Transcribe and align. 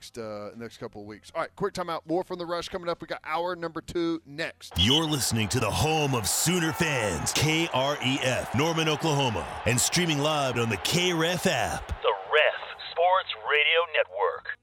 next 0.00 0.16
uh, 0.16 0.50
next 0.56 0.78
couple 0.78 1.02
of 1.02 1.06
weeks. 1.06 1.30
All 1.34 1.42
right, 1.42 1.54
quick 1.56 1.74
timeout. 1.74 2.00
More 2.06 2.24
from 2.24 2.38
the 2.38 2.46
rush 2.46 2.70
coming 2.70 2.88
up. 2.88 3.02
We 3.02 3.06
got 3.06 3.20
hour 3.22 3.54
number 3.54 3.82
two 3.82 4.22
next. 4.24 4.72
You're 4.78 5.04
listening 5.04 5.46
to 5.48 5.60
the 5.60 5.70
home 5.70 6.14
of 6.14 6.26
Sooner 6.26 6.72
fans, 6.72 7.34
KREF, 7.34 8.54
Norman, 8.56 8.88
Oklahoma, 8.88 9.46
and 9.66 9.78
streaming 9.78 10.20
live 10.20 10.56
on 10.56 10.70
the 10.70 10.78
KREF 10.78 11.46
app. 11.46 11.88
The 11.88 12.14
Ref 12.32 12.60
Sports 12.92 13.28
Radio 13.50 13.80
Network. 13.94 14.58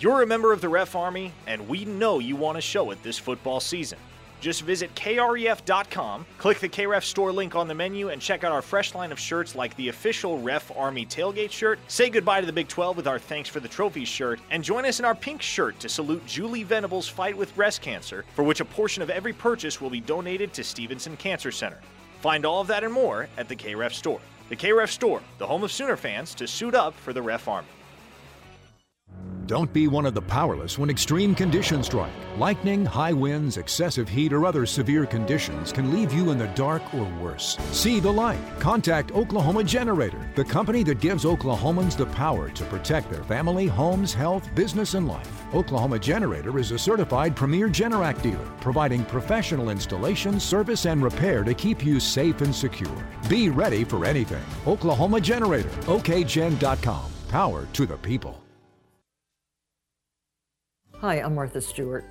You're 0.00 0.22
a 0.22 0.26
member 0.26 0.50
of 0.50 0.62
the 0.62 0.68
Ref 0.70 0.96
Army, 0.96 1.32
and 1.46 1.68
we 1.68 1.84
know 1.84 2.18
you 2.18 2.36
want 2.36 2.56
to 2.56 2.62
show 2.62 2.92
it 2.92 3.02
this 3.02 3.18
football 3.18 3.60
season. 3.60 3.98
Just 4.46 4.62
visit 4.62 4.94
kref.com, 4.94 6.24
click 6.38 6.60
the 6.60 6.68
KREF 6.68 7.02
store 7.02 7.32
link 7.32 7.56
on 7.56 7.66
the 7.66 7.74
menu, 7.74 8.10
and 8.10 8.22
check 8.22 8.44
out 8.44 8.52
our 8.52 8.62
fresh 8.62 8.94
line 8.94 9.10
of 9.10 9.18
shirts 9.18 9.56
like 9.56 9.74
the 9.74 9.88
official 9.88 10.40
Ref 10.40 10.70
Army 10.76 11.04
tailgate 11.04 11.50
shirt. 11.50 11.80
Say 11.88 12.10
goodbye 12.10 12.42
to 12.42 12.46
the 12.46 12.52
Big 12.52 12.68
12 12.68 12.96
with 12.96 13.08
our 13.08 13.18
Thanks 13.18 13.48
for 13.48 13.58
the 13.58 13.66
Trophies 13.66 14.06
shirt, 14.06 14.38
and 14.52 14.62
join 14.62 14.84
us 14.84 15.00
in 15.00 15.04
our 15.04 15.16
pink 15.16 15.42
shirt 15.42 15.80
to 15.80 15.88
salute 15.88 16.24
Julie 16.26 16.62
Venables' 16.62 17.08
fight 17.08 17.36
with 17.36 17.56
breast 17.56 17.82
cancer, 17.82 18.24
for 18.36 18.44
which 18.44 18.60
a 18.60 18.64
portion 18.64 19.02
of 19.02 19.10
every 19.10 19.32
purchase 19.32 19.80
will 19.80 19.90
be 19.90 19.98
donated 20.00 20.52
to 20.52 20.62
Stephenson 20.62 21.16
Cancer 21.16 21.50
Center. 21.50 21.80
Find 22.20 22.46
all 22.46 22.60
of 22.60 22.68
that 22.68 22.84
and 22.84 22.92
more 22.92 23.28
at 23.36 23.48
the 23.48 23.56
KREF 23.56 23.94
store. 23.94 24.20
The 24.48 24.54
KREF 24.54 24.90
store, 24.90 25.22
the 25.38 25.46
home 25.48 25.64
of 25.64 25.72
Sooner 25.72 25.96
fans 25.96 26.36
to 26.36 26.46
suit 26.46 26.76
up 26.76 26.94
for 26.94 27.12
the 27.12 27.20
Ref 27.20 27.48
Army. 27.48 27.66
Don't 29.46 29.72
be 29.72 29.86
one 29.86 30.06
of 30.06 30.14
the 30.14 30.22
powerless 30.22 30.76
when 30.76 30.90
extreme 30.90 31.32
conditions 31.32 31.86
strike. 31.86 32.10
Lightning, 32.36 32.84
high 32.84 33.12
winds, 33.12 33.58
excessive 33.58 34.08
heat, 34.08 34.32
or 34.32 34.44
other 34.44 34.66
severe 34.66 35.06
conditions 35.06 35.70
can 35.70 35.92
leave 35.92 36.12
you 36.12 36.32
in 36.32 36.38
the 36.38 36.48
dark 36.48 36.82
or 36.92 37.04
worse. 37.22 37.56
See 37.70 38.00
the 38.00 38.12
light. 38.12 38.40
Contact 38.58 39.12
Oklahoma 39.12 39.62
Generator, 39.62 40.28
the 40.34 40.44
company 40.44 40.82
that 40.82 40.98
gives 40.98 41.24
Oklahomans 41.24 41.96
the 41.96 42.06
power 42.06 42.50
to 42.50 42.64
protect 42.64 43.08
their 43.08 43.22
family, 43.22 43.68
homes, 43.68 44.12
health, 44.12 44.52
business, 44.56 44.94
and 44.94 45.06
life. 45.06 45.30
Oklahoma 45.54 46.00
Generator 46.00 46.58
is 46.58 46.72
a 46.72 46.78
certified 46.78 47.36
premier 47.36 47.68
Generac 47.68 48.20
dealer, 48.22 48.52
providing 48.60 49.04
professional 49.04 49.70
installation, 49.70 50.40
service, 50.40 50.86
and 50.86 51.04
repair 51.04 51.44
to 51.44 51.54
keep 51.54 51.86
you 51.86 52.00
safe 52.00 52.40
and 52.40 52.52
secure. 52.52 53.06
Be 53.28 53.48
ready 53.48 53.84
for 53.84 54.04
anything. 54.06 54.44
Oklahoma 54.66 55.20
Generator, 55.20 55.70
okgen.com. 55.86 57.10
Power 57.28 57.68
to 57.72 57.86
the 57.86 57.96
people. 57.98 58.45
Hi, 61.02 61.16
I'm 61.16 61.34
Martha 61.34 61.60
Stewart. 61.60 62.06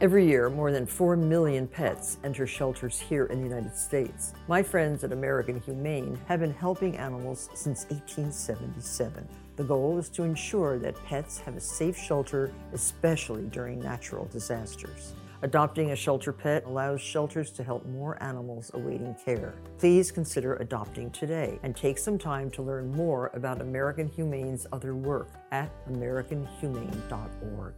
Every 0.00 0.24
year, 0.24 0.48
more 0.48 0.70
than 0.70 0.86
4 0.86 1.16
million 1.16 1.66
pets 1.66 2.18
enter 2.22 2.46
shelters 2.46 3.00
here 3.00 3.24
in 3.24 3.38
the 3.38 3.48
United 3.48 3.76
States. 3.76 4.32
My 4.46 4.62
friends 4.62 5.02
at 5.02 5.10
American 5.10 5.60
Humane 5.60 6.16
have 6.28 6.38
been 6.38 6.54
helping 6.54 6.96
animals 6.96 7.50
since 7.54 7.86
1877. 7.86 9.26
The 9.56 9.64
goal 9.64 9.98
is 9.98 10.08
to 10.10 10.22
ensure 10.22 10.78
that 10.78 11.04
pets 11.04 11.40
have 11.40 11.56
a 11.56 11.60
safe 11.60 11.98
shelter, 11.98 12.52
especially 12.72 13.42
during 13.46 13.80
natural 13.80 14.26
disasters. 14.26 15.14
Adopting 15.42 15.90
a 15.90 15.96
shelter 15.96 16.32
pet 16.32 16.64
allows 16.64 17.00
shelters 17.00 17.50
to 17.50 17.64
help 17.64 17.84
more 17.86 18.22
animals 18.22 18.70
awaiting 18.74 19.16
care. 19.24 19.56
Please 19.78 20.12
consider 20.12 20.54
adopting 20.58 21.10
today 21.10 21.58
and 21.64 21.74
take 21.74 21.98
some 21.98 22.18
time 22.18 22.52
to 22.52 22.62
learn 22.62 22.92
more 22.92 23.32
about 23.34 23.60
American 23.60 24.06
Humane's 24.06 24.64
other 24.70 24.94
work 24.94 25.28
at 25.50 25.72
AmericanHumane.org. 25.88 27.74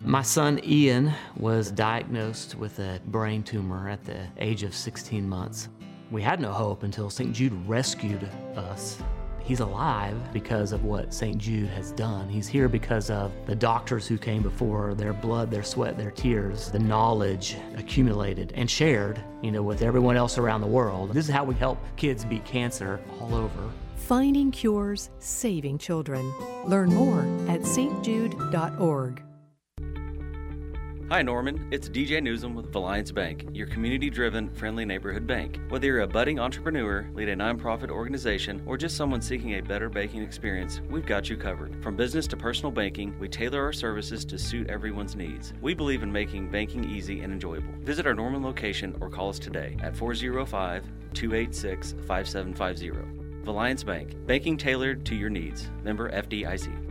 My 0.00 0.22
son 0.22 0.60
Ian 0.62 1.12
was 1.36 1.70
diagnosed 1.70 2.54
with 2.54 2.78
a 2.78 3.00
brain 3.06 3.42
tumor 3.42 3.88
at 3.88 4.04
the 4.04 4.26
age 4.38 4.62
of 4.62 4.74
16 4.74 5.28
months. 5.28 5.68
We 6.10 6.22
had 6.22 6.40
no 6.40 6.52
hope 6.52 6.84
until 6.84 7.10
St. 7.10 7.32
Jude 7.32 7.52
rescued 7.66 8.22
us. 8.54 8.98
He's 9.40 9.60
alive 9.60 10.16
because 10.32 10.72
of 10.72 10.84
what 10.84 11.14
St. 11.14 11.38
Jude 11.38 11.68
has 11.70 11.92
done. 11.92 12.28
He's 12.28 12.46
here 12.46 12.68
because 12.68 13.10
of 13.10 13.32
the 13.46 13.54
doctors 13.54 14.06
who 14.06 14.18
came 14.18 14.42
before, 14.42 14.94
their 14.94 15.12
blood, 15.12 15.50
their 15.50 15.62
sweat, 15.62 15.96
their 15.96 16.10
tears, 16.10 16.70
the 16.70 16.78
knowledge 16.78 17.56
accumulated 17.76 18.52
and 18.54 18.70
shared, 18.70 19.20
you 19.42 19.50
know, 19.50 19.62
with 19.62 19.82
everyone 19.82 20.16
else 20.16 20.36
around 20.36 20.60
the 20.60 20.66
world. 20.66 21.14
This 21.14 21.28
is 21.28 21.34
how 21.34 21.44
we 21.44 21.54
help 21.54 21.78
kids 21.96 22.24
beat 22.24 22.44
cancer 22.44 23.00
all 23.20 23.34
over. 23.34 23.70
Finding 23.96 24.50
cures, 24.50 25.10
saving 25.18 25.78
children. 25.78 26.32
Learn 26.66 26.92
more 26.92 27.22
at 27.48 27.62
stjude.org. 27.62 29.22
Hi, 31.08 31.22
Norman. 31.22 31.68
It's 31.70 31.88
DJ 31.88 32.20
Newsom 32.20 32.56
with 32.56 32.72
Valliance 32.72 33.12
Bank, 33.12 33.46
your 33.52 33.68
community 33.68 34.10
driven, 34.10 34.52
friendly 34.54 34.84
neighborhood 34.84 35.24
bank. 35.24 35.60
Whether 35.68 35.86
you're 35.86 36.00
a 36.00 36.06
budding 36.08 36.40
entrepreneur, 36.40 37.08
lead 37.14 37.28
a 37.28 37.36
nonprofit 37.36 37.90
organization, 37.90 38.60
or 38.66 38.76
just 38.76 38.96
someone 38.96 39.20
seeking 39.20 39.54
a 39.54 39.60
better 39.60 39.88
banking 39.88 40.20
experience, 40.20 40.80
we've 40.90 41.06
got 41.06 41.30
you 41.30 41.36
covered. 41.36 41.80
From 41.80 41.94
business 41.94 42.26
to 42.26 42.36
personal 42.36 42.72
banking, 42.72 43.16
we 43.20 43.28
tailor 43.28 43.62
our 43.62 43.72
services 43.72 44.24
to 44.24 44.36
suit 44.36 44.68
everyone's 44.68 45.14
needs. 45.14 45.52
We 45.62 45.74
believe 45.74 46.02
in 46.02 46.10
making 46.10 46.50
banking 46.50 46.90
easy 46.90 47.20
and 47.20 47.32
enjoyable. 47.32 47.72
Visit 47.82 48.08
our 48.08 48.14
Norman 48.14 48.42
location 48.42 48.96
or 49.00 49.08
call 49.08 49.28
us 49.28 49.38
today 49.38 49.76
at 49.84 49.96
405 49.96 50.82
286 51.14 51.92
5750. 52.04 53.44
Valliance 53.44 53.84
Bank, 53.84 54.16
banking 54.26 54.56
tailored 54.56 55.06
to 55.06 55.14
your 55.14 55.30
needs. 55.30 55.70
Member 55.84 56.10
FDIC. 56.10 56.85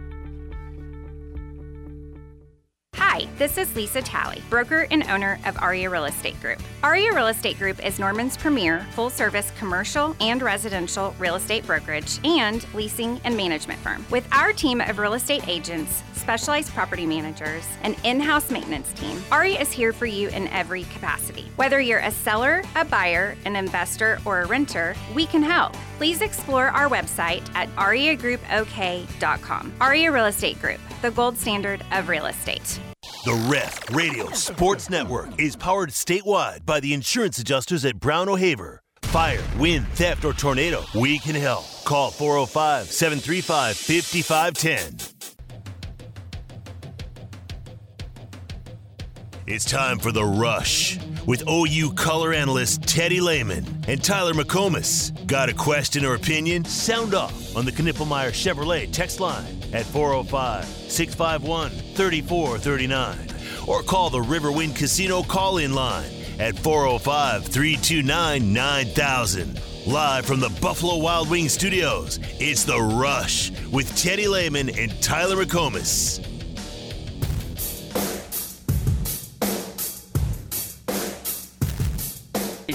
Hi, 2.97 3.27
this 3.37 3.57
is 3.57 3.75
Lisa 3.75 4.01
Talley, 4.01 4.41
broker 4.49 4.87
and 4.89 5.03
owner 5.09 5.37
of 5.45 5.57
Aria 5.61 5.89
Real 5.89 6.05
Estate 6.05 6.39
Group. 6.39 6.59
Aria 6.81 7.13
Real 7.13 7.27
Estate 7.27 7.59
Group 7.59 7.85
is 7.85 7.99
Norman's 7.99 8.37
premier 8.37 8.87
full 8.91 9.09
service 9.09 9.51
commercial 9.59 10.15
and 10.21 10.41
residential 10.41 11.13
real 11.19 11.35
estate 11.35 11.67
brokerage 11.67 12.19
and 12.23 12.65
leasing 12.73 13.19
and 13.25 13.35
management 13.35 13.81
firm. 13.81 14.05
With 14.09 14.25
our 14.31 14.53
team 14.53 14.79
of 14.79 14.97
real 14.97 15.15
estate 15.15 15.45
agents, 15.49 16.03
specialized 16.25 16.73
property 16.73 17.05
managers, 17.05 17.67
and 17.83 17.95
in 18.03 18.19
house 18.19 18.49
maintenance 18.49 18.91
team, 18.93 19.21
Aria 19.31 19.61
is 19.61 19.71
here 19.71 19.93
for 19.93 20.07
you 20.07 20.29
in 20.29 20.47
every 20.47 20.85
capacity. 20.85 21.51
Whether 21.55 21.79
you're 21.79 21.99
a 21.99 22.09
seller, 22.09 22.63
a 22.75 22.83
buyer, 22.83 23.37
an 23.45 23.55
investor, 23.55 24.17
or 24.25 24.41
a 24.41 24.47
renter, 24.47 24.95
we 25.13 25.27
can 25.27 25.43
help. 25.43 25.73
Please 25.97 26.21
explore 26.21 26.69
our 26.69 26.89
website 26.89 27.43
at 27.53 27.69
ariagroupok.com. 27.75 29.73
Aria 29.79 30.11
Real 30.11 30.25
Estate 30.25 30.59
Group, 30.59 30.79
the 31.03 31.11
gold 31.11 31.37
standard 31.37 31.83
of 31.91 32.09
real 32.09 32.25
estate. 32.25 32.79
The 33.23 33.47
Ref 33.47 33.91
Radio 33.91 34.31
Sports 34.31 34.89
Network 34.89 35.39
is 35.39 35.55
powered 35.55 35.91
statewide 35.91 36.65
by 36.65 36.79
the 36.79 36.95
insurance 36.95 37.37
adjusters 37.37 37.85
at 37.85 37.99
Brown 37.99 38.29
O'Haver. 38.29 38.81
Fire, 39.03 39.43
wind, 39.59 39.87
theft, 39.89 40.25
or 40.25 40.33
tornado, 40.33 40.83
we 40.95 41.19
can 41.19 41.35
help. 41.35 41.65
Call 41.85 42.09
405 42.09 42.91
735 42.91 43.77
5510. 43.77 45.14
It's 49.47 49.63
time 49.63 49.99
for 49.99 50.11
The 50.11 50.25
Rush 50.25 50.97
with 51.27 51.43
OU 51.47 51.93
color 51.93 52.33
analyst 52.33 52.81
Teddy 52.81 53.21
Lehman 53.21 53.63
and 53.87 54.03
Tyler 54.03 54.33
McComas. 54.33 55.11
Got 55.27 55.49
a 55.49 55.53
question 55.53 56.03
or 56.03 56.15
opinion? 56.15 56.65
Sound 56.65 57.13
off 57.13 57.55
on 57.55 57.63
the 57.63 57.71
Knippelmeyer 57.71 58.31
Chevrolet 58.31 58.91
text 58.91 59.19
line 59.19 59.45
at 59.71 59.85
405 59.85 60.65
651 60.65 61.69
3439 61.69 63.67
or 63.67 63.83
call 63.83 64.09
the 64.09 64.17
Riverwind 64.17 64.75
Casino 64.75 65.21
call 65.21 65.59
in 65.59 65.75
line 65.75 66.09
at 66.39 66.57
405 66.57 67.45
329 67.45 68.51
9000. 68.51 69.61
Live 69.85 70.25
from 70.25 70.39
the 70.39 70.49
Buffalo 70.59 70.97
Wild 70.97 71.29
Wings 71.29 71.53
studios, 71.53 72.19
it's 72.39 72.63
The 72.63 72.81
Rush 72.81 73.51
with 73.71 73.95
Teddy 73.95 74.27
Lehman 74.27 74.69
and 74.69 74.99
Tyler 75.03 75.45
McComas. 75.45 76.34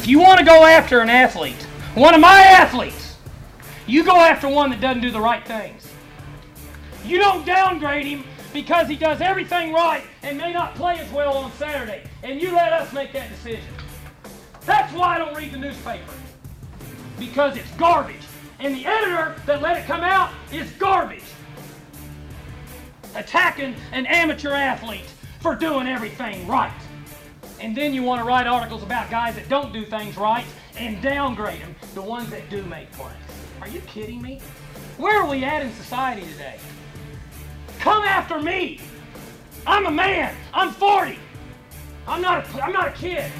If 0.01 0.09
you 0.09 0.19
want 0.19 0.39
to 0.39 0.47
go 0.47 0.65
after 0.65 1.01
an 1.01 1.11
athlete, 1.11 1.63
one 1.93 2.15
of 2.15 2.23
my 2.23 2.41
athletes, 2.41 3.19
you 3.87 4.03
go 4.03 4.17
after 4.17 4.49
one 4.49 4.71
that 4.71 4.81
doesn't 4.81 5.03
do 5.03 5.11
the 5.11 5.21
right 5.21 5.47
things. 5.47 5.87
You 7.05 7.19
don't 7.19 7.45
downgrade 7.45 8.07
him 8.07 8.25
because 8.55 8.89
he 8.89 8.97
does 8.97 9.21
everything 9.21 9.75
right 9.75 10.03
and 10.23 10.39
may 10.39 10.55
not 10.55 10.75
play 10.75 10.99
as 10.99 11.13
well 11.13 11.37
on 11.37 11.53
Saturday. 11.53 12.05
And 12.23 12.41
you 12.41 12.51
let 12.53 12.73
us 12.73 12.95
make 12.95 13.13
that 13.13 13.29
decision. 13.29 13.69
That's 14.63 14.91
why 14.95 15.17
I 15.17 15.19
don't 15.19 15.37
read 15.37 15.53
the 15.53 15.59
newspaper. 15.59 16.15
Because 17.19 17.59
it's 17.59 17.71
garbage. 17.73 18.27
And 18.59 18.75
the 18.75 18.87
editor 18.87 19.37
that 19.45 19.61
let 19.61 19.77
it 19.77 19.85
come 19.85 20.01
out 20.01 20.33
is 20.51 20.71
garbage. 20.79 21.25
Attacking 23.15 23.75
an 23.93 24.07
amateur 24.07 24.53
athlete 24.53 25.13
for 25.41 25.55
doing 25.55 25.87
everything 25.87 26.47
right. 26.47 26.73
And 27.61 27.77
then 27.77 27.93
you 27.93 28.03
want 28.03 28.21
to 28.21 28.25
write 28.25 28.47
articles 28.47 28.83
about 28.83 29.11
guys 29.11 29.35
that 29.35 29.49
don't 29.51 29.71
do 29.71 29.85
things 29.85 30.17
right 30.17 30.47
and 30.77 31.01
downgrade 31.03 31.61
them, 31.61 31.77
the 31.95 32.01
ones 32.01 32.31
that 32.31 32.49
do 32.49 32.63
make 32.65 32.91
plays. 32.93 33.13
Are 33.61 33.69
you 33.69 33.81
kidding 33.83 34.23
me? 34.23 34.41
Where 34.97 35.21
are 35.23 35.29
we 35.29 35.45
at 35.45 35.63
in 35.63 35.71
society 35.75 36.23
today? 36.33 36.59
Come 37.79 38.03
after 38.03 38.41
me. 38.41 38.81
I'm 39.67 39.87
a 39.87 39.91
man. 39.91 40.35
I'm 40.55 40.73
40. 40.73 41.19
I'm 42.07 42.23
not 42.23 42.47
a, 42.47 42.65
I'm 42.65 42.73
not 42.73 42.89
a 42.89 42.93
kid. 42.93 43.31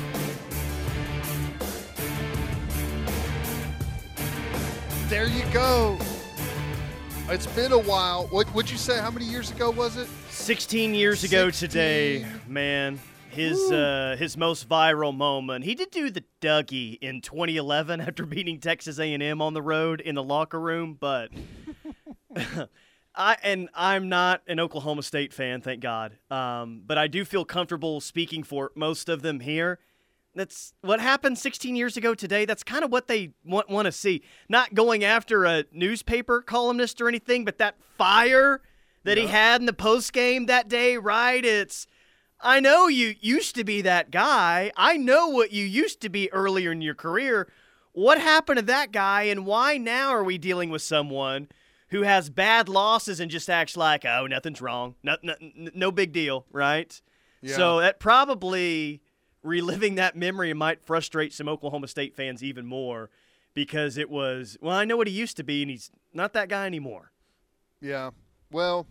There 5.09 5.29
you 5.29 5.45
go. 5.53 5.99
It's 7.31 7.47
been 7.47 7.73
a 7.73 7.79
while. 7.79 8.27
What 8.29 8.53
would 8.55 8.71
you 8.71 8.77
say? 8.77 8.99
How 8.99 9.11
many 9.11 9.25
years 9.25 9.51
ago 9.51 9.71
was 9.71 9.97
it? 9.97 10.09
16 10.31 10.95
years 10.95 11.25
ago 11.25 11.51
today, 11.51 12.27
man. 12.47 12.99
His 13.31 13.71
uh, 13.71 14.17
his 14.19 14.37
most 14.37 14.69
viral 14.69 15.17
moment. 15.17 15.65
He 15.65 15.75
did 15.75 15.91
do 15.91 16.11
the 16.11 16.25
Dougie 16.41 16.99
in 17.01 17.21
2011 17.21 18.01
after 18.01 18.27
beating 18.27 18.59
Texas 18.59 18.99
A&M 18.99 19.41
on 19.41 19.55
the 19.55 19.63
road 19.63 20.01
in 20.01 20.15
the 20.17 20.23
locker 20.23 20.61
room, 20.61 20.97
but 20.99 21.31
I 23.15 23.37
and 23.43 23.69
I'm 23.75 24.09
not 24.09 24.43
an 24.47 24.59
Oklahoma 24.59 25.03
State 25.03 25.33
fan, 25.33 25.61
thank 25.61 25.81
God. 25.81 26.19
Um, 26.31 26.83
but 26.87 26.99
I 26.99 27.07
do 27.07 27.25
feel 27.25 27.45
comfortable 27.45 28.01
speaking 28.01 28.43
for 28.43 28.73
most 28.75 29.09
of 29.09 29.23
them 29.23 29.41
here. 29.41 29.79
That's 30.35 30.75
what 30.81 31.01
happened 31.01 31.39
16 31.39 31.75
years 31.75 31.97
ago 31.97 32.15
today. 32.15 32.45
That's 32.45 32.63
kind 32.63 32.85
of 32.85 32.93
what 32.93 33.09
they 33.09 33.33
want 33.45 33.69
want 33.69 33.87
to 33.87 33.93
see. 33.93 34.23
Not 34.49 34.75
going 34.75 35.05
after 35.05 35.45
a 35.45 35.65
newspaper 35.73 36.41
columnist 36.43 37.01
or 37.01 37.09
anything, 37.09 37.45
but 37.45 37.59
that 37.59 37.77
fire 37.97 38.61
that 39.05 39.17
he 39.17 39.27
had 39.27 39.61
in 39.61 39.67
the 39.67 39.73
post 39.73 40.13
game 40.13 40.47
that 40.47 40.69
day, 40.69 40.97
right? 40.97 41.45
It's 41.45 41.87
I 42.43 42.61
know 42.61 42.89
you 42.89 43.15
used 43.21 43.55
to 43.57 43.65
be 43.65 43.83
that 43.83 44.11
guy. 44.11 44.73
I 44.77 44.97
know 44.97 45.29
what 45.29 45.53
you 45.53 45.65
used 45.65 46.01
to 46.03 46.09
be 46.09 46.33
earlier 46.33 46.73
in 46.73 46.81
your 46.81 46.95
career. 46.95 47.51
What 47.93 48.21
happened 48.21 48.59
to 48.59 48.65
that 48.67 48.93
guy 48.93 49.25
and 49.25 49.45
why 49.45 49.77
now 49.77 50.11
are 50.11 50.25
we 50.25 50.39
dealing 50.39 50.71
with 50.71 50.83
someone 50.83 51.49
who 51.89 52.03
has 52.03 52.31
bad 52.31 52.69
losses 52.69 53.21
and 53.21 53.31
just 53.31 53.51
acts 53.51 53.77
like, 53.77 54.05
"Oh, 54.05 54.27
nothing's 54.27 54.61
wrong. 54.63 54.95
No 55.03 55.17
no, 55.23 55.35
no 55.41 55.91
big 55.91 56.13
deal," 56.13 56.47
right? 56.51 57.01
Yeah. 57.43 57.57
So 57.57 57.81
that 57.81 57.99
probably 57.99 59.03
reliving 59.43 59.97
that 59.97 60.17
memory 60.17 60.53
might 60.55 60.83
frustrate 60.85 61.33
some 61.33 61.49
Oklahoma 61.49 61.89
State 61.89 62.15
fans 62.15 62.43
even 62.43 62.67
more 62.67 63.11
because 63.55 63.97
it 63.97 64.11
was, 64.11 64.57
well, 64.61 64.77
I 64.77 64.85
know 64.85 64.97
what 64.97 65.07
he 65.07 65.13
used 65.13 65.37
to 65.39 65.43
be 65.43 65.63
and 65.63 65.71
he's 65.71 65.91
not 66.13 66.33
that 66.35 66.49
guy 66.49 66.67
anymore. 66.67 67.11
Yeah. 67.81 68.11
Well, 68.51 68.87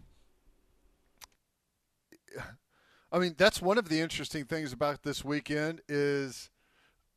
I 3.11 3.19
mean, 3.19 3.35
that's 3.37 3.61
one 3.61 3.77
of 3.77 3.89
the 3.89 3.99
interesting 3.99 4.45
things 4.45 4.71
about 4.71 5.03
this 5.03 5.25
weekend 5.25 5.81
is, 5.87 6.49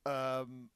um, 0.06 0.70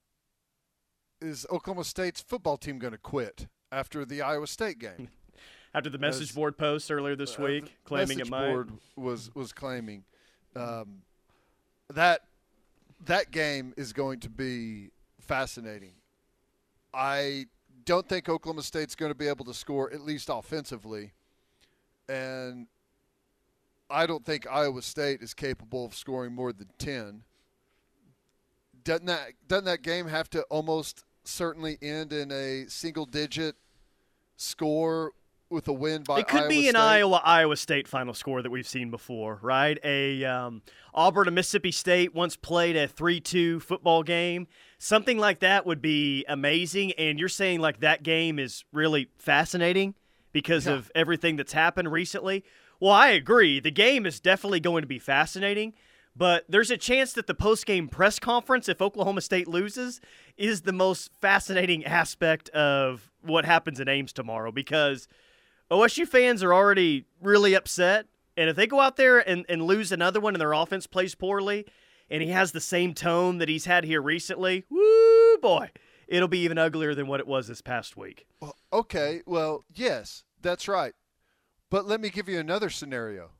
is 1.21 1.47
Oklahoma 1.51 1.85
State's 1.85 2.21
football 2.21 2.57
team 2.57 2.79
going 2.79 2.93
to 2.93 2.99
quit 2.99 3.49
after 3.73 4.05
the 4.05 4.23
Iowa 4.23 4.47
State 4.47 4.79
game? 4.79 5.09
After 5.75 5.91
the 5.91 5.99
message 5.99 6.31
As- 6.31 6.35
board 6.35 6.57
post 6.57 6.91
earlier 6.91 7.15
this 7.17 7.39
uh, 7.39 7.43
week 7.43 7.77
claiming 7.85 8.19
it 8.19 8.31
might. 8.31 8.51
board 8.51 8.71
was 8.97 9.31
was 9.35 9.53
claiming 9.53 10.05
um, 10.55 11.03
that 11.93 12.23
that 13.05 13.31
game 13.31 13.75
is 13.77 13.93
going 13.93 14.21
to 14.21 14.31
be 14.31 14.91
fascinating. 15.21 15.93
I 16.95 17.45
don't 17.85 18.09
think 18.09 18.27
Oklahoma 18.27 18.63
State's 18.63 18.95
going 18.95 19.11
to 19.11 19.15
be 19.15 19.29
able 19.29 19.45
to 19.45 19.53
score 19.53 19.93
at 19.93 20.01
least 20.01 20.31
offensively, 20.33 21.13
and 22.09 22.69
I 23.89 24.07
don't 24.07 24.25
think 24.25 24.47
Iowa 24.51 24.83
State 24.83 25.23
is 25.23 25.35
capable 25.35 25.85
of 25.85 25.95
scoring 25.95 26.35
more 26.35 26.53
than 26.53 26.69
ten. 26.79 27.23
Doesn't 28.85 29.07
that 29.07 29.33
doesn't 29.49 29.65
that 29.65 29.83
game 29.83 30.07
have 30.09 30.31
to 30.31 30.43
almost 30.43 31.05
certainly 31.25 31.77
end 31.83 32.13
in 32.13 32.31
a 32.31 32.67
single 32.69 33.05
digit 33.05 33.57
score 34.37 35.13
with 35.49 35.69
a 35.69 35.73
win 35.73 36.03
by 36.03 36.21
It 36.21 36.29
could 36.29 36.43
Iowa 36.43 36.49
be 36.49 36.69
an 36.69 36.77
Iowa 36.77 37.21
Iowa 37.25 37.57
State 37.57 37.87
final 37.89 38.15
score 38.15 38.43
that 38.43 38.51
we've 38.51 38.67
seen 38.67 38.91
before, 38.91 39.39
right? 39.43 39.79
A 39.85 40.25
um, 40.25 40.63
Auburn 40.95 41.29
and 41.29 41.35
Mississippi 41.35 41.73
State 41.73 42.15
once 42.15 42.37
played 42.37 42.77
a 42.77 42.89
three-two 42.89 43.61
football 43.61 44.03
game. 44.03 44.47
Something 44.79 45.19
like 45.19 45.41
that 45.41 45.65
would 45.67 45.81
be 45.81 46.25
amazing. 46.29 46.93
And 46.93 47.19
you're 47.19 47.29
saying 47.29 47.61
like 47.61 47.81
that 47.81 48.03
game 48.03 48.39
is 48.39 48.65
really 48.73 49.09
fascinating 49.19 49.95
because 50.33 50.67
Yeah. 50.67 50.75
of 50.75 50.91
everything 50.95 51.37
that's 51.37 51.53
happened 51.53 51.91
recently. 51.91 52.45
Well, 52.81 52.93
I 52.93 53.09
agree. 53.09 53.61
The 53.61 53.71
game 53.71 54.07
is 54.07 54.21
definitely 54.21 54.61
going 54.61 54.83
to 54.83 54.89
be 54.89 54.99
fascinating. 54.99 55.73
But 56.17 56.47
there's 56.49 56.71
a 56.71 56.79
chance 56.79 57.13
that 57.13 57.27
the 57.27 57.35
post-game 57.35 57.89
press 57.89 58.19
conference, 58.19 58.71
if 58.71 58.81
Oklahoma 58.81 59.21
State 59.21 59.47
loses, 59.47 60.01
is 60.39 60.63
the 60.63 60.73
most 60.73 61.11
fascinating 61.21 61.85
aspect 61.87 62.49
of 62.51 63.11
what 63.21 63.45
happens 63.45 63.81
in 63.81 63.89
Ames 63.89 64.13
tomorrow 64.13 64.51
because 64.51 65.09
OSU 65.71 66.09
fans 66.09 66.43
are 66.43 66.55
already 66.55 67.05
really 67.21 67.55
upset. 67.55 68.07
And 68.37 68.49
if 68.49 68.57
they 68.57 68.67
go 68.67 68.81
out 68.81 68.97
there 68.97 69.19
and, 69.19 69.45
and 69.49 69.63
lose 69.63 69.93
another 69.93 70.21
one 70.21 70.35
and 70.35 70.41
their 70.41 70.53
offense 70.53 70.87
plays 70.87 71.15
poorly 71.15 71.67
and 72.09 72.23
he 72.23 72.31
has 72.31 72.53
the 72.53 72.61
same 72.61 72.95
tone 72.95 73.39
that 73.39 73.49
he's 73.49 73.67
had 73.67 73.85
here 73.85 74.01
recently, 74.01 74.65
woo 74.71 75.39
boy, 75.39 75.71
it'll 76.09 76.29
be 76.29 76.41
even 76.41 76.57
uglier 76.57 76.95
than 76.95 77.09
what 77.09 77.21
it 77.21 77.27
was 77.27 77.49
this 77.49 77.61
past 77.61 77.97
week. 77.97 78.27
Well, 78.41 78.57
okay, 78.73 79.23
well, 79.27 79.65
yes, 79.75 80.25
that's 80.41 80.69
right. 80.69 80.95
But 81.71 81.87
let 81.87 82.01
me 82.01 82.11
give 82.11 82.29
you 82.29 82.39
another 82.39 82.71
scenario. 82.71 83.31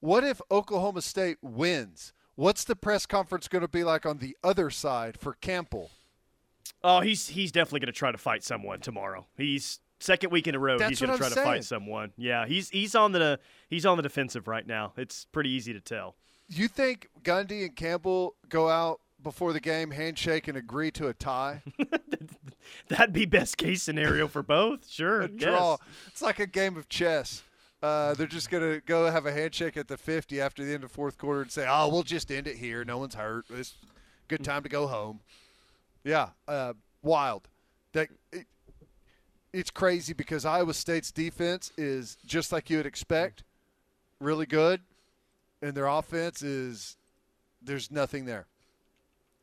What 0.00 0.24
if 0.24 0.40
Oklahoma 0.50 1.02
State 1.02 1.38
wins? 1.42 2.12
What's 2.34 2.64
the 2.64 2.76
press 2.76 3.06
conference 3.06 3.48
going 3.48 3.62
to 3.62 3.68
be 3.68 3.84
like 3.84 4.06
on 4.06 4.18
the 4.18 4.36
other 4.42 4.70
side 4.70 5.18
for 5.18 5.34
Campbell? 5.34 5.90
Oh, 6.82 7.00
he's 7.00 7.28
he's 7.28 7.52
definitely 7.52 7.80
going 7.80 7.92
to 7.92 7.98
try 7.98 8.10
to 8.10 8.18
fight 8.18 8.42
someone 8.42 8.80
tomorrow. 8.80 9.26
He's 9.36 9.80
second 10.00 10.30
week 10.30 10.46
in 10.46 10.54
a 10.54 10.58
row. 10.58 10.78
That's 10.78 10.90
he's 10.90 11.00
going 11.00 11.12
to 11.12 11.18
try 11.18 11.28
I'm 11.28 11.34
to 11.34 11.42
fight 11.42 11.64
someone. 11.64 12.12
Yeah, 12.16 12.46
he's 12.46 12.68
he's 12.70 12.94
on 12.94 13.12
the 13.12 13.38
he's 13.68 13.86
on 13.86 13.96
the 13.96 14.02
defensive 14.02 14.48
right 14.48 14.66
now. 14.66 14.92
It's 14.96 15.26
pretty 15.26 15.50
easy 15.50 15.72
to 15.72 15.80
tell. 15.80 16.16
You 16.48 16.68
think 16.68 17.08
Gundy 17.22 17.64
and 17.64 17.76
Campbell 17.76 18.34
go 18.48 18.68
out 18.68 19.00
before 19.22 19.52
the 19.52 19.60
game, 19.60 19.90
handshake, 19.92 20.48
and 20.48 20.56
agree 20.56 20.90
to 20.92 21.08
a 21.08 21.14
tie? 21.14 21.62
That'd 22.88 23.12
be 23.12 23.26
best 23.26 23.56
case 23.56 23.82
scenario 23.82 24.28
for 24.28 24.42
both. 24.42 24.88
Sure, 24.88 25.22
a 25.22 25.28
draw. 25.28 25.76
It's 26.08 26.22
like 26.22 26.38
a 26.38 26.46
game 26.46 26.76
of 26.76 26.88
chess. 26.88 27.42
Uh, 27.82 28.14
they're 28.14 28.28
just 28.28 28.48
going 28.48 28.62
to 28.62 28.80
go 28.86 29.10
have 29.10 29.26
a 29.26 29.32
handshake 29.32 29.76
at 29.76 29.88
the 29.88 29.96
50 29.96 30.40
after 30.40 30.64
the 30.64 30.72
end 30.72 30.84
of 30.84 30.92
fourth 30.92 31.18
quarter 31.18 31.42
and 31.42 31.50
say, 31.50 31.66
oh, 31.68 31.88
we'll 31.88 32.04
just 32.04 32.30
end 32.30 32.46
it 32.46 32.56
here. 32.56 32.84
No 32.84 32.98
one's 32.98 33.16
hurt. 33.16 33.44
It's 33.50 33.74
a 33.82 34.28
good 34.28 34.44
time 34.44 34.62
to 34.62 34.68
go 34.68 34.86
home. 34.86 35.18
Yeah, 36.04 36.28
uh, 36.46 36.74
wild. 37.02 37.48
That 37.92 38.08
it, 38.32 38.46
It's 39.52 39.70
crazy 39.70 40.12
because 40.12 40.44
Iowa 40.44 40.74
State's 40.74 41.10
defense 41.10 41.72
is 41.76 42.16
just 42.24 42.52
like 42.52 42.70
you 42.70 42.76
would 42.76 42.86
expect, 42.86 43.42
really 44.20 44.46
good, 44.46 44.80
and 45.60 45.74
their 45.74 45.86
offense 45.86 46.42
is 46.42 46.96
there's 47.60 47.90
nothing 47.90 48.24
there. 48.26 48.46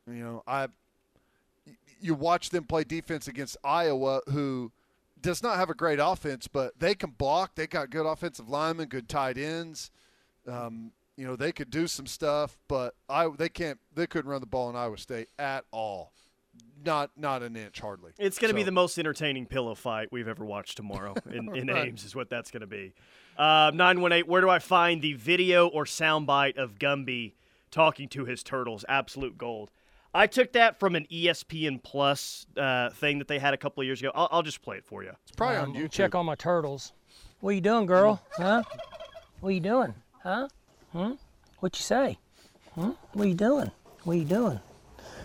You 0.08 0.24
know, 0.24 0.44
I 0.48 0.68
you 2.00 2.13
watch 2.13 2.50
them 2.50 2.63
play 2.63 2.84
defense 2.84 3.28
against 3.28 3.57
Iowa, 3.63 4.22
who 4.30 4.72
does 5.22 5.44
not 5.44 5.57
have 5.57 5.69
a 5.69 5.74
great 5.74 6.00
offense, 6.01 6.48
but 6.48 6.80
they 6.80 6.96
can 6.96 7.12
block. 7.12 7.56
They 7.56 7.68
got 7.68 7.90
good 7.90 8.06
offensive 8.06 8.50
linemen, 8.50 8.88
good 8.88 9.10
tight 9.10 9.38
ends. 9.38 9.92
Um, 10.48 10.92
you 11.18 11.26
know, 11.26 11.35
they 11.35 11.52
could 11.52 11.69
do 11.69 11.88
some 11.88 12.06
stuff, 12.06 12.57
but 12.68 12.95
I 13.09 13.28
they 13.38 13.50
can't. 13.50 13.80
They 13.94 14.07
couldn't 14.07 14.31
run 14.31 14.40
the 14.40 14.47
ball 14.47 14.69
in 14.69 14.76
Iowa 14.76 14.97
State 14.97 15.28
at 15.38 15.66
all. 15.71 16.14
Not 16.85 17.12
not 17.18 17.44
an 17.44 17.57
inch 17.57 17.81
hardly. 17.81 18.12
It's 18.18 18.40
going 18.40 18.50
to 18.50 18.56
be 18.56 18.64
the 18.64 18.71
most 18.71 18.97
entertaining 18.97 19.45
pillow 19.45 19.76
fight 19.76 20.07
we've 20.12 20.30
ever 20.30 20.45
watched 20.45 20.78
tomorrow 20.78 21.14
in, 21.30 21.54
in 21.56 21.68
Right. 21.68 21.90
Ames, 21.90 22.06
is 22.06 22.16
what 22.16 22.30
that's 22.30 22.52
going 22.52 22.62
to 22.62 22.68
be. 22.68 22.94
Uh, 23.38 23.71
918, 23.73 24.30
where 24.30 24.42
do 24.42 24.50
I 24.50 24.59
find 24.59 25.02
the 25.02 25.14
video 25.14 25.68
or 25.68 25.85
soundbite 25.85 26.57
of 26.57 26.80
Gundy 26.80 27.33
talking 27.69 28.07
to 28.09 28.26
his 28.26 28.42
turtles? 28.44 28.85
Absolute 28.88 29.38
gold. 29.38 29.71
I 30.13 30.25
took 30.28 30.54
that 30.54 30.80
from 30.80 30.95
an 30.95 31.06
ESPN 31.11 31.81
Plus 31.83 32.47
uh, 32.57 32.89
thing 32.89 33.19
that 33.19 33.28
they 33.28 33.37
had 33.39 33.54
a 33.54 33.57
couple 33.57 33.81
of 33.81 33.85
years 33.85 33.99
ago. 33.99 34.11
I'll, 34.16 34.28
I'll 34.31 34.42
just 34.44 34.61
play 34.61 34.78
it 34.78 34.85
for 34.85 35.04
you. 35.04 35.11
It's 35.23 35.31
probably 35.35 35.57
Um, 35.57 35.69
on 35.71 35.75
YouTube. 35.75 35.92
Check 35.92 36.16
on 36.16 36.25
my 36.25 36.35
turtles. 36.35 36.94
What 37.42 37.51
are 37.51 37.54
you 37.54 37.61
doing, 37.61 37.85
girl? 37.85 38.21
Huh? 38.35 38.63
What 39.39 39.49
are 39.49 39.51
you 39.54 39.59
doing? 39.59 39.94
Huh? 40.23 40.47
Hmm? 40.92 41.11
What 41.59 41.78
you 41.78 41.83
say? 41.83 42.18
Hmm? 42.75 42.92
What 43.13 43.25
are 43.25 43.28
you 43.28 43.33
doing? 43.35 43.71
What 44.04 44.13
are 44.13 44.18
you 44.18 44.25
doing? 44.25 44.59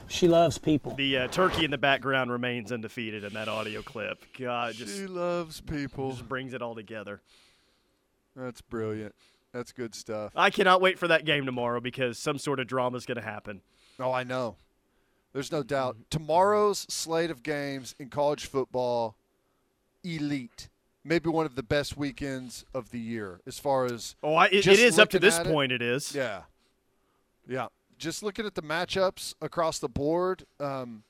She 0.06 0.28
loves 0.28 0.58
people. 0.58 0.94
The 0.94 1.16
uh, 1.18 1.28
turkey 1.28 1.64
in 1.64 1.70
the 1.70 1.78
background 1.78 2.30
remains 2.30 2.70
undefeated 2.70 3.24
in 3.24 3.32
that 3.32 3.48
audio 3.48 3.80
clip. 3.82 4.22
God, 4.38 4.74
just 4.74 4.94
She 4.96 5.06
loves 5.06 5.60
people. 5.62 6.10
just 6.10 6.28
brings 6.28 6.52
it 6.52 6.60
all 6.60 6.74
together. 6.74 7.22
That's 8.36 8.60
brilliant. 8.60 9.14
That's 9.52 9.72
good 9.72 9.94
stuff. 9.94 10.32
I 10.36 10.50
cannot 10.50 10.80
wait 10.82 10.98
for 10.98 11.08
that 11.08 11.24
game 11.24 11.46
tomorrow 11.46 11.80
because 11.80 12.18
some 12.18 12.38
sort 12.38 12.60
of 12.60 12.66
drama 12.66 12.96
is 12.98 13.06
going 13.06 13.16
to 13.16 13.22
happen. 13.24 13.62
Oh, 13.98 14.12
I 14.12 14.24
know. 14.24 14.56
There's 15.34 15.52
no 15.52 15.62
doubt. 15.62 15.96
Tomorrow's 16.10 16.86
slate 16.88 17.30
of 17.30 17.42
games 17.42 17.94
in 17.98 18.08
college 18.08 18.46
football, 18.46 19.16
elite. 20.02 20.68
Maybe 21.04 21.28
one 21.28 21.44
of 21.44 21.54
the 21.56 21.62
best 21.62 21.96
weekends 21.98 22.64
of 22.72 22.90
the 22.90 22.98
year 23.00 23.40
as 23.46 23.58
far 23.58 23.84
as. 23.84 24.14
Oh, 24.22 24.34
I, 24.34 24.46
it, 24.46 24.66
it 24.66 24.78
is 24.78 24.98
up 24.98 25.10
to 25.10 25.18
this 25.18 25.38
it. 25.38 25.46
point. 25.46 25.72
It 25.72 25.82
is. 25.82 26.14
Yeah. 26.14 26.42
Yeah. 27.46 27.66
Just 27.98 28.22
looking 28.22 28.46
at 28.46 28.54
the 28.54 28.62
matchups 28.62 29.34
across 29.42 29.78
the 29.80 29.88
board. 29.88 30.44
Um, 30.60 31.02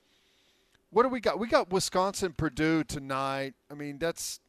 what 0.89 1.03
do 1.03 1.09
we 1.09 1.19
got? 1.19 1.39
We 1.39 1.47
got 1.47 1.69
Wisconsin, 1.71 2.33
Purdue 2.33 2.83
tonight. 2.83 3.53
I 3.71 3.75
mean, 3.75 3.99
that's 3.99 4.39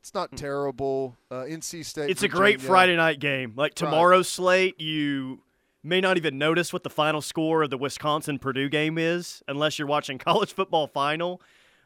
it's 0.00 0.12
not 0.14 0.36
terrible. 0.36 1.16
Uh, 1.30 1.44
NC 1.44 1.84
State. 1.84 2.04
Hmm. 2.04 2.10
It's 2.10 2.22
a 2.22 2.28
great 2.28 2.60
Friday 2.60 2.94
night 2.96 3.20
game. 3.20 3.54
Like 3.56 3.70
Right. 3.70 3.76
tomorrow's 3.76 4.28
slate, 4.28 4.80
you 4.80 5.40
may 5.84 6.00
not 6.00 6.16
even 6.16 6.38
notice 6.38 6.72
what 6.72 6.82
the 6.82 6.90
final 6.90 7.20
score 7.20 7.62
of 7.62 7.70
the 7.70 7.78
Wisconsin 7.78 8.38
Purdue 8.38 8.68
game 8.68 8.98
is 8.98 9.42
unless 9.46 9.78
you're 9.78 9.86
watching 9.86 10.18
college 10.18 10.52
football 10.52 10.86
final. 10.86 11.40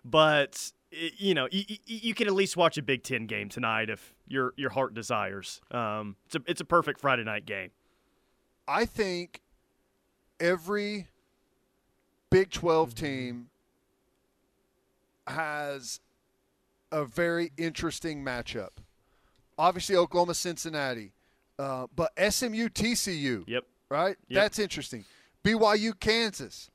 But 0.05 0.73
you 0.91 1.35
know, 1.35 1.49
you, 1.51 1.65
you 1.85 2.15
can 2.15 2.29
at 2.29 2.35
least 2.35 2.57
watch 2.57 2.79
a 2.79 2.83
Big 2.83 3.03
Ten 3.03 3.27
game 3.27 3.49
tonight 3.49 3.91
if 3.91 4.15
your 4.27 4.55
your 4.57 4.71
heart 4.71 4.95
desires. 4.95 5.61
Um, 5.71 6.17
it's 6.27 6.37
a 6.37 6.41
it's 6.47 6.61
a 6.61 6.65
perfect 6.65 7.01
Friday 7.01 7.25
night 7.25 7.45
game. 7.45 7.71
I 8.67 8.85
think 8.85 9.41
every 10.41 11.09
Big 12.31 12.51
12 12.51 12.95
team 12.95 13.49
has 15.27 16.01
a 16.93 17.05
very 17.05 17.53
interesting 17.57 18.25
matchup. 18.25 18.71
Obviously, 19.59 19.97
Oklahoma, 19.97 20.35
Cincinnati, 20.35 21.13
uh, 21.59 21.87
but 21.95 22.13
SMU, 22.17 22.69
TCU. 22.69 23.45
Yep. 23.47 23.65
Right? 23.91 24.17
Yep. 24.29 24.43
That's 24.43 24.59
interesting. 24.59 25.05
BYU, 25.45 25.99
Kansas. 25.99 26.71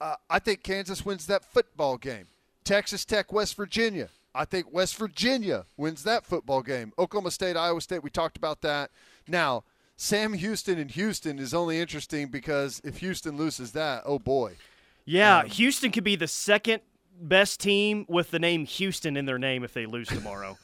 Uh, 0.00 0.16
I 0.28 0.38
think 0.38 0.62
Kansas 0.62 1.04
wins 1.04 1.26
that 1.26 1.44
football 1.44 1.96
game. 1.96 2.26
Texas 2.64 3.04
Tech, 3.04 3.32
West 3.32 3.56
Virginia. 3.56 4.08
I 4.34 4.44
think 4.44 4.72
West 4.72 4.96
Virginia 4.96 5.66
wins 5.76 6.02
that 6.04 6.26
football 6.26 6.62
game. 6.62 6.92
Oklahoma 6.98 7.30
State, 7.30 7.56
Iowa 7.56 7.80
State, 7.80 8.02
we 8.02 8.10
talked 8.10 8.36
about 8.36 8.62
that. 8.62 8.90
Now, 9.28 9.64
Sam 9.96 10.32
Houston 10.32 10.78
in 10.78 10.88
Houston 10.88 11.38
is 11.38 11.54
only 11.54 11.78
interesting 11.78 12.28
because 12.28 12.80
if 12.84 12.98
Houston 12.98 13.36
loses 13.36 13.72
that, 13.72 14.02
oh 14.04 14.18
boy. 14.18 14.56
Yeah, 15.04 15.44
Houston 15.44 15.92
could 15.92 16.04
be 16.04 16.16
the 16.16 16.26
second 16.26 16.80
best 17.20 17.60
team 17.60 18.06
with 18.08 18.30
the 18.30 18.38
name 18.38 18.64
Houston 18.64 19.16
in 19.16 19.24
their 19.24 19.38
name 19.38 19.62
if 19.62 19.72
they 19.72 19.86
lose 19.86 20.08
tomorrow. 20.08 20.58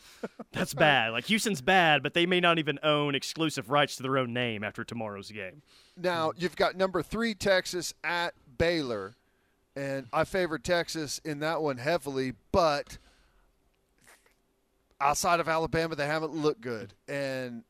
That's 0.52 0.74
bad. 0.74 1.12
Like 1.12 1.26
Houston's 1.26 1.62
bad, 1.62 2.02
but 2.02 2.14
they 2.14 2.26
may 2.26 2.40
not 2.40 2.58
even 2.58 2.78
own 2.82 3.14
exclusive 3.14 3.70
rights 3.70 3.96
to 3.96 4.02
their 4.02 4.18
own 4.18 4.32
name 4.32 4.64
after 4.64 4.84
tomorrow's 4.84 5.30
game. 5.30 5.62
Now, 5.96 6.32
you've 6.36 6.56
got 6.56 6.76
number 6.76 7.02
three, 7.02 7.34
Texas 7.34 7.94
at 8.02 8.34
Baylor. 8.58 9.14
And 9.76 10.08
I 10.12 10.24
favor 10.24 10.58
Texas 10.58 11.20
in 11.24 11.38
that 11.40 11.62
one 11.62 11.78
heavily, 11.78 12.34
but 12.50 12.98
outside 15.00 15.38
of 15.40 15.48
Alabama, 15.48 15.94
they 15.94 16.06
haven't 16.06 16.34
looked 16.34 16.60
good. 16.60 16.92
And, 17.08 17.62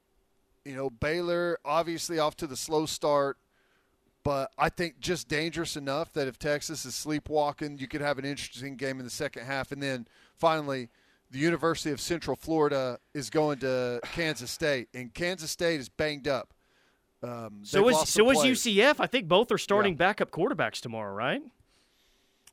you 0.64 0.74
know, 0.74 0.88
Baylor 0.88 1.58
obviously 1.64 2.18
off 2.18 2.36
to 2.36 2.46
the 2.46 2.56
slow 2.56 2.86
start, 2.86 3.36
but 4.24 4.50
I 4.58 4.70
think 4.70 4.98
just 4.98 5.28
dangerous 5.28 5.76
enough 5.76 6.12
that 6.14 6.26
if 6.26 6.38
Texas 6.38 6.84
is 6.86 6.94
sleepwalking, 6.94 7.78
you 7.78 7.86
could 7.86 8.00
have 8.00 8.18
an 8.18 8.24
interesting 8.24 8.76
game 8.76 8.98
in 8.98 9.04
the 9.04 9.10
second 9.10 9.44
half. 9.44 9.70
And 9.70 9.82
then 9.82 10.08
finally, 10.34 10.88
the 11.30 11.38
University 11.38 11.90
of 11.90 12.00
Central 12.00 12.36
Florida 12.36 12.98
is 13.14 13.30
going 13.30 13.58
to 13.60 14.00
Kansas 14.12 14.50
State, 14.50 14.88
and 14.94 15.12
Kansas 15.14 15.50
State 15.50 15.80
is 15.80 15.88
banged 15.88 16.26
up. 16.28 16.52
Um, 17.22 17.60
So 17.62 17.88
is 17.88 18.08
so 18.08 18.30
is. 18.30 18.38
UCF. 18.38 18.96
I 18.98 19.06
think 19.06 19.28
both 19.28 19.52
are 19.52 19.58
starting 19.58 19.94
backup 19.94 20.30
quarterbacks 20.30 20.80
tomorrow, 20.80 21.12
right? 21.14 21.42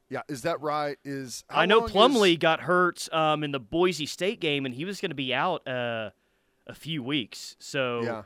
Yeah, 0.09 0.21
is 0.29 0.43
that 0.43 0.61
right? 0.61 0.97
Is 1.03 1.43
I 1.49 1.65
know 1.65 1.79
long 1.79 1.87
is- 1.87 1.91
Plumlee 1.93 2.39
got 2.39 2.61
hurt 2.61 3.11
um, 3.13 3.43
in 3.43 3.51
the 3.51 3.59
Boise 3.59 4.05
State 4.05 4.39
game, 4.39 4.65
and 4.65 4.73
he 4.75 4.85
was 4.85 5.01
going 5.01 5.11
to 5.11 5.15
be 5.15 5.33
out 5.33 5.67
uh, 5.67 6.11
a 6.65 6.73
few 6.75 7.01
weeks. 7.03 7.55
So 7.59 8.01
Yeah. 8.03 8.23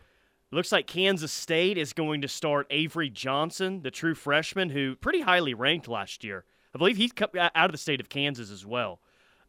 looks 0.52 0.72
like 0.72 0.86
Kansas 0.86 1.32
State 1.32 1.78
is 1.78 1.94
going 1.94 2.22
to 2.22 2.28
start 2.28 2.68
Avery 2.70 3.10
Johnson, 3.10 3.82
the 3.82 3.90
true 3.92 4.14
freshman, 4.16 4.70
who 4.72 4.96
pretty 4.96 5.22
highly 5.22 5.54
ranked 5.54 5.88
last 5.88 6.24
year. 6.24 6.44
I 6.74 6.78
believe 6.78 6.98
he's 6.98 7.12
out 7.36 7.52
of 7.66 7.72
the 7.72 7.78
state 7.78 8.00
of 8.00 8.10
Kansas 8.10 8.50
as 8.52 8.66
well. 8.66 9.00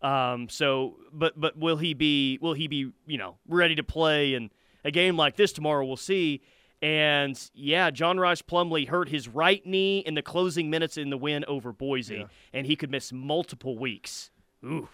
Um, 0.02 0.48
so, 0.48 0.96
but 1.12 1.40
but 1.40 1.56
will 1.56 1.76
he 1.76 1.94
be 1.94 2.38
will 2.40 2.54
he 2.54 2.66
be 2.66 2.92
you 3.06 3.18
know 3.18 3.36
ready 3.46 3.74
to 3.76 3.84
play 3.84 4.34
in 4.34 4.50
a 4.84 4.90
game 4.90 5.16
like 5.16 5.36
this 5.36 5.52
tomorrow? 5.52 5.86
We'll 5.86 5.96
see. 5.96 6.42
And 6.82 7.38
yeah, 7.54 7.90
John 7.90 8.18
Rhys 8.18 8.42
Plumlee 8.42 8.88
hurt 8.88 9.08
his 9.08 9.28
right 9.28 9.64
knee 9.64 10.00
in 10.00 10.14
the 10.14 10.22
closing 10.22 10.68
minutes 10.68 10.96
in 10.96 11.10
the 11.10 11.16
win 11.16 11.44
over 11.46 11.72
Boise, 11.72 12.26
and 12.52 12.66
he 12.66 12.74
could 12.74 12.90
miss 12.90 13.12
multiple 13.12 13.78
weeks. 13.78 14.32
Ooh. 14.64 14.88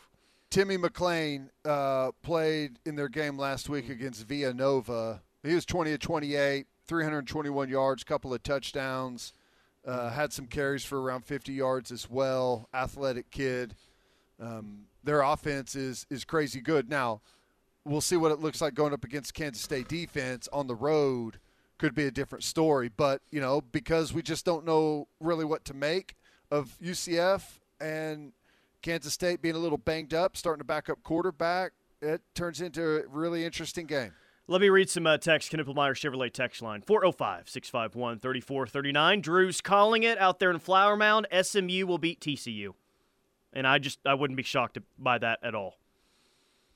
Timmy 0.50 0.78
McClain 0.78 1.48
uh, 1.64 2.12
played 2.22 2.78
in 2.86 2.96
their 2.96 3.08
game 3.08 3.38
last 3.38 3.68
week 3.68 3.88
against 3.90 4.26
Villanova. 4.26 5.22
He 5.42 5.54
was 5.54 5.66
20 5.66 5.92
of 5.92 6.00
28, 6.00 6.66
321 6.86 7.68
yards, 7.68 8.02
couple 8.02 8.32
of 8.32 8.42
touchdowns, 8.42 9.34
uh, 9.86 10.10
had 10.10 10.32
some 10.32 10.46
carries 10.46 10.84
for 10.84 11.00
around 11.00 11.24
50 11.24 11.52
yards 11.52 11.92
as 11.92 12.08
well. 12.08 12.68
Athletic 12.72 13.30
kid. 13.30 13.74
Um, 14.40 14.86
their 15.08 15.22
offense 15.22 15.74
is 15.74 16.06
is 16.10 16.24
crazy 16.24 16.60
good. 16.60 16.90
Now, 16.90 17.22
we'll 17.84 18.02
see 18.02 18.16
what 18.16 18.30
it 18.30 18.40
looks 18.40 18.60
like 18.60 18.74
going 18.74 18.92
up 18.92 19.04
against 19.04 19.32
Kansas 19.32 19.62
State 19.62 19.88
defense 19.88 20.48
on 20.52 20.66
the 20.66 20.74
road. 20.74 21.38
Could 21.78 21.94
be 21.94 22.04
a 22.04 22.10
different 22.10 22.44
story, 22.44 22.90
but 22.94 23.22
you 23.30 23.40
know 23.40 23.62
because 23.62 24.12
we 24.12 24.20
just 24.20 24.44
don't 24.44 24.66
know 24.66 25.08
really 25.18 25.46
what 25.46 25.64
to 25.64 25.74
make 25.74 26.14
of 26.50 26.76
UCF 26.82 27.58
and 27.80 28.32
Kansas 28.82 29.14
State 29.14 29.40
being 29.40 29.54
a 29.54 29.58
little 29.58 29.78
banged 29.78 30.12
up, 30.12 30.36
starting 30.36 30.60
to 30.60 30.64
back 30.64 30.90
up 30.90 31.02
quarterback. 31.02 31.72
It 32.02 32.20
turns 32.34 32.60
into 32.60 32.98
a 32.98 33.08
really 33.08 33.44
interesting 33.44 33.86
game. 33.86 34.12
Let 34.46 34.60
me 34.60 34.68
read 34.68 34.90
some 34.90 35.06
uh, 35.06 35.18
text. 35.18 35.52
Knippelmeyer 35.52 35.94
Chevrolet 35.94 36.32
text 36.32 36.60
line 36.60 36.82
405 36.82 37.48
651 37.48 38.18
3439. 38.18 39.20
Drew's 39.22 39.60
calling 39.62 40.02
it 40.02 40.18
out 40.18 40.38
there 40.38 40.50
in 40.50 40.58
Flower 40.58 40.96
Mound. 40.96 41.26
SMU 41.42 41.86
will 41.86 41.98
beat 41.98 42.20
TCU. 42.20 42.74
And 43.52 43.66
I 43.66 43.78
just, 43.78 43.98
I 44.06 44.14
wouldn't 44.14 44.36
be 44.36 44.42
shocked 44.42 44.78
by 44.98 45.18
that 45.18 45.38
at 45.42 45.54
all. 45.54 45.74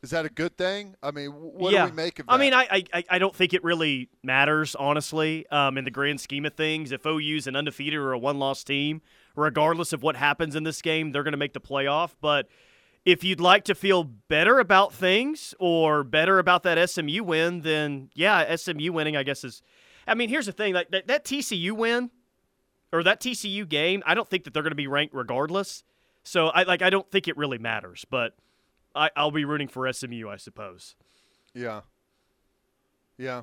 Is 0.03 0.11
that 0.11 0.25
a 0.25 0.29
good 0.29 0.57
thing? 0.57 0.97
I 1.01 1.13
mean, 1.13 1.31
what 1.31 1.73
yeah. 1.73 1.85
do 1.85 1.93
we 1.93 1.97
make 1.97 2.19
of 2.19 2.27
that? 2.27 2.33
I 2.33 2.37
mean, 2.37 2.53
I, 2.53 2.83
I 2.93 3.05
I 3.09 3.19
don't 3.21 3.35
think 3.35 3.55
it 3.55 3.63
really 3.63 4.09
matters, 4.25 4.75
honestly, 4.75 5.47
um, 5.47 5.79
in 5.79 5.85
the 5.85 5.93
grand 5.93 6.21
scheme 6.21 6.45
of 6.45 6.55
things. 6.55 6.91
If 6.91 7.07
OU's 7.07 7.47
an 7.47 7.55
undefeated 7.55 8.01
or 8.01 8.13
a 8.13 8.19
one-loss 8.19 8.65
team, 8.65 9.01
regardless 9.37 9.93
of 9.93 10.03
what 10.03 10.17
happens 10.17 10.57
in 10.57 10.65
this 10.65 10.83
game, 10.83 11.13
they're 11.13 11.23
going 11.23 11.33
to 11.33 11.39
make 11.39 11.53
the 11.53 11.61
playoff. 11.61 12.17
But 12.21 12.49
if 13.05 13.23
you'd 13.23 13.41
like 13.41 13.63
to 13.67 13.77
feel 13.77 14.03
better 14.03 14.59
about 14.59 14.93
things 14.93 15.55
or 15.61 16.03
better 16.03 16.41
about 16.41 16.65
that 16.65 16.91
SMU 16.91 17.23
win, 17.23 17.61
then 17.61 18.11
yeah, 18.17 18.57
SMU 18.57 18.93
winning, 18.93 19.17
I 19.17 19.23
guess 19.23 19.45
is. 19.45 19.63
I 20.05 20.15
mean, 20.17 20.29
here's 20.29 20.47
the 20.47 20.53
thing: 20.53 20.75
like 20.75 20.91
that, 20.91 21.07
that 21.07 21.25
TCU 21.25 21.71
win 21.73 22.11
or 22.93 23.05
that 23.05 23.21
TCU 23.21 23.69
game, 23.69 24.03
I 24.05 24.15
don't 24.15 24.29
think 24.29 24.43
that 24.45 24.53
they're 24.53 24.65
going 24.65 24.73
to 24.73 24.77
be 24.77 24.89
ranked 24.89 25.15
regardless. 25.15 25.85
So 26.25 26.49
I 26.49 26.63
like 26.63 26.83
I 26.83 26.91
don't 26.91 27.11
think 27.11 27.29
it 27.29 27.37
really 27.37 27.59
matters, 27.59 28.05
but 28.09 28.35
I, 28.95 29.11
I'll 29.17 29.31
be 29.31 29.45
rooting 29.45 29.69
for 29.69 29.91
SMU, 29.93 30.29
I 30.29 30.37
suppose. 30.37 30.95
yeah, 31.55 31.83
yeah. 33.19 33.43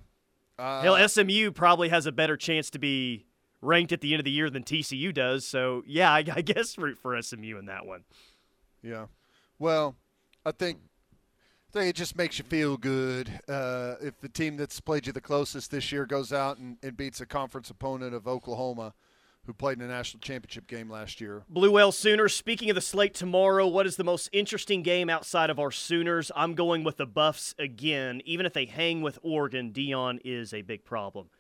Uh, 0.58 0.82
Hell, 0.82 1.08
SMU 1.08 1.52
probably 1.52 1.88
has 1.90 2.06
a 2.06 2.12
better 2.12 2.36
chance 2.36 2.70
to 2.72 2.80
be 2.80 3.26
ranked 3.62 3.94
at 3.94 4.02
the 4.02 4.14
end 4.14 4.20
of 4.20 4.26
the 4.26 4.32
year 4.32 4.50
than 4.50 4.64
TCU 4.64 5.14
does. 5.14 5.46
So 5.46 5.84
yeah, 5.88 6.12
I, 6.12 6.18
I 6.18 6.42
guess 6.42 6.78
root 6.78 6.98
for 6.98 7.20
SMU 7.22 7.58
in 7.58 7.66
that 7.66 7.86
one. 7.86 8.04
Yeah. 8.82 9.06
Well, 9.58 9.96
I 10.46 10.52
think 10.52 10.80
I 11.70 11.72
think 11.72 11.90
it 11.90 11.96
just 11.96 12.18
makes 12.18 12.40
you 12.40 12.46
feel 12.46 12.78
good 12.78 13.30
uh, 13.48 13.96
if 14.02 14.20
the 14.20 14.30
team 14.30 14.58
that's 14.58 14.80
played 14.80 15.06
you 15.06 15.14
the 15.14 15.22
closest 15.22 15.72
this 15.72 15.92
year 15.92 16.06
goes 16.06 16.34
out 16.34 16.58
and, 16.58 16.78
and 16.82 16.98
beats 16.98 17.22
a 17.22 17.26
conference 17.26 17.70
opponent 17.70 18.16
of 18.16 18.28
Oklahoma, 18.28 18.94
who 19.50 19.54
played 19.54 19.80
in 19.80 19.84
a 19.84 19.88
national 19.88 20.22
championship 20.22 20.68
game 20.68 20.92
last 20.92 21.20
year. 21.20 21.42
Blue 21.50 21.72
Whale 21.72 21.92
Sooners. 21.92 22.36
Speaking 22.36 22.70
of 22.70 22.76
the 22.76 22.82
slate 22.82 23.16
tomorrow, 23.16 23.66
what 23.66 23.88
is 23.88 23.96
the 23.96 24.04
most 24.04 24.30
interesting 24.32 24.84
game 24.84 25.10
outside 25.10 25.50
of 25.50 25.58
our 25.58 25.72
Sooners? 25.72 26.32
I'm 26.36 26.54
going 26.54 26.84
with 26.84 26.98
the 26.98 27.08
Buffs 27.08 27.56
again. 27.58 28.22
Even 28.26 28.46
if 28.46 28.54
they 28.54 28.66
hang 28.66 29.02
with 29.02 29.18
Oregon, 29.24 29.72
Deion 29.74 30.20
is 30.24 30.54
a 30.54 30.62
big 30.62 30.86
problem. 30.86 31.32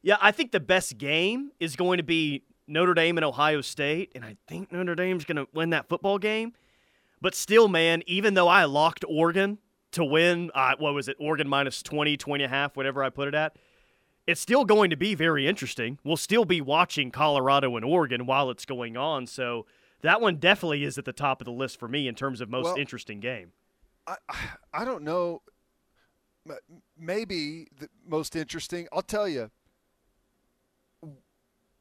Yeah, 0.00 0.16
I 0.22 0.32
think 0.32 0.52
the 0.52 0.60
best 0.60 0.96
game 0.96 1.50
is 1.60 1.76
going 1.76 1.98
to 1.98 2.02
be 2.02 2.44
Notre 2.66 2.94
Dame 2.94 3.18
and 3.18 3.26
Ohio 3.26 3.60
State, 3.60 4.12
and 4.14 4.24
I 4.24 4.38
think 4.48 4.72
Notre 4.72 4.94
Dame's 4.94 5.26
going 5.26 5.36
to 5.36 5.46
win 5.52 5.68
that 5.70 5.86
football 5.86 6.18
game. 6.18 6.54
But 7.20 7.34
still, 7.34 7.68
man, 7.68 8.02
even 8.06 8.32
though 8.32 8.48
I 8.48 8.64
locked 8.64 9.04
Oregon 9.06 9.58
to 9.92 10.02
win, 10.02 10.50
uh, 10.54 10.76
what 10.78 10.94
was 10.94 11.08
it, 11.08 11.16
Oregon 11.20 11.46
minus 11.46 11.82
20, 11.82 12.16
20 12.16 12.42
and 12.42 12.50
a 12.50 12.56
half, 12.56 12.74
whatever 12.74 13.04
I 13.04 13.10
put 13.10 13.28
it 13.28 13.34
at, 13.34 13.54
it's 14.26 14.40
still 14.40 14.64
going 14.64 14.90
to 14.90 14.96
be 14.96 15.14
very 15.14 15.46
interesting. 15.46 15.98
We'll 16.04 16.16
still 16.16 16.44
be 16.44 16.60
watching 16.60 17.10
Colorado 17.10 17.74
and 17.76 17.84
Oregon 17.84 18.26
while 18.26 18.50
it's 18.50 18.64
going 18.64 18.96
on. 18.96 19.26
So 19.26 19.66
that 20.02 20.20
one 20.20 20.36
definitely 20.36 20.84
is 20.84 20.98
at 20.98 21.04
the 21.04 21.12
top 21.12 21.40
of 21.40 21.44
the 21.46 21.52
list 21.52 21.78
for 21.78 21.88
me 21.88 22.06
in 22.08 22.14
terms 22.14 22.40
of 22.40 22.48
most 22.48 22.64
Well- 22.64 22.76
interesting 22.76 23.20
game. 23.20 23.52
I 24.06 24.16
I 24.72 24.84
don't 24.84 25.02
know. 25.02 25.42
Maybe 26.98 27.68
the 27.78 27.88
most 28.06 28.34
interesting. 28.34 28.88
I'll 28.92 29.02
tell 29.02 29.28
you. 29.28 29.50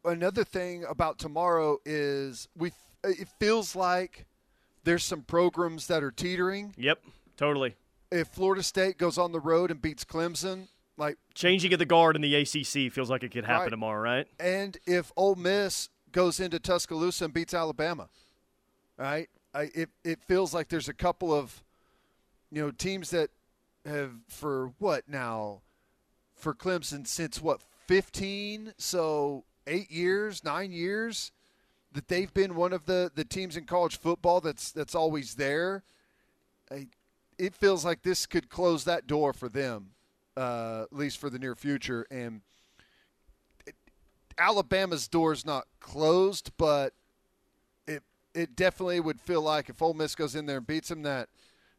Another 0.06 0.44
thing 0.44 0.84
about 0.86 1.18
tomorrow 1.20 1.78
is 1.86 2.48
we. 2.56 2.72
It 3.04 3.28
feels 3.40 3.76
like 3.76 4.26
there's 4.84 5.04
some 5.04 5.22
programs 5.22 5.88
that 5.88 6.04
are 6.04 6.12
teetering. 6.12 6.74
Yep, 6.78 7.02
totally. 7.38 7.76
If 8.12 8.28
Florida 8.30 8.64
State 8.64 8.98
goes 8.98 9.18
on 9.18 9.32
the 9.32 9.40
road 9.40 9.72
and 9.72 9.82
beats 9.82 10.04
Clemson, 10.04 10.68
like 11.00 11.18
Changing 11.34 11.74
of 11.74 11.80
the 11.80 11.86
guard 11.86 12.16
in 12.16 12.22
the 12.22 12.36
ACC 12.36 12.92
feels 12.94 13.10
like 13.10 13.24
it 13.24 13.32
could 13.32 13.46
happen 13.46 13.64
Right. 13.64 13.70
tomorrow, 13.72 14.02
right? 14.02 14.28
and 14.40 14.78
if 14.86 15.12
Ole 15.16 15.36
Miss 15.36 15.90
goes 16.12 16.40
into 16.40 16.60
Tuscaloosa 16.60 17.26
and 17.26 17.34
beats 17.34 17.54
Alabama, 17.54 18.10
right? 18.98 19.30
I, 19.54 19.70
it 19.74 19.90
it 20.04 20.22
feels 20.22 20.54
like 20.54 20.68
there's 20.70 20.90
a 20.90 20.94
couple 20.94 21.34
of, 21.34 21.64
you 22.52 22.62
know, 22.62 22.70
teams 22.72 23.10
that 23.12 23.30
have 23.86 24.12
for 24.28 24.74
what 24.78 25.08
now, 25.10 25.62
for 26.36 26.54
Clemson 26.54 27.08
since 27.08 27.42
what 27.42 27.62
15, 27.88 28.74
so 28.78 29.46
eight 29.66 29.90
years, 29.90 30.44
nine 30.44 30.72
years, 30.72 31.32
that 31.94 32.08
they've 32.10 32.34
been 32.34 32.56
one 32.56 32.74
of 32.74 32.86
the 32.86 33.12
the 33.16 33.24
teams 33.26 33.56
in 33.58 33.66
college 33.66 33.98
football 33.98 34.42
that's 34.42 34.72
that's 34.72 34.94
always 34.94 35.36
there, 35.36 35.84
I, 36.72 36.88
it 37.40 37.56
feels 37.56 37.84
like 37.86 38.04
this 38.04 38.26
could 38.26 38.50
close 38.50 38.84
that 38.84 39.08
door 39.08 39.32
for 39.34 39.48
them, 39.50 39.92
uh, 40.40 40.84
at 40.84 40.98
least 40.98 41.18
for 41.18 41.30
the 41.30 41.38
near 41.40 41.56
future. 41.56 42.06
And 42.10 42.42
it, 43.66 43.76
Alabama's 44.38 45.08
door's 45.08 45.46
not 45.46 45.66
closed, 45.80 46.52
but 46.58 46.94
it 47.88 48.04
it 48.34 48.56
definitely 48.56 49.00
would 49.00 49.20
feel 49.20 49.42
like 49.42 49.70
if 49.70 49.82
Ole 49.82 49.94
Miss 49.94 50.16
goes 50.16 50.36
in 50.36 50.46
there 50.46 50.58
and 50.58 50.68
beats 50.68 50.90
them, 50.90 51.02
that 51.04 51.30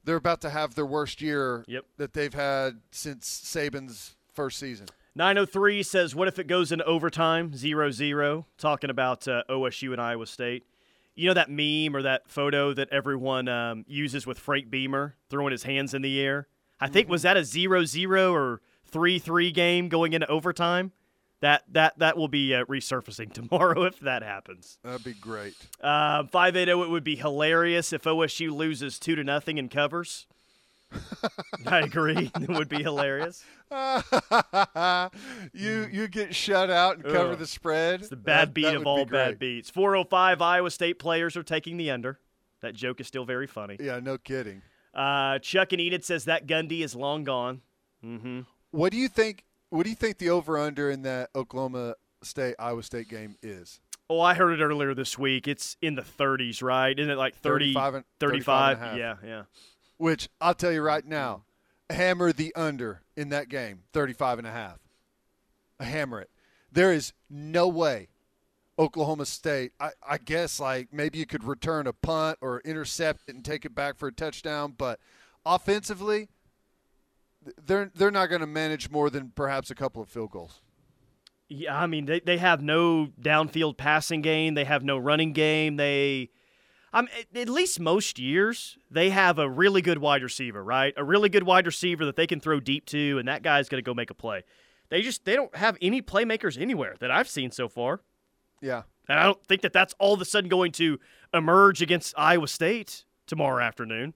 they're 0.05 0.17
about 0.17 0.41
to 0.43 0.51
have 0.51 0.75
their 0.75 0.87
worst 0.87 1.21
year 1.21 1.65
Yep. 1.69 1.85
that 1.99 2.13
they've 2.13 2.35
had 2.35 2.81
since 2.91 3.27
Saban's 3.29 4.17
first 4.33 4.59
season. 4.59 4.87
903 5.15 5.83
says, 5.83 6.15
What 6.15 6.29
if 6.29 6.39
it 6.39 6.47
goes 6.47 6.71
into 6.73 6.85
overtime? 6.85 7.55
0 7.57 7.91
0. 7.91 8.47
Talking 8.59 8.91
about 8.91 9.27
uh, 9.27 9.43
OSU 9.49 9.93
and 9.93 10.01
Iowa 10.01 10.27
State. 10.27 10.65
You 11.17 11.27
know 11.27 11.35
that 11.35 11.51
meme 11.51 11.95
or 11.95 12.03
that 12.03 12.29
photo 12.29 12.73
that 12.73 12.89
everyone 12.91 13.49
um, 13.49 13.85
uses 13.89 14.27
with 14.27 14.39
Frank 14.39 14.71
Beamer 14.71 15.17
throwing 15.29 15.51
his 15.51 15.65
hands 15.65 15.93
in 15.93 16.03
the 16.03 16.21
air? 16.21 16.47
I 16.81 16.89
think, 16.89 17.09
was 17.09 17.23
that 17.23 17.37
a 17.37 17.45
0 17.45 17.85
0 17.85 18.33
or 18.35 18.61
3 18.87 19.19
3 19.19 19.51
game 19.53 19.89
going 19.89 20.13
into 20.13 20.27
overtime? 20.29 20.93
That, 21.41 21.63
that, 21.73 21.99
that 21.99 22.17
will 22.19 22.29
be 22.29 22.55
uh, 22.55 22.65
resurfacing 22.67 23.33
tomorrow 23.35 23.85
if 23.85 23.99
that 24.01 24.23
happens. 24.23 24.79
That'd 24.85 25.05
be 25.05 25.15
great. 25.15 25.55
Um, 25.81 26.29
580, 26.29 26.71
it 26.71 26.91
would 26.91 27.05
be 27.05 27.17
hilarious 27.17 27.93
if 27.95 28.03
OSU 28.05 28.51
loses 28.51 28.99
2 28.99 29.17
to 29.17 29.25
nothing 29.25 29.59
and 29.59 29.71
covers. 29.71 30.27
I 31.67 31.81
agree. 31.81 32.31
It 32.41 32.49
would 32.49 32.69
be 32.69 32.83
hilarious. 32.83 33.45
you 35.53 35.89
you 35.91 36.09
get 36.09 36.35
shut 36.35 36.71
out 36.71 36.97
and 36.97 37.05
cover 37.05 37.33
Ugh. 37.33 37.39
the 37.39 37.47
spread. 37.47 38.01
It's 38.01 38.09
the 38.09 38.17
bad 38.17 38.49
That- 38.49 38.55
beat 38.55 38.63
that 38.65 38.77
of 38.77 38.87
all 38.87 39.05
be 39.05 39.13
bad 39.13 39.39
beats. 39.39 39.71
405 39.71 40.43
Iowa 40.43 40.71
State 40.71 40.99
players 40.99 41.37
are 41.37 41.43
taking 41.43 41.77
the 41.77 41.91
under. 41.91 42.19
That 42.61 42.75
joke 42.75 43.01
is 43.01 43.07
still 43.07 43.25
very 43.25 43.47
funny. 43.47 43.77
Yeah, 43.81 44.01
no 44.01 44.19
kidding. 44.19 44.63
Uh, 44.95 45.39
Chuck 45.39 45.73
and 45.73 45.81
Enid 45.81 46.05
says 46.05 46.25
that 46.25 46.47
Gundy 46.47 46.83
is 46.83 46.95
long 46.95 47.25
gone. 47.25 47.61
Mm-hmm. 48.05 48.41
What 48.71 48.93
do 48.93 48.99
you 48.99 49.09
think? 49.09 49.45
What 49.71 49.85
do 49.85 49.91
you 49.91 49.97
think 49.97 50.19
the 50.19 50.31
over 50.31 50.59
under 50.59 50.91
in 50.91 51.03
that 51.03 51.31
Oklahoma 51.35 51.95
State 52.23 52.57
Iowa 52.59 52.83
State 52.83 53.09
game 53.09 53.37
is? 53.43 53.81
Oh, 54.09 54.21
I 54.21 54.35
heard 54.35 54.59
it 54.59 54.63
earlier 54.63 54.93
this 54.95 55.17
week. 55.17 55.47
It's 55.47 55.77
in 55.81 55.95
the 55.95 56.03
30s, 56.03 56.63
right? 56.63 56.99
Isn't 56.99 57.11
it 57.13 57.17
like 57.17 57.37
30, 57.37 57.75
35 57.75 57.95
and- 57.95 58.05
35? 58.19 58.79
35 58.79 58.91
and 58.91 58.99
yeah, 58.99 59.15
yeah. 59.25 59.43
Which 59.99 60.29
I'll 60.41 60.55
tell 60.55 60.73
you 60.73 60.83
right 60.83 61.05
now, 61.07 61.45
hammer 61.89 62.33
the 62.33 62.53
under 62.57 63.03
in 63.17 63.29
that 63.29 63.49
game, 63.49 63.83
35 63.93 64.39
and 64.39 64.47
a 64.49 64.51
half. 64.51 64.81
Hammer 65.79 66.21
it. 66.23 66.31
There 66.73 66.93
is 66.93 67.13
no 67.29 67.69
way 67.69 68.09
Oklahoma 68.81 69.27
State, 69.27 69.73
I, 69.79 69.91
I 70.09 70.17
guess 70.17 70.59
like 70.59 70.89
maybe 70.93 71.19
you 71.19 71.27
could 71.27 71.45
return 71.45 71.87
a 71.87 71.93
punt 71.93 72.39
or 72.41 72.61
intercept 72.65 73.21
it 73.29 73.35
and 73.35 73.45
take 73.45 73.67
it 73.67 73.75
back 73.75 73.99
for 73.99 74.09
a 74.09 74.13
touchdown, 74.13 74.75
but 74.77 74.99
offensively, 75.45 76.29
they're 77.63 77.91
they're 77.95 78.11
not 78.11 78.27
going 78.27 78.41
to 78.41 78.47
manage 78.47 78.91
more 78.91 79.11
than 79.11 79.33
perhaps 79.35 79.71
a 79.71 79.75
couple 79.75 80.01
of 80.03 80.09
field 80.09 80.31
goals. 80.31 80.63
Yeah, 81.49 81.79
I 81.79 81.87
mean 81.87 82.07
they, 82.07 82.21
they 82.21 82.39
have 82.39 82.63
no 82.63 83.09
downfield 83.21 83.77
passing 83.77 84.23
game. 84.23 84.55
They 84.55 84.65
have 84.65 84.83
no 84.83 84.97
running 84.97 85.33
game. 85.33 85.77
They, 85.77 86.31
at- 86.95 87.09
at 87.35 87.49
least 87.49 87.81
most 87.81 88.19
years 88.19 88.79
they 88.91 89.11
have 89.11 89.39
a 89.39 89.49
really 89.49 89.83
good 89.83 89.99
wide 89.99 90.23
receiver, 90.23 90.63
right? 90.65 90.95
A 90.97 91.05
really 91.05 91.29
good 91.29 91.43
wide 91.43 91.67
receiver 91.67 92.05
that 92.07 92.17
they 92.17 92.27
can 92.27 92.41
throw 92.41 92.61
deep 92.61 92.87
to, 92.87 93.19
and 93.19 93.29
that 93.29 93.43
guy's 93.43 93.69
going 93.69 93.83
to 93.83 93.87
go 93.87 93.95
make 93.95 94.11
a 94.11 94.15
play. 94.15 94.43
They 94.89 95.03
just 95.03 95.25
they 95.27 95.35
don't 95.37 95.55
have 95.57 95.77
any 95.83 96.01
playmakers 96.01 96.61
anywhere 96.61 96.95
that 97.01 97.11
I've 97.11 97.29
seen 97.29 97.51
so 97.51 97.69
far, 97.69 98.01
Yeah. 98.61 98.83
and 99.09 99.19
I 99.19 99.25
don't 99.25 99.45
think 99.47 99.63
that 99.63 99.73
that's 99.73 99.95
all 99.99 100.15
of 100.15 100.21
a 100.21 100.25
sudden 100.25 100.49
going 100.49 100.73
to 100.73 100.99
emerge 101.33 101.83
against 101.83 102.15
Iowa 102.17 102.49
State 102.49 103.05
tomorrow 103.27 103.63
afternoon. 103.65 104.15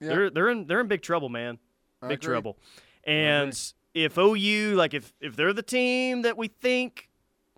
Yeah. 0.00 0.08
They're 0.08 0.30
they're 0.30 0.48
in 0.50 0.66
they're 0.66 0.80
in 0.80 0.88
big 0.88 1.02
trouble, 1.02 1.28
man. 1.28 1.58
I 2.02 2.08
Big 2.08 2.18
agree. 2.22 2.32
trouble. 2.32 2.58
And 3.04 3.56
if 3.94 4.16
OU 4.16 4.74
like 4.76 4.94
if 4.94 5.12
if 5.20 5.36
they're 5.36 5.52
the 5.52 5.62
team 5.62 6.22
that 6.22 6.36
we 6.36 6.48
think 6.48 7.08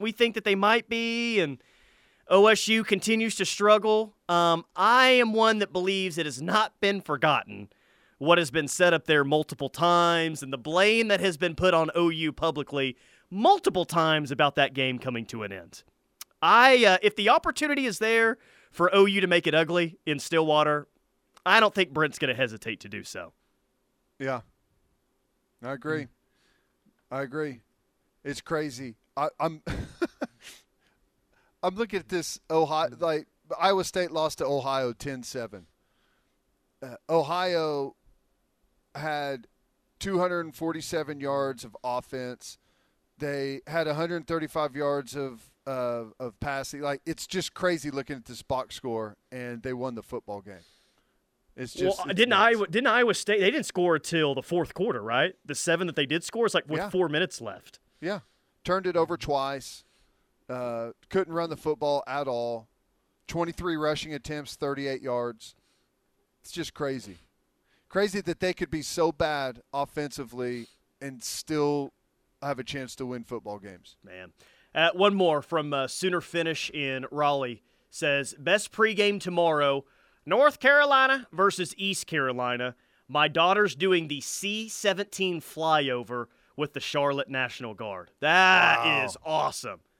we 0.01 0.11
think 0.12 0.35
that 0.35 0.45
they 0.45 0.55
might 0.55 0.89
be 0.89 1.40
and 1.40 1.59
OSU 2.31 2.85
continues 2.87 3.35
to 3.37 3.45
struggle, 3.45 4.14
um, 4.29 4.64
I 4.75 5.09
am 5.09 5.33
one 5.35 5.59
that 5.59 5.73
believes 5.73 6.18
it 6.18 6.27
has 6.27 6.40
not 6.40 6.81
been 6.81 7.01
forgotten 7.01 7.68
what 8.18 8.38
has 8.38 8.51
been 8.53 8.68
said 8.68 8.95
up 8.95 9.07
there 9.07 9.25
multiple 9.25 9.68
times 9.68 10.42
and 10.42 10.53
the 10.53 10.59
blame 10.59 11.09
that 11.09 11.21
has 11.21 11.37
been 11.37 11.55
put 11.57 11.75
on 11.75 11.90
OU 11.97 12.33
publicly 12.33 12.97
multiple 13.31 13.85
times 13.85 14.31
about 14.31 14.55
that 14.55 14.75
game 14.75 14.99
coming 14.99 15.27
to 15.27 15.42
an 15.42 15.51
end. 15.53 15.83
I 16.42 16.85
uh, 16.85 16.98
if 17.02 17.16
the 17.16 17.28
opportunity 17.28 17.87
is 17.87 17.98
there 17.98 18.38
for 18.70 18.90
OU 18.94 19.20
to 19.20 19.26
make 19.26 19.46
it 19.46 19.55
ugly 19.55 19.98
in 20.05 20.18
Stillwater, 20.18 20.88
I 21.46 21.61
don't 21.61 21.74
think 21.74 21.92
Brent's 21.92 22.18
going 22.18 22.35
to 22.35 22.40
hesitate 22.40 22.81
to 22.81 22.88
do 22.88 23.05
so. 23.05 23.33
Yeah. 24.18 24.40
I 25.64 25.72
agree. 25.72 26.09
I 27.11 27.22
agree. 27.22 27.61
It's 28.24 28.40
crazy. 28.40 28.96
I, 29.16 29.28
I'm 29.38 29.62
I'm 31.62 31.76
looking 31.76 32.00
at 32.00 32.09
this 32.09 32.40
Ohio 32.50 32.90
like 32.98 33.26
Iowa 33.59 33.85
State 33.85 34.11
lost 34.11 34.38
to 34.38 34.46
Ohio 34.46 34.92
10-7. 34.92 35.64
Uh, 36.83 36.96
Ohio 37.09 37.94
had 38.94 39.46
247 40.00 41.20
yards 41.20 41.64
of 41.64 41.76
offense. 41.85 42.59
They 43.18 43.61
had 43.66 43.87
135 43.87 44.75
yards 44.77 45.14
of 45.16 45.48
uh, 45.66 46.05
of 46.18 46.38
passing. 46.40 46.81
Like 46.81 47.03
it's 47.07 47.27
just 47.27 47.55
crazy 47.55 47.90
looking 47.90 48.16
at 48.16 48.25
this 48.25 48.42
box 48.42 48.75
score, 48.75 49.16
and 49.31 49.62
they 49.62 49.72
won 49.72 49.94
the 49.94 50.03
football 50.03 50.40
game. 50.40 50.57
It's 51.57 51.75
just 51.75 51.98
well, 51.98 52.07
it's 52.09 52.16
didn't 52.16 52.31
nuts. 52.31 52.57
Iowa 52.57 52.66
didn't 52.66 52.87
Iowa 52.88 53.14
State? 53.14 53.40
They 53.40 53.51
didn't 53.51 53.66
score 53.66 53.96
until 53.96 54.35
the 54.35 54.42
fourth 54.42 54.75
quarter, 54.75 55.03
right? 55.03 55.35
The 55.44 55.55
seven 55.55 55.87
that 55.87 55.96
they 55.96 56.07
did 56.07 56.25
score 56.25 56.46
is 56.46 56.55
like 56.55 56.68
with 56.68 56.79
Yeah. 56.79 56.90
four 56.90 57.09
minutes 57.09 57.40
left. 57.40 57.79
Yeah, 58.01 58.20
turned 58.64 58.87
it 58.87 58.96
over 58.96 59.16
twice. 59.16 59.85
Uh, 60.48 60.92
couldn't 61.11 61.33
run 61.35 61.51
the 61.51 61.57
football 61.57 62.03
at 62.07 62.27
all. 62.27 62.68
Twenty-three 63.29 63.77
rushing 63.77 64.12
attempts, 64.14 64.57
thirty-eight 64.57 65.03
yards. 65.03 65.55
It's 66.42 66.51
just 66.51 66.75
crazy, 66.75 67.18
crazy 67.88 68.20
that 68.22 68.40
they 68.40 68.53
could 68.53 68.70
be 68.70 68.83
so 68.83 69.12
bad 69.12 69.61
offensively 69.72 70.66
and 71.01 71.22
still 71.22 71.92
have 72.42 72.59
a 72.59 72.64
chance 72.64 72.94
to 72.96 73.07
win 73.07 73.24
football 73.24 73.59
games. 73.59 73.96
Man, 74.05 74.33
uh, 74.74 74.90
one 74.94 75.14
more 75.14 75.42
from 75.42 75.72
uh, 75.72 75.87
Sooner 75.87 76.20
Finish 76.20 76.70
in 76.70 77.07
Raleigh 77.11 77.62
says 77.90 78.35
best 78.38 78.72
pregame 78.72 79.20
tomorrow: 79.20 79.85
North 80.26 80.61
Carolina 80.61 81.26
versus 81.33 81.74
East 81.76 82.07
Carolina. 82.07 82.74
My 83.09 83.28
daughter's 83.28 83.74
doing 83.74 84.09
the 84.09 84.20
C-17 84.22 85.38
flyover 85.42 86.26
with 86.57 86.72
the 86.72 86.81
Charlotte 86.81 87.28
National 87.28 87.74
Guard. 87.74 88.11
That 88.20 89.05
is 89.05 89.16
Wow. 89.24 89.33
awesome. 89.33 89.81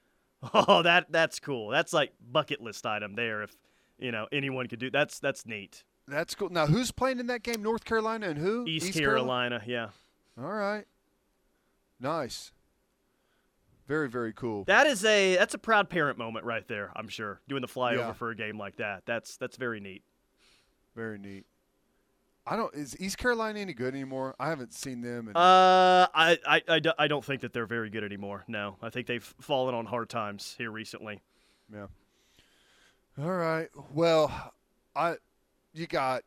Oh, 0.53 0.81
that 0.81 1.09
that's 1.09 1.39
cool. 1.39 1.69
That's 1.69 1.93
like 1.93 2.11
bucket 2.19 2.59
list 2.59 2.85
item 2.85 3.15
there. 3.15 3.43
If 3.43 3.55
you 3.97 4.11
know 4.11 4.27
anyone 4.29 4.67
could 4.67 4.79
do 4.79 4.89
that's 4.91 5.19
that's 5.19 5.45
neat. 5.45 5.85
That's 6.05 6.35
cool. 6.35 6.49
Now, 6.49 6.65
who's 6.67 6.91
playing 6.91 7.19
in 7.21 7.27
that 7.27 7.43
game? 7.43 7.63
North 7.63 7.85
Carolina 7.85 8.27
and 8.27 8.37
who? 8.37 8.65
East, 8.67 8.93
Carolina, 8.93 9.61
yeah. 9.65 9.87
All 10.37 10.51
right. 10.51 10.83
Nice. 12.03 12.51
Very, 13.87 14.07
very 14.09 14.33
cool. 14.33 14.65
That 14.65 14.87
is 14.87 15.03
a 15.03 15.35
that's 15.35 15.53
a 15.53 15.57
proud 15.57 15.89
parent 15.89 16.17
moment 16.17 16.45
right 16.45 16.67
there. 16.67 16.91
I'm 16.95 17.07
sure 17.07 17.39
doing 17.47 17.61
the 17.61 17.67
flyover 17.67 17.97
Yeah. 17.97 18.13
for 18.13 18.29
a 18.29 18.35
game 18.35 18.57
like 18.57 18.75
that. 18.77 19.03
That's 19.05 19.37
that's 19.37 19.57
very 19.57 19.79
neat. 19.79 20.03
Very 20.95 21.17
neat. 21.17 21.45
I 22.45 22.57
don't. 22.57 22.73
Is 22.75 22.99
East 22.99 23.17
Carolina 23.17 23.59
any 23.59 23.73
good 23.73 23.93
anymore? 23.93 24.35
I 24.37 24.49
haven't 24.49 24.73
seen 24.73 25.01
them. 25.01 25.29
In, 25.29 25.35
Uh, 25.35 26.07
I, 26.13 26.37
I, 26.45 26.61
I, 26.67 26.81
I 26.99 27.07
don't 27.07 27.23
think 27.23 27.41
that 27.41 27.53
they're 27.53 27.65
very 27.65 27.89
good 27.89 28.03
anymore. 28.03 28.43
No, 28.49 28.75
I 28.81 28.89
think 28.89 29.07
they've 29.07 29.23
fallen 29.39 29.73
on 29.73 29.85
hard 29.85 30.09
times 30.09 30.55
here 30.57 30.69
recently. 30.71 31.21
Yeah. 31.73 31.87
All 33.17 33.31
right. 33.31 33.69
Well, 33.93 34.51
I 34.95 35.15
you 35.73 35.87
got 35.87 36.23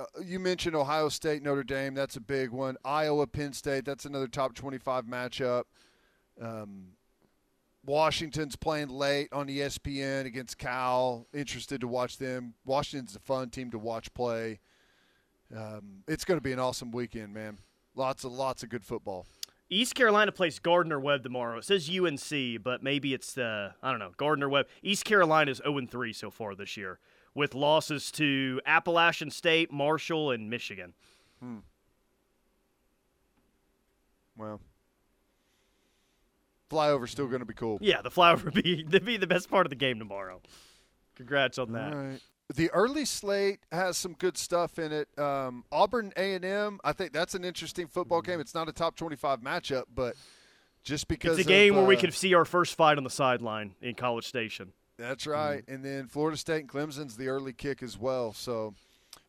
uh, 0.00 0.20
you 0.24 0.38
mentioned 0.38 0.74
Ohio 0.74 1.08
State 1.08 1.42
Notre 1.42 1.62
Dame. 1.62 1.94
That's 1.94 2.16
a 2.16 2.20
big 2.20 2.50
one. 2.50 2.76
Iowa 2.84 3.26
Penn 3.26 3.52
State. 3.52 3.84
That's 3.84 4.04
another 4.04 4.28
top 4.28 4.54
twenty-five 4.54 5.04
matchup. 5.04 5.64
Um, 6.40 6.92
Washington's 7.84 8.56
playing 8.56 8.88
late 8.88 9.28
on 9.32 9.48
ESPN 9.48 10.26
against 10.26 10.58
Cal. 10.58 11.26
Interested 11.32 11.80
to 11.80 11.88
watch 11.88 12.18
them. 12.18 12.54
Washington's 12.64 13.16
a 13.16 13.20
fun 13.20 13.50
team 13.50 13.70
to 13.70 13.78
watch 13.78 14.12
play. 14.14 14.60
Um, 15.56 16.04
it's 16.06 16.24
going 16.24 16.38
to 16.38 16.42
be 16.42 16.52
an 16.52 16.58
awesome 16.58 16.90
weekend, 16.90 17.32
man. 17.32 17.58
Lots 17.94 18.24
of 18.24 18.32
lots 18.32 18.62
of 18.62 18.68
good 18.68 18.84
football. 18.84 19.26
East 19.72 19.94
Carolina 19.94 20.32
plays 20.32 20.58
Gardner 20.58 20.98
Webb 20.98 21.22
tomorrow. 21.22 21.58
It 21.58 21.64
says 21.64 21.88
UNC, 21.88 22.62
but 22.62 22.82
maybe 22.82 23.14
it's 23.14 23.38
uh, 23.38 23.72
I 23.82 23.90
don't 23.90 24.00
know 24.00 24.12
Gardner 24.16 24.48
Webb. 24.48 24.66
East 24.82 25.04
Carolina 25.04 25.50
is 25.50 25.58
0 25.58 25.86
3 25.86 26.12
so 26.12 26.30
far 26.30 26.54
this 26.54 26.76
year, 26.76 26.98
with 27.34 27.54
losses 27.54 28.10
to 28.12 28.60
Appalachian 28.66 29.30
State, 29.30 29.72
Marshall, 29.72 30.30
and 30.30 30.50
Michigan. 30.50 30.94
Hmm. 31.40 31.58
Well, 34.36 34.60
flyover's 36.70 37.10
still 37.10 37.26
going 37.26 37.40
to 37.40 37.46
be 37.46 37.54
cool. 37.54 37.78
Yeah, 37.80 38.02
the 38.02 38.10
flyover 38.10 38.44
would 38.44 38.54
be 38.54 38.82
be 39.04 39.16
the 39.16 39.26
best 39.26 39.50
part 39.50 39.66
of 39.66 39.70
the 39.70 39.76
game 39.76 39.98
tomorrow. 39.98 40.40
Congrats 41.16 41.58
on 41.58 41.72
that. 41.72 41.94
Right. 41.94 42.20
the 42.54 42.70
early 42.70 43.04
slate 43.04 43.60
has 43.70 43.98
some 43.98 44.14
good 44.14 44.38
stuff 44.38 44.78
in 44.78 44.92
it. 44.92 45.08
Um, 45.18 45.64
Auburn 45.70 46.12
A 46.16 46.34
and 46.34 46.44
M, 46.44 46.80
I 46.82 46.92
think 46.92 47.12
that's 47.12 47.34
an 47.34 47.44
interesting 47.44 47.86
football 47.86 48.22
game. 48.22 48.40
It's 48.40 48.54
not 48.54 48.68
a 48.68 48.72
top 48.72 48.96
twenty-five 48.96 49.40
matchup, 49.40 49.84
but 49.94 50.16
just 50.82 51.08
because 51.08 51.38
it's 51.38 51.46
a 51.46 51.48
game 51.48 51.74
of, 51.74 51.80
where 51.80 51.86
we 51.88 51.96
uh, 51.96 52.00
could 52.00 52.14
see 52.14 52.34
our 52.34 52.46
first 52.46 52.74
fight 52.74 52.96
on 52.96 53.04
the 53.04 53.10
sideline 53.10 53.74
in 53.82 53.94
College 53.94 54.26
Station. 54.26 54.72
That's 55.00 55.24
mm-hmm. 55.24 55.32
right. 55.32 55.64
And 55.66 55.84
then 55.84 56.06
Florida 56.06 56.36
State 56.36 56.60
and 56.60 56.68
Clemson's 56.68 57.16
the 57.16 57.28
early 57.28 57.52
kick 57.52 57.82
as 57.82 57.98
well. 57.98 58.32
So, 58.32 58.74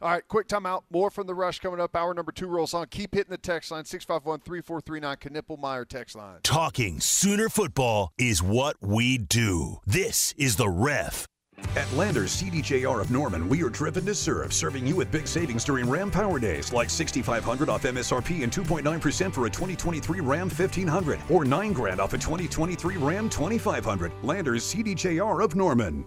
all 0.02 0.10
right, 0.10 0.28
quick 0.28 0.48
timeout. 0.48 0.84
More 0.92 1.10
from 1.10 1.28
the 1.28 1.34
rush 1.34 1.60
coming 1.60 1.80
up. 1.80 1.96
Hour 1.96 2.14
number 2.14 2.32
two 2.32 2.48
rolls 2.48 2.74
on. 2.74 2.88
Keep 2.88 3.16
hitting 3.16 3.32
the 3.32 3.38
text 3.38 3.72
line 3.72 3.86
651 3.86 4.42
3439 4.42 5.42
Knippelmeyer 5.42 5.88
text 5.88 6.16
line. 6.16 6.40
Talking 6.44 7.00
Sooner 7.00 7.50
football 7.50 8.12
is 8.18 8.44
what 8.44 8.78
we 8.82 9.18
do. 9.18 9.80
This 9.86 10.34
is 10.38 10.58
the 10.58 10.70
ref. 10.70 11.28
At 11.76 11.92
Landers 11.94 12.42
CDJR 12.42 13.00
of 13.00 13.12
Norman, 13.12 13.48
we 13.48 13.64
are 13.64 13.70
driven 13.70 14.06
to 14.06 14.14
serve, 14.14 14.52
serving 14.52 14.86
you 14.86 14.96
with 14.98 15.10
big 15.10 15.26
savings 15.26 15.64
during 15.64 15.90
Ram 15.90 16.12
Power 16.12 16.38
Days, 16.38 16.74
like 16.74 16.90
6500 16.90 17.70
off 17.70 17.84
MSRP 17.84 18.44
and 18.44 18.52
2.9% 18.52 19.34
for 19.34 19.46
a 19.46 19.50
2023 19.50 20.20
Ram 20.20 20.50
1500, 20.50 21.20
or 21.30 21.46
9 21.46 21.72
grand 21.72 22.02
off 22.02 22.14
a 22.14 22.18
2023 22.18 22.98
Ram 22.98 23.30
2500. 23.30 24.12
Landers 24.22 24.74
CDJR 24.74 25.44
of 25.44 25.56
Norman. 25.56 26.06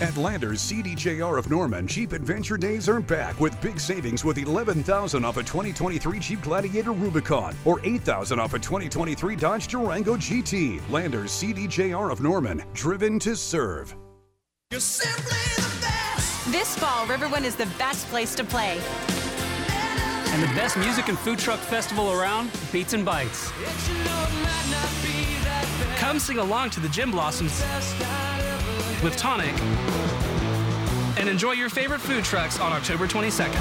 At 0.00 0.16
Landers 0.16 0.60
CDJR 0.60 1.38
of 1.38 1.50
Norman, 1.50 1.86
Jeep 1.86 2.12
Adventure 2.12 2.58
Days 2.58 2.88
are 2.88 3.00
back 3.00 3.40
with 3.40 3.60
big 3.60 3.80
savings 3.80 4.24
with 4.24 4.36
11000 4.36 5.24
off 5.24 5.38
a 5.38 5.42
2023 5.42 6.18
Jeep 6.20 6.42
Gladiator 6.42 6.92
Rubicon 6.92 7.56
or 7.64 7.80
8000 7.82 8.38
off 8.38 8.52
a 8.52 8.58
2023 8.58 9.34
Dodge 9.36 9.66
Durango 9.68 10.16
GT. 10.16 10.80
Landers 10.90 11.32
CDJR 11.32 12.12
of 12.12 12.20
Norman, 12.20 12.62
driven 12.74 13.18
to 13.18 13.34
serve. 13.34 13.96
This 14.76 15.00
fall, 16.76 17.06
Riverwind 17.06 17.44
is 17.44 17.56
the 17.56 17.64
best 17.78 18.06
place 18.08 18.34
to 18.34 18.44
play. 18.44 18.78
And 20.28 20.42
the 20.42 20.48
best 20.48 20.76
music 20.76 21.08
and 21.08 21.18
food 21.18 21.38
truck 21.38 21.60
festival 21.60 22.12
around, 22.12 22.50
Beats 22.72 22.92
and 22.92 23.02
Bites. 23.02 23.50
Come 25.96 26.18
sing 26.18 26.36
along 26.36 26.68
to 26.70 26.80
the 26.80 26.90
Gin 26.90 27.10
Blossoms 27.10 27.64
with 29.02 29.16
Tonic 29.16 29.58
and 31.18 31.26
enjoy 31.26 31.52
your 31.52 31.70
favorite 31.70 32.02
food 32.02 32.22
trucks 32.22 32.60
on 32.60 32.72
October 32.72 33.06
22nd. 33.06 33.54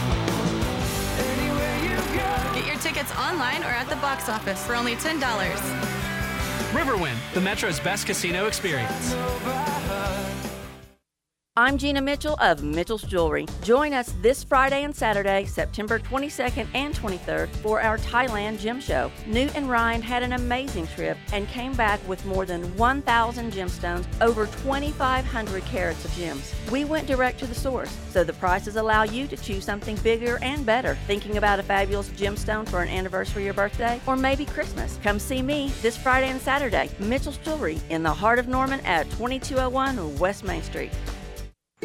Get 2.54 2.68
your 2.68 2.76
tickets 2.80 3.16
online 3.16 3.64
or 3.64 3.68
at 3.68 3.88
the 3.88 3.96
box 3.98 4.28
office 4.28 4.66
for 4.66 4.76
only 4.76 4.98
$10. 4.98 5.22
Riverwind, 6.74 7.16
the 7.34 7.40
Metro's 7.40 7.80
best 7.80 8.06
casino 8.06 8.48
experience. 8.48 9.16
I'm 11.58 11.78
Gina 11.78 12.02
Mitchell 12.02 12.36
of 12.42 12.64
Mitchell's 12.64 13.04
Jewelry. 13.04 13.46
Join 13.64 13.94
us 13.94 14.14
this 14.22 14.44
Friday 14.44 14.84
and 14.84 14.94
Saturday, 14.94 15.46
September 15.46 16.00
22nd 16.00 16.68
and 16.74 16.94
23rd, 16.94 17.48
for 17.48 17.82
our 17.82 17.98
Thailand 17.98 18.60
gem 18.60 18.82
show. 18.82 19.10
Newt 19.26 19.56
and 19.56 19.70
Ryan 19.70 20.02
had 20.02 20.22
an 20.22 20.34
amazing 20.34 20.86
trip 20.88 21.18
and 21.32 21.48
came 21.48 21.72
back 21.72 22.06
with 22.10 22.26
more 22.26 22.46
than 22.46 22.76
1,000 22.76 23.54
gemstones, 23.54 24.06
over 24.20 24.48
2,500 24.48 25.64
carats 25.64 26.04
of 26.04 26.12
gems. 26.16 26.54
We 26.70 26.84
went 26.84 27.08
direct 27.08 27.40
to 27.40 27.48
the 27.48 27.56
source, 27.56 27.98
so 28.10 28.26
the 28.26 28.34
prices 28.34 28.76
allow 28.76 29.04
you 29.04 29.26
to 29.28 29.38
choose 29.38 29.64
something 29.64 29.96
bigger 30.04 30.38
and 30.42 30.66
better. 30.66 30.98
Thinking 31.08 31.38
about 31.38 31.60
a 31.60 31.64
fabulous 31.64 32.10
gemstone 32.10 32.68
for 32.68 32.82
an 32.82 32.90
anniversary 32.90 33.48
or 33.48 33.54
birthday, 33.54 34.02
or 34.06 34.18
maybe 34.18 34.44
Christmas? 34.44 35.00
Come 35.02 35.20
see 35.20 35.42
me 35.42 35.72
this 35.82 35.96
Friday 35.96 36.32
and 36.32 36.42
Saturday. 36.42 36.90
Mitchell's 37.00 37.38
Jewelry 37.38 37.80
in 37.90 38.04
the 38.04 38.14
heart 38.14 38.40
of 38.40 38.50
Norman 38.50 38.82
at 38.82 39.10
2201 39.12 40.20
West 40.20 40.44
Main 40.44 40.62
Street. 40.62 40.92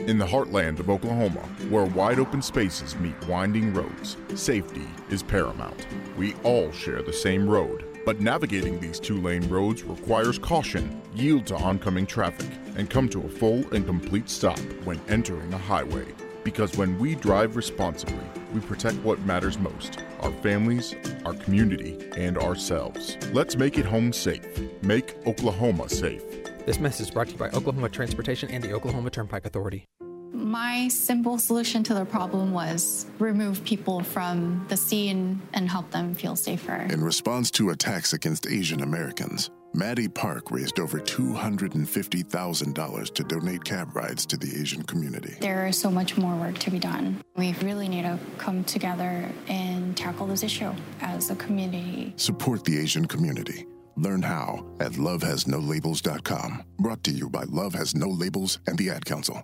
In 0.07 0.19
the 0.19 0.27
heartland 0.27 0.81
of 0.81 0.89
Oklahoma, 0.89 1.41
where 1.69 1.85
wide 1.85 2.19
open 2.19 2.41
spaces 2.41 2.97
meet 2.97 3.15
winding 3.29 3.75
roads, 3.75 4.17
safety 4.35 4.89
is 5.11 5.23
paramount. 5.23 5.87
We 6.17 6.35
all 6.43 6.73
share 6.73 7.03
the 7.03 7.13
same 7.13 7.49
road, 7.49 7.85
but 8.07 8.19
navigating 8.19 8.81
these 8.81 8.99
two 8.99 9.21
lane 9.21 9.47
roads 9.49 9.83
requires 9.85 10.39
caution, 10.39 11.01
yield 11.15 11.47
to 11.49 11.57
oncoming 11.57 12.07
traffic, 12.07 12.51
and 12.77 12.89
come 12.89 13.09
to 13.11 13.21
a 13.21 13.29
full 13.29 13.63
and 13.75 13.87
complete 13.87 14.31
stop 14.31 14.59
when 14.85 15.01
entering 15.09 15.53
a 15.53 15.59
highway. 15.59 16.07
Because 16.45 16.77
when 16.79 16.99
we 16.99 17.15
drive 17.15 17.55
responsibly, 17.55 18.25
we 18.55 18.61
protect 18.61 18.97
what 19.05 19.21
matters 19.21 19.59
most 19.59 20.03
our 20.21 20.33
families, 20.43 20.95
our 21.25 21.35
community, 21.35 21.97
and 22.17 22.39
ourselves. 22.39 23.17
Let's 23.33 23.57
make 23.57 23.79
it 23.79 23.87
home 23.87 24.13
safe. 24.13 24.43
Make 24.83 25.15
Oklahoma 25.27 25.89
safe. 25.89 26.40
This 26.67 26.79
message 26.79 27.07
is 27.07 27.11
brought 27.11 27.29
to 27.29 27.33
you 27.33 27.39
by 27.39 27.49
Oklahoma 27.49 27.89
Transportation 27.89 28.51
and 28.51 28.63
the 28.63 28.73
Oklahoma 28.73 29.09
Turnpike 29.11 29.47
Authority. 29.47 29.87
My 30.33 30.89
simple 30.89 31.39
solution 31.39 31.83
to 31.85 31.95
the 31.95 32.05
problem 32.05 32.53
was 32.53 33.07
remove 33.19 33.65
people 33.65 34.03
from 34.03 34.67
the 34.69 34.77
scene 34.77 35.41
and 35.55 35.71
help 35.71 35.91
them 35.91 36.13
feel 36.15 36.37
safer. 36.37 36.87
In 36.91 37.03
response 37.03 37.51
to 37.53 37.71
attacks 37.71 38.13
against 38.13 38.47
Asian 38.47 38.83
Americans, 38.83 39.49
Maddie 39.73 40.09
Park 40.09 40.51
raised 40.51 40.79
over 40.81 40.99
$250,000 40.99 43.15
to 43.15 43.25
donate 43.25 43.65
cab 43.65 43.97
rides 43.97 44.27
to 44.27 44.37
the 44.37 44.61
Asian 44.61 44.83
community. 44.83 45.37
There 45.41 45.67
is 45.67 45.79
so 45.79 45.91
much 45.91 46.19
more 46.19 46.37
work 46.37 46.59
to 46.59 46.71
be 46.71 46.79
done. 46.79 47.23
We 47.37 47.55
really 47.63 47.89
need 47.89 48.03
to 48.03 48.19
come 48.37 48.65
together 48.65 49.31
and 49.49 49.97
tackle 49.97 50.27
this 50.27 50.43
issue 50.43 50.75
as 51.01 51.31
a 51.31 51.37
community. 51.37 52.13
Support 52.17 52.65
the 52.65 52.79
Asian 52.79 53.07
community. 53.07 53.65
Learn 53.97 54.23
how 54.23 54.67
at 54.81 54.93
lovehasnolabels.com. 54.93 56.63
Brought 56.79 57.05
to 57.05 57.11
you 57.11 57.29
by 57.31 57.45
Love 57.45 57.75
Has 57.75 57.95
No 57.95 58.09
Labels 58.09 58.59
and 58.67 58.79
the 58.79 58.91
Ad 58.91 59.05
Council. 59.05 59.43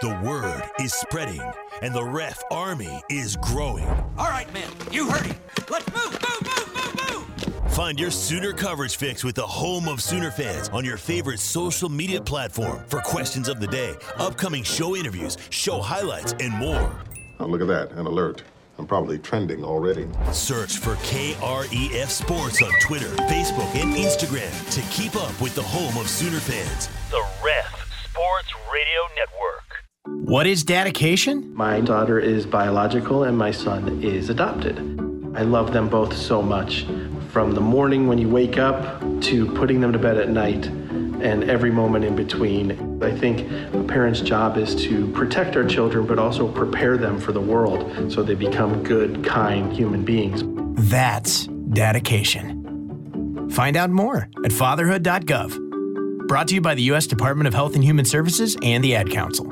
The 0.00 0.20
word 0.24 0.62
is 0.80 0.92
spreading, 0.92 1.42
and 1.82 1.94
the 1.94 2.02
ref 2.02 2.42
army 2.50 3.00
is 3.10 3.36
growing. 3.36 3.86
All 4.16 4.30
right, 4.30 4.52
man, 4.54 4.68
you 4.90 5.08
heard 5.08 5.26
him. 5.26 5.36
Let's 5.70 5.86
move, 5.92 6.12
move, 6.12 6.42
move, 6.42 6.74
move, 6.74 7.54
move. 7.62 7.72
Find 7.72 8.00
your 8.00 8.10
Sooner 8.10 8.52
coverage 8.52 8.96
fix 8.96 9.22
with 9.22 9.34
the 9.34 9.46
home 9.46 9.88
of 9.88 10.02
Sooner 10.02 10.30
fans 10.30 10.70
on 10.70 10.84
your 10.84 10.96
favorite 10.96 11.40
social 11.40 11.88
media 11.88 12.20
platform 12.20 12.82
for 12.88 13.00
questions 13.00 13.48
of 13.48 13.60
the 13.60 13.66
day, 13.66 13.94
upcoming 14.18 14.62
show 14.62 14.96
interviews, 14.96 15.36
show 15.50 15.80
highlights, 15.80 16.32
and 16.40 16.52
more. 16.54 16.98
Oh, 17.38 17.46
look 17.46 17.60
at 17.60 17.68
that, 17.68 17.92
an 17.92 18.06
alert. 18.06 18.42
I'm 18.78 18.86
probably 18.86 19.18
trending 19.18 19.64
already. 19.64 20.08
Search 20.32 20.78
for 20.78 20.94
KREF 20.96 22.08
Sports 22.08 22.62
on 22.62 22.70
Twitter, 22.80 23.08
Facebook, 23.28 23.74
and 23.74 23.94
Instagram 23.94 24.70
to 24.72 24.80
keep 24.90 25.14
up 25.16 25.38
with 25.40 25.54
the 25.54 25.62
home 25.62 25.96
of 26.00 26.08
Sooner 26.08 26.40
fans. 26.40 26.88
The 27.10 27.22
Ref 27.44 27.66
Sports 28.04 28.48
Radio 28.72 29.00
Network. 29.16 30.26
What 30.26 30.46
is 30.46 30.64
dedication? 30.64 31.54
My 31.54 31.80
daughter 31.80 32.18
is 32.18 32.46
biological 32.46 33.24
and 33.24 33.36
my 33.36 33.50
son 33.50 34.02
is 34.02 34.30
adopted. 34.30 34.78
I 35.34 35.42
love 35.42 35.72
them 35.72 35.88
both 35.88 36.16
so 36.16 36.42
much. 36.42 36.86
From 37.30 37.52
the 37.52 37.60
morning 37.60 38.08
when 38.08 38.18
you 38.18 38.28
wake 38.28 38.58
up 38.58 39.00
to 39.22 39.46
putting 39.54 39.80
them 39.80 39.92
to 39.92 39.98
bed 39.98 40.18
at 40.18 40.28
night 40.28 40.70
and 41.22 41.48
every 41.50 41.70
moment 41.70 42.04
in 42.04 42.16
between. 42.16 43.02
I 43.02 43.16
think 43.16 43.50
a 43.74 43.82
parent's 43.84 44.20
job 44.20 44.56
is 44.56 44.74
to 44.84 45.10
protect 45.12 45.56
our 45.56 45.64
children, 45.64 46.06
but 46.06 46.18
also 46.18 46.48
prepare 46.48 46.96
them 46.96 47.18
for 47.18 47.32
the 47.32 47.40
world 47.40 48.12
so 48.12 48.22
they 48.22 48.34
become 48.34 48.82
good, 48.82 49.24
kind 49.24 49.72
human 49.72 50.04
beings. 50.04 50.42
That's 50.90 51.46
dedication. 51.46 53.50
Find 53.50 53.76
out 53.76 53.90
more 53.90 54.28
at 54.44 54.52
fatherhood.gov. 54.52 56.26
Brought 56.26 56.48
to 56.48 56.54
you 56.54 56.60
by 56.60 56.74
the 56.74 56.82
U.S. 56.84 57.06
Department 57.06 57.46
of 57.46 57.54
Health 57.54 57.74
and 57.74 57.84
Human 57.84 58.04
Services 58.04 58.56
and 58.62 58.82
the 58.82 58.96
Ad 58.96 59.10
Council. 59.10 59.51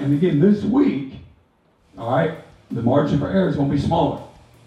And 0.00 0.12
again, 0.14 0.40
this 0.40 0.62
week, 0.62 1.14
all 1.96 2.10
right, 2.10 2.38
the 2.70 2.82
margin 2.82 3.18
for 3.18 3.28
error 3.28 3.48
is 3.48 3.56
going 3.56 3.68
to 3.68 3.74
be 3.74 3.80
smaller 3.80 4.22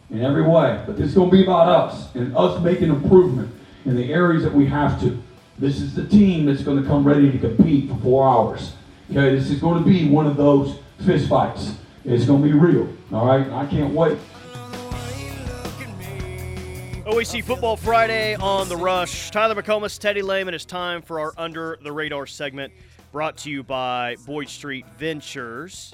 in 0.09 0.21
every 0.21 0.41
way. 0.43 0.83
But 0.85 0.97
this 0.97 1.09
is 1.09 1.15
going 1.15 1.29
to 1.29 1.37
be 1.37 1.43
about 1.43 1.69
us 1.69 2.13
and 2.15 2.35
us 2.35 2.61
making 2.61 2.89
improvement 2.89 3.53
in 3.85 3.95
the 3.95 4.11
areas 4.11 4.43
that 4.43 4.53
we 4.53 4.65
have 4.67 4.99
to. 5.01 5.21
This 5.57 5.79
is 5.79 5.95
the 5.95 6.05
team 6.05 6.45
that's 6.45 6.63
going 6.63 6.81
to 6.81 6.87
come 6.87 7.03
ready 7.03 7.31
to 7.31 7.37
compete 7.37 7.89
for 7.89 7.95
four 7.97 8.27
hours. 8.27 8.73
Okay, 9.09 9.35
this 9.35 9.49
is 9.49 9.59
going 9.59 9.81
to 9.81 9.89
be 9.89 10.09
one 10.09 10.27
of 10.27 10.35
those 10.35 10.79
fist 11.05 11.29
fights. 11.29 11.75
It's 12.03 12.25
going 12.25 12.41
to 12.41 12.47
be 12.47 12.53
real. 12.53 12.89
All 13.13 13.25
right, 13.25 13.49
I 13.51 13.65
can't 13.67 13.93
wait. 13.93 14.17
OAC 17.05 17.43
Football 17.43 17.77
Friday 17.77 18.35
on 18.35 18.69
the 18.69 18.77
Rush. 18.77 19.31
Tyler 19.31 19.61
McComas, 19.61 19.99
Teddy 19.99 20.21
Lehman. 20.21 20.53
It's 20.53 20.65
time 20.65 21.01
for 21.01 21.19
our 21.19 21.33
Under 21.37 21.77
the 21.83 21.91
Radar 21.91 22.25
segment 22.25 22.71
brought 23.11 23.35
to 23.35 23.49
you 23.49 23.61
by 23.61 24.15
Boyd 24.25 24.47
Street 24.47 24.85
Ventures. 24.97 25.93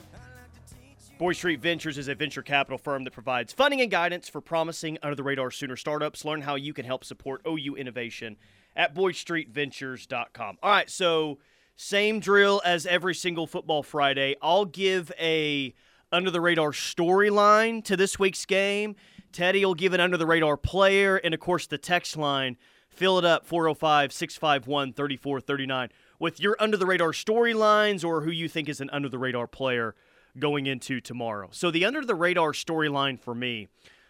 Boyd 1.18 1.36
Street 1.36 1.60
Ventures 1.60 1.98
is 1.98 2.08
a 2.08 2.16
venture 2.16 2.44
capital 2.44 2.78
firm 2.78 3.04
that 3.06 3.12
provides 3.12 3.52
funding 3.52 3.82
and 3.82 3.90
guidance 3.90 4.30
for 4.30 4.40
promising 4.40 5.00
under 5.02 5.16
the 5.16 5.24
radar 5.24 5.50
sooner 5.50 5.76
startups. 5.76 6.24
Learn 6.24 6.42
how 6.42 6.54
you 6.56 6.74
can 6.74 6.86
help 6.86 7.04
support 7.04 7.42
OU 7.48 7.76
innovation 7.76 8.38
at 8.76 8.94
BoydStreetVentures.com. 8.94 10.58
All 10.62 10.70
right, 10.70 10.90
so 10.90 11.40
same 11.76 12.20
drill 12.20 12.62
as 12.64 12.86
every 12.86 13.16
single 13.16 13.48
football 13.48 13.82
Friday. 13.82 14.36
I'll 14.40 14.66
give 14.66 15.12
a 15.20 15.74
under 16.12 16.30
the 16.30 16.40
radar 16.40 16.72
storyline 16.72 17.84
to 17.86 17.98
this 17.98 18.20
week's 18.20 18.46
game. 18.46 18.96
Teddy 19.32 19.66
will 19.66 19.74
give 19.74 19.94
an 19.94 20.00
under 20.00 20.18
the 20.18 20.28
radar 20.28 20.56
player, 20.56 21.18
and 21.18 21.34
of 21.34 21.40
course, 21.40 21.66
the 21.66 21.80
text 21.80 22.16
line. 22.16 22.58
Fill 22.90 23.18
it 23.20 23.26
up 23.26 23.46
405 23.46 24.14
651 24.14 24.94
3439 24.94 25.90
with 26.20 26.40
your 26.40 26.56
under 26.60 26.78
the 26.78 26.86
radar 26.86 27.12
storylines 27.12 28.04
or 28.04 28.22
who 28.22 28.32
you 28.32 28.48
think 28.48 28.70
is 28.70 28.82
an 28.82 28.90
under 28.92 29.10
the 29.10 29.20
radar 29.20 29.48
player 29.48 29.96
going 30.40 30.66
into 30.66 31.02
tomorrow. 31.02 31.50
So, 31.52 31.72
the 31.72 31.86
under 31.86 32.04
the 32.06 32.16
radar 32.16 32.52
storyline 32.52 33.20
for 33.20 33.36
me 33.36 33.68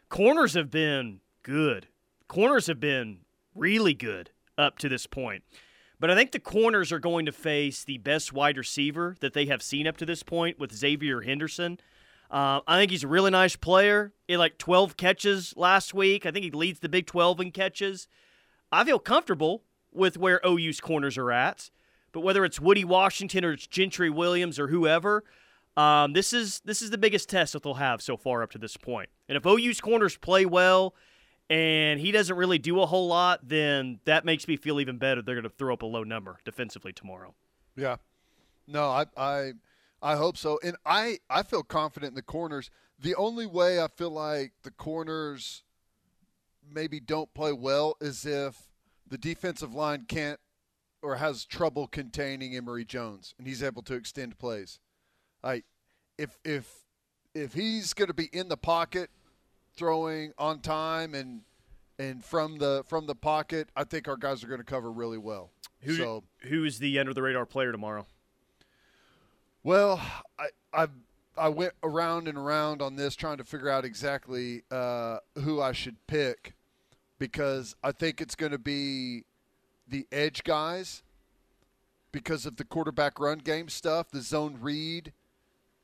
corners 0.10 0.54
have 0.54 0.72
been 0.72 1.20
good. 1.44 1.88
Corners 2.28 2.68
have 2.68 2.80
been 2.80 3.20
really 3.56 3.94
good 3.94 4.32
up 4.58 4.78
to 4.80 4.90
this 4.90 5.08
point. 5.08 5.44
But 6.00 6.12
I 6.12 6.16
think 6.16 6.32
the 6.32 6.40
corners 6.40 6.92
are 6.92 7.00
going 7.00 7.26
to 7.26 7.32
face 7.32 7.84
the 7.84 7.98
best 7.98 8.32
wide 8.32 8.58
receiver 8.58 9.16
that 9.20 9.34
they 9.34 9.46
have 9.48 9.64
seen 9.64 9.88
up 9.88 9.98
to 9.98 10.06
this 10.06 10.22
point 10.22 10.60
with 10.60 10.72
Xzavier 10.72 11.26
Henderson. 11.26 11.80
Uh, 12.30 12.60
I 12.68 12.78
think 12.78 12.92
he's 12.92 13.04
a 13.04 13.08
really 13.08 13.32
nice 13.32 13.56
player. 13.56 14.14
He 14.28 14.34
had 14.34 14.40
like 14.40 14.58
12 14.58 14.98
catches 14.98 15.56
last 15.58 15.94
week. 15.94 16.26
I 16.26 16.32
think 16.32 16.44
he 16.44 16.52
leads 16.52 16.80
the 16.80 16.90
Big 16.90 17.08
12 17.08 17.40
in 17.40 17.52
catches. 17.52 18.08
I 18.72 18.84
feel 18.84 19.00
comfortable 19.00 19.64
with 19.92 20.18
where 20.18 20.42
OU's 20.46 20.82
corners 20.82 21.18
are 21.18 21.32
at. 21.32 21.72
But 22.18 22.24
whether 22.24 22.44
it's 22.46 22.60
Woody 22.60 22.84
Washington 22.84 23.46
or 23.46 23.52
it's 23.52 23.68
Gentry 23.68 24.10
Williams 24.10 24.58
or 24.58 24.70
whoever, 24.70 25.24
um, 25.78 26.14
this 26.14 26.34
is 26.34 26.62
this 26.66 26.82
is 26.82 26.90
the 26.90 26.98
biggest 26.98 27.30
test 27.30 27.54
that 27.54 27.62
they'll 27.62 27.76
have 27.76 28.02
so 28.02 28.18
far 28.18 28.42
up 28.42 28.50
to 28.54 28.58
this 28.58 28.76
point. 28.76 29.10
And 29.30 29.38
if 29.38 29.46
OU's 29.46 29.80
corners 29.80 30.18
play 30.18 30.44
well 30.44 30.96
and 31.48 32.00
he 32.00 32.12
doesn't 32.12 32.36
really 32.36 32.58
do 32.58 32.82
a 32.82 32.88
whole 32.88 33.08
lot, 33.08 33.48
then 33.48 34.00
that 34.06 34.26
makes 34.26 34.48
me 34.48 34.58
feel 34.58 34.80
even 34.80 34.98
better. 34.98 35.22
They're 35.22 35.36
going 35.36 35.44
to 35.44 35.50
throw 35.52 35.76
up 35.76 35.84
a 35.84 35.86
low 35.86 36.04
number 36.04 36.40
defensively 36.44 36.92
tomorrow. 36.92 37.36
Yeah. 37.76 37.98
No, 38.66 38.90
I 38.90 39.06
I 39.16 39.52
I 40.02 40.16
hope 40.16 40.38
so. 40.38 40.60
And 40.64 40.76
I 40.88 41.20
I 41.30 41.44
feel 41.44 41.62
confident 41.62 42.14
in 42.14 42.16
the 42.16 42.24
corners. 42.24 42.72
The 43.00 43.14
only 43.14 43.46
way 43.46 43.80
I 43.80 43.90
feel 43.90 44.10
like 44.10 44.54
the 44.64 44.72
corners 44.72 45.62
maybe 46.68 47.00
don't 47.00 47.32
play 47.36 47.54
well 47.54 47.96
is 48.02 48.26
if 48.26 48.72
the 49.08 49.20
defensive 49.20 49.76
line 49.76 50.06
can't 50.08 50.40
or 51.08 51.16
has 51.16 51.46
trouble 51.46 51.88
containing 51.88 52.54
Emory 52.54 52.84
Jones 52.84 53.34
and 53.38 53.48
he's 53.48 53.64
able 53.64 53.82
to 53.82 53.94
extend 53.94 54.38
plays. 54.38 54.80
I 55.42 55.64
if 56.18 56.38
if 56.44 56.84
if 57.34 57.54
he's 57.54 57.94
going 57.94 58.10
to 58.10 58.14
be 58.14 58.26
in 58.34 58.50
the 58.50 58.58
pocket 58.58 59.10
throwing 59.74 60.34
on 60.38 60.60
time 60.60 61.16
and 61.16 61.44
and 61.98 62.26
from 62.26 62.58
the 62.58 62.84
from 62.88 63.08
the 63.08 63.16
pocket, 63.16 63.70
I 63.74 63.86
think 63.86 64.10
our 64.10 64.18
guys 64.18 64.44
are 64.44 64.48
going 64.48 64.60
to 64.60 64.66
cover 64.66 64.92
really 64.92 65.18
well. 65.18 65.52
Who, 65.80 65.96
so 65.96 66.24
who's 66.40 66.78
the 66.80 67.00
under 67.00 67.14
the 67.14 67.22
radar 67.22 67.46
player 67.46 67.72
tomorrow? 67.72 68.06
Well, 69.64 70.02
I 70.38 70.48
I 70.74 70.88
I 71.38 71.48
went 71.48 71.72
around 71.84 72.28
and 72.28 72.38
around 72.38 72.82
on 72.82 72.98
this 72.98 73.16
trying 73.16 73.38
to 73.38 73.46
figure 73.46 73.70
out 73.70 73.86
exactly 73.86 74.64
uh, 74.70 75.20
who 75.36 75.62
I 75.62 75.72
should 75.72 76.06
pick 76.06 76.54
because 77.18 77.78
I 77.82 77.94
think 77.94 78.20
it's 78.20 78.36
going 78.36 78.52
to 78.52 78.58
be 78.58 79.24
the 79.88 80.08
edge 80.12 80.44
guys 80.44 81.04
because 82.12 82.46
of 82.46 82.58
the 82.58 82.64
quarterback 82.64 83.20
run 83.20 83.40
game 83.40 83.70
stuff, 83.70 84.10
the 84.10 84.22
zone 84.22 84.58
read, 84.62 85.14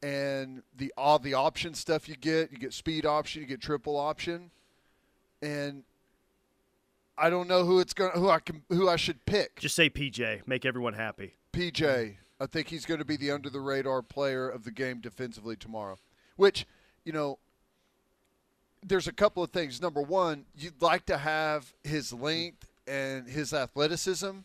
and 0.02 0.64
the 0.76 0.94
all 0.98 1.20
the 1.20 1.34
option 1.34 1.74
stuff 1.74 2.10
you 2.10 2.16
get. 2.16 2.52
You 2.52 2.58
get 2.58 2.74
speed 2.74 3.06
option, 3.06 3.42
you 3.42 3.48
get 3.48 3.62
triple 3.62 3.98
option, 3.98 4.52
and 5.42 5.84
I 7.18 7.30
don't 7.30 7.48
know 7.48 7.66
who 7.66 7.80
it's 7.80 7.94
going 7.94 8.12
who 8.14 8.30
I 8.30 8.40
can 8.40 8.64
who 8.70 8.90
I 8.90 8.96
should 8.96 9.26
pick. 9.26 9.60
Just 9.60 9.76
say 9.76 9.90
PJ. 9.90 10.48
Make 10.48 10.66
everyone 10.66 10.94
happy. 10.94 11.36
PJ. 11.54 12.16
I 12.40 12.46
think 12.46 12.68
he's 12.68 12.86
going 12.86 13.00
to 13.00 13.06
be 13.06 13.16
the 13.16 13.32
under 13.32 13.50
the 13.50 13.62
radar 13.62 14.02
player 14.02 14.50
of 14.50 14.64
the 14.64 14.72
game 14.72 15.00
defensively 15.00 15.56
tomorrow. 15.56 15.98
Which, 16.36 16.66
you 17.06 17.14
know, 17.14 17.38
there's 18.82 19.08
a 19.08 19.14
couple 19.14 19.44
of 19.44 19.52
things. 19.52 19.82
Number 19.82 20.02
one, 20.02 20.46
you'd 20.58 20.82
like 20.82 21.06
to 21.06 21.18
have 21.18 21.74
his 21.84 22.12
length 22.12 22.68
and 22.88 23.28
his 23.28 23.54
athleticism 23.54 24.40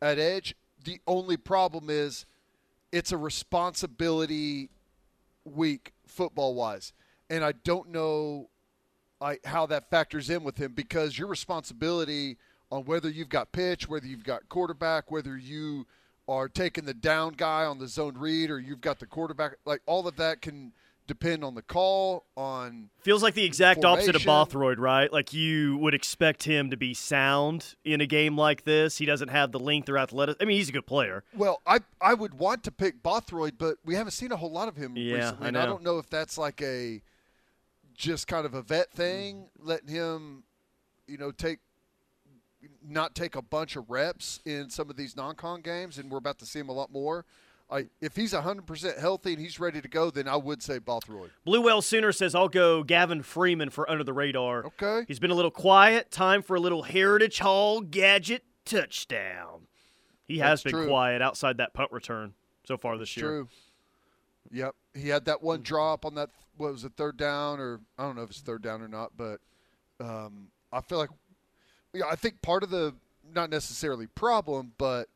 at 0.00 0.18
edge. 0.18 0.54
The 0.84 1.00
only 1.06 1.36
problem 1.36 1.90
is 1.90 2.26
it's 2.92 3.12
a 3.12 3.16
responsibility 3.16 4.70
week 5.44 5.92
football 6.06 6.54
wise. 6.54 6.92
And 7.28 7.44
I 7.44 7.52
don't 7.52 7.90
know 7.90 8.48
I, 9.20 9.38
how 9.44 9.66
that 9.66 9.90
factors 9.90 10.30
in 10.30 10.42
with 10.42 10.56
him 10.56 10.72
because 10.72 11.18
your 11.18 11.28
responsibility 11.28 12.38
on 12.70 12.84
whether 12.84 13.10
you've 13.10 13.28
got 13.28 13.52
pitch, 13.52 13.88
whether 13.88 14.06
you've 14.06 14.24
got 14.24 14.48
quarterback, 14.48 15.10
whether 15.10 15.36
you 15.36 15.86
are 16.28 16.48
taking 16.48 16.84
the 16.84 16.94
down 16.94 17.34
guy 17.34 17.64
on 17.64 17.78
the 17.78 17.88
zone 17.88 18.16
read 18.16 18.50
or 18.50 18.58
you've 18.58 18.80
got 18.80 18.98
the 18.98 19.06
quarterback, 19.06 19.56
like 19.64 19.82
all 19.86 20.06
of 20.06 20.16
that 20.16 20.40
can 20.40 20.72
depend 21.10 21.42
on 21.42 21.56
the 21.56 21.62
call, 21.62 22.24
on 22.36 22.88
Feels 23.00 23.20
like 23.20 23.34
the 23.34 23.44
exact 23.44 23.84
opposite 23.84 24.14
of. 24.14 24.24
Bothroyd, 24.24 24.78
right? 24.78 25.12
Like 25.12 25.32
you 25.32 25.76
would 25.78 25.92
expect 25.92 26.44
him 26.44 26.70
to 26.70 26.76
be 26.76 26.94
sound 26.94 27.74
in 27.84 28.00
a 28.00 28.06
game 28.06 28.38
like 28.38 28.62
this. 28.62 28.98
He 28.98 29.06
doesn't 29.06 29.28
have 29.28 29.50
the 29.50 29.58
length 29.58 29.88
or 29.88 29.98
athleticism. 29.98 30.40
I 30.40 30.46
mean, 30.46 30.56
he's 30.56 30.68
a 30.68 30.72
good 30.72 30.86
player. 30.86 31.24
Well, 31.34 31.62
I 31.66 31.80
I 32.00 32.14
would 32.14 32.34
want 32.34 32.62
to 32.64 32.70
pick 32.70 33.02
Bothroyd, 33.02 33.58
but 33.58 33.78
we 33.84 33.96
haven't 33.96 34.12
seen 34.12 34.30
a 34.30 34.36
whole 34.36 34.52
lot 34.52 34.68
of 34.68 34.76
him 34.76 34.96
Yeah, 34.96 35.14
recently. 35.14 35.44
I 35.46 35.48
and 35.48 35.58
I 35.58 35.66
don't 35.66 35.82
know 35.82 35.98
if 35.98 36.08
that's 36.08 36.38
like 36.38 36.62
a 36.62 37.02
just 37.96 38.28
kind 38.28 38.46
of 38.46 38.54
a 38.54 38.62
vet 38.62 38.92
thing, 38.92 39.46
letting 39.58 39.88
him, 39.88 40.44
you 41.08 41.18
know, 41.18 41.32
take 41.32 41.58
not 42.86 43.16
take 43.16 43.34
a 43.34 43.42
bunch 43.42 43.74
of 43.74 43.90
reps 43.90 44.38
in 44.44 44.70
some 44.70 44.88
of 44.90 44.96
these 44.96 45.16
non-con 45.16 45.60
games, 45.62 45.98
and 45.98 46.08
we're 46.08 46.18
about 46.18 46.38
to 46.38 46.46
see 46.46 46.60
him 46.60 46.68
a 46.68 46.72
lot 46.72 46.92
more. 46.92 47.24
I, 47.70 47.86
if 48.00 48.16
he's 48.16 48.32
100% 48.32 48.98
healthy 48.98 49.34
and 49.34 49.40
he's 49.40 49.60
ready 49.60 49.80
to 49.80 49.88
go, 49.88 50.10
then 50.10 50.26
I 50.26 50.36
would 50.36 50.62
say 50.62 50.78
Bothroyd. 50.78 51.30
Blue 51.44 51.60
Well 51.60 51.80
Sooner 51.82 52.10
says 52.10 52.34
I'll 52.34 52.48
go 52.48 52.82
Gavin 52.82 53.22
Freeman 53.22 53.70
for 53.70 53.88
under 53.88 54.02
the 54.02 54.12
radar. 54.12 54.64
Okay. 54.66 55.04
He's 55.06 55.20
been 55.20 55.30
a 55.30 55.34
little 55.34 55.50
quiet. 55.52 56.10
Time 56.10 56.42
for 56.42 56.56
a 56.56 56.60
little 56.60 56.82
Heritage 56.82 57.38
Hall 57.38 57.80
gadget 57.80 58.42
touchdown. 58.64 59.66
He 60.26 60.38
has 60.38 60.62
That's 60.62 60.72
been 60.72 60.82
true. 60.82 60.88
quiet 60.88 61.22
outside 61.22 61.58
that 61.58 61.74
punt 61.74 61.92
return 61.92 62.34
so 62.64 62.76
far 62.76 62.98
this 62.98 63.16
year. 63.16 63.26
True. 63.26 63.48
Yep, 64.52 64.74
he 64.94 65.08
had 65.08 65.24
that 65.26 65.42
one 65.42 65.62
drop 65.62 66.04
on 66.04 66.14
that. 66.16 66.30
What 66.56 66.72
was 66.72 66.84
it, 66.84 66.92
third 66.96 67.16
down 67.16 67.60
or 67.60 67.80
I 67.98 68.02
don't 68.02 68.16
know 68.16 68.22
if 68.22 68.30
it's 68.30 68.40
third 68.40 68.62
down 68.62 68.82
or 68.82 68.88
not, 68.88 69.12
but 69.16 69.40
um, 70.00 70.48
I 70.72 70.80
feel 70.80 70.98
like, 70.98 71.10
yeah, 71.92 72.04
I 72.10 72.16
think 72.16 72.42
part 72.42 72.62
of 72.62 72.70
the 72.70 72.94
not 73.32 73.50
necessarily 73.50 74.06
problem, 74.08 74.72
but 74.76 75.08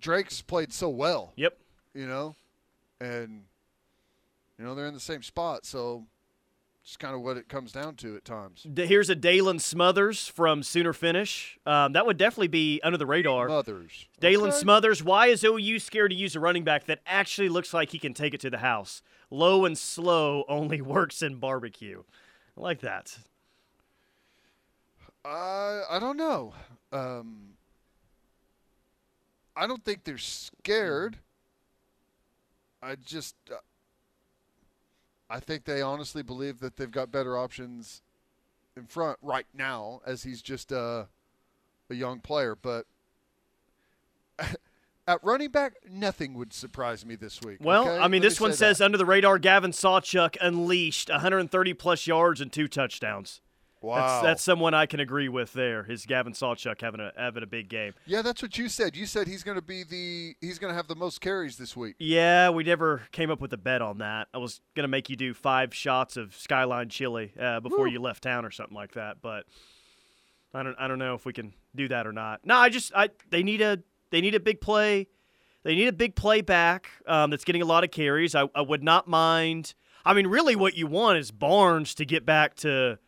Drake's 0.00 0.42
played 0.42 0.72
so 0.72 0.88
well. 0.88 1.32
Yep. 1.36 1.56
You 1.94 2.06
know, 2.06 2.34
and 3.00 3.42
you 4.58 4.64
know 4.64 4.74
they're 4.74 4.86
in 4.86 4.94
the 4.94 5.00
same 5.00 5.22
spot, 5.22 5.66
so 5.66 6.04
it's 6.82 6.96
kind 6.96 7.14
of 7.14 7.20
what 7.20 7.36
it 7.36 7.48
comes 7.48 7.72
down 7.72 7.94
to 7.96 8.16
at 8.16 8.24
times. 8.24 8.66
Here's 8.76 9.10
a 9.10 9.16
Daylan 9.16 9.60
Smothers 9.60 10.26
from 10.28 10.62
Sooner 10.62 10.92
Finish. 10.92 11.58
Um, 11.66 11.92
that 11.92 12.06
would 12.06 12.16
definitely 12.16 12.48
be 12.48 12.80
under 12.82 12.96
the 12.96 13.06
radar. 13.06 13.48
Smothers. 13.48 14.06
Daylan 14.20 14.48
Okay. 14.48 14.56
Smothers. 14.56 15.02
Why 15.02 15.26
is 15.26 15.44
OU 15.44 15.78
scared 15.80 16.10
to 16.12 16.16
use 16.16 16.34
a 16.36 16.40
running 16.40 16.64
back 16.64 16.86
that 16.86 17.00
actually 17.06 17.48
looks 17.48 17.74
like 17.74 17.90
he 17.90 17.98
can 17.98 18.14
take 18.14 18.32
it 18.34 18.40
to 18.40 18.50
the 18.50 18.58
house? 18.58 19.02
Low 19.30 19.64
and 19.64 19.76
slow 19.76 20.44
only 20.48 20.80
works 20.80 21.22
in 21.22 21.36
barbecue. 21.36 22.02
I 22.56 22.60
like 22.60 22.80
that. 22.80 23.18
I 25.24 25.82
I 25.90 25.98
don't 25.98 26.16
know. 26.16 26.54
Um, 26.92 27.50
I 29.60 29.66
don't 29.66 29.84
think 29.84 30.04
they're 30.04 30.16
scared. 30.16 31.18
I 32.82 32.94
just, 32.94 33.36
uh, 33.52 33.56
I 35.28 35.38
think 35.38 35.64
they 35.64 35.82
honestly 35.82 36.22
believe 36.22 36.60
that 36.60 36.76
they've 36.76 36.90
got 36.90 37.12
better 37.12 37.36
options 37.36 38.00
in 38.74 38.86
front 38.86 39.18
right 39.20 39.44
now, 39.52 40.00
as 40.06 40.22
he's 40.22 40.40
just 40.40 40.72
a, 40.72 41.08
a 41.90 41.94
young 41.94 42.20
player. 42.20 42.56
But 42.56 42.86
at 45.06 45.22
running 45.22 45.50
back, 45.50 45.74
nothing 45.90 46.32
would 46.34 46.54
surprise 46.54 47.04
me 47.04 47.14
this 47.14 47.42
week. 47.42 47.58
Well, 47.60 47.82
okay? 47.86 47.98
I 47.98 48.08
mean, 48.08 48.22
Let 48.22 48.30
this 48.30 48.40
me 48.40 48.44
one 48.44 48.52
say 48.52 48.68
says 48.68 48.78
that. 48.78 48.86
under 48.86 48.96
the 48.96 49.04
radar, 49.04 49.38
Gavin 49.38 49.72
Sawchuk 49.72 50.38
unleashed 50.40 51.10
130 51.10 51.74
plus 51.74 52.06
yards 52.06 52.40
and 52.40 52.50
two 52.50 52.66
touchdowns. 52.66 53.42
Wow. 53.80 53.96
That's, 53.96 54.22
that's 54.22 54.42
someone 54.42 54.74
I 54.74 54.86
can 54.86 55.00
agree 55.00 55.28
with 55.28 55.54
there. 55.54 55.90
Is 55.90 56.04
Gavin 56.04 56.34
Sawchuk 56.34 56.80
having 56.80 57.00
a 57.00 57.12
having 57.16 57.42
a 57.42 57.46
big 57.46 57.68
game? 57.68 57.94
Yeah, 58.04 58.20
that's 58.20 58.42
what 58.42 58.58
you 58.58 58.68
said. 58.68 58.94
You 58.94 59.06
said 59.06 59.26
he's 59.26 59.42
going 59.42 59.54
to 59.54 59.62
be 59.62 59.84
the 59.84 60.36
he's 60.40 60.58
going 60.58 60.70
to 60.70 60.74
have 60.74 60.86
the 60.86 60.94
most 60.94 61.20
carries 61.20 61.56
this 61.56 61.74
week. 61.76 61.96
Yeah, 61.98 62.50
we 62.50 62.62
never 62.62 63.02
came 63.12 63.30
up 63.30 63.40
with 63.40 63.52
a 63.54 63.56
bet 63.56 63.80
on 63.80 63.98
that. 63.98 64.28
I 64.34 64.38
was 64.38 64.60
gonna 64.74 64.88
make 64.88 65.08
you 65.08 65.16
do 65.16 65.32
five 65.32 65.74
shots 65.74 66.16
of 66.16 66.34
Skyline 66.36 66.90
chili 66.90 67.32
uh, 67.40 67.60
before 67.60 67.86
Woo. 67.86 67.90
you 67.90 68.00
left 68.00 68.22
town 68.22 68.44
or 68.44 68.50
something 68.50 68.76
like 68.76 68.92
that, 68.92 69.22
but 69.22 69.46
I 70.52 70.62
don't 70.62 70.76
I 70.78 70.88
don't 70.88 70.98
know 70.98 71.14
if 71.14 71.24
we 71.24 71.32
can 71.32 71.54
do 71.74 71.88
that 71.88 72.06
or 72.06 72.12
not. 72.12 72.40
No, 72.44 72.56
I 72.56 72.68
just 72.68 72.92
I 72.94 73.10
they 73.30 73.42
need 73.42 73.62
a 73.62 73.78
they 74.10 74.20
need 74.20 74.34
a 74.34 74.40
big 74.40 74.60
play. 74.60 75.08
They 75.62 75.74
need 75.74 75.88
a 75.88 75.92
big 75.92 76.16
play 76.16 76.40
back 76.40 76.88
um, 77.06 77.30
that's 77.30 77.44
getting 77.44 77.60
a 77.62 77.66
lot 77.66 77.84
of 77.84 77.90
carries. 77.90 78.34
I, 78.34 78.48
I 78.54 78.62
would 78.62 78.82
not 78.82 79.06
mind. 79.06 79.74
I 80.06 80.14
mean, 80.14 80.26
really, 80.26 80.56
what 80.56 80.74
you 80.74 80.86
want 80.86 81.18
is 81.18 81.30
Barnes 81.30 81.94
to 81.96 82.06
get 82.06 82.24
back 82.24 82.54
to 82.56 82.98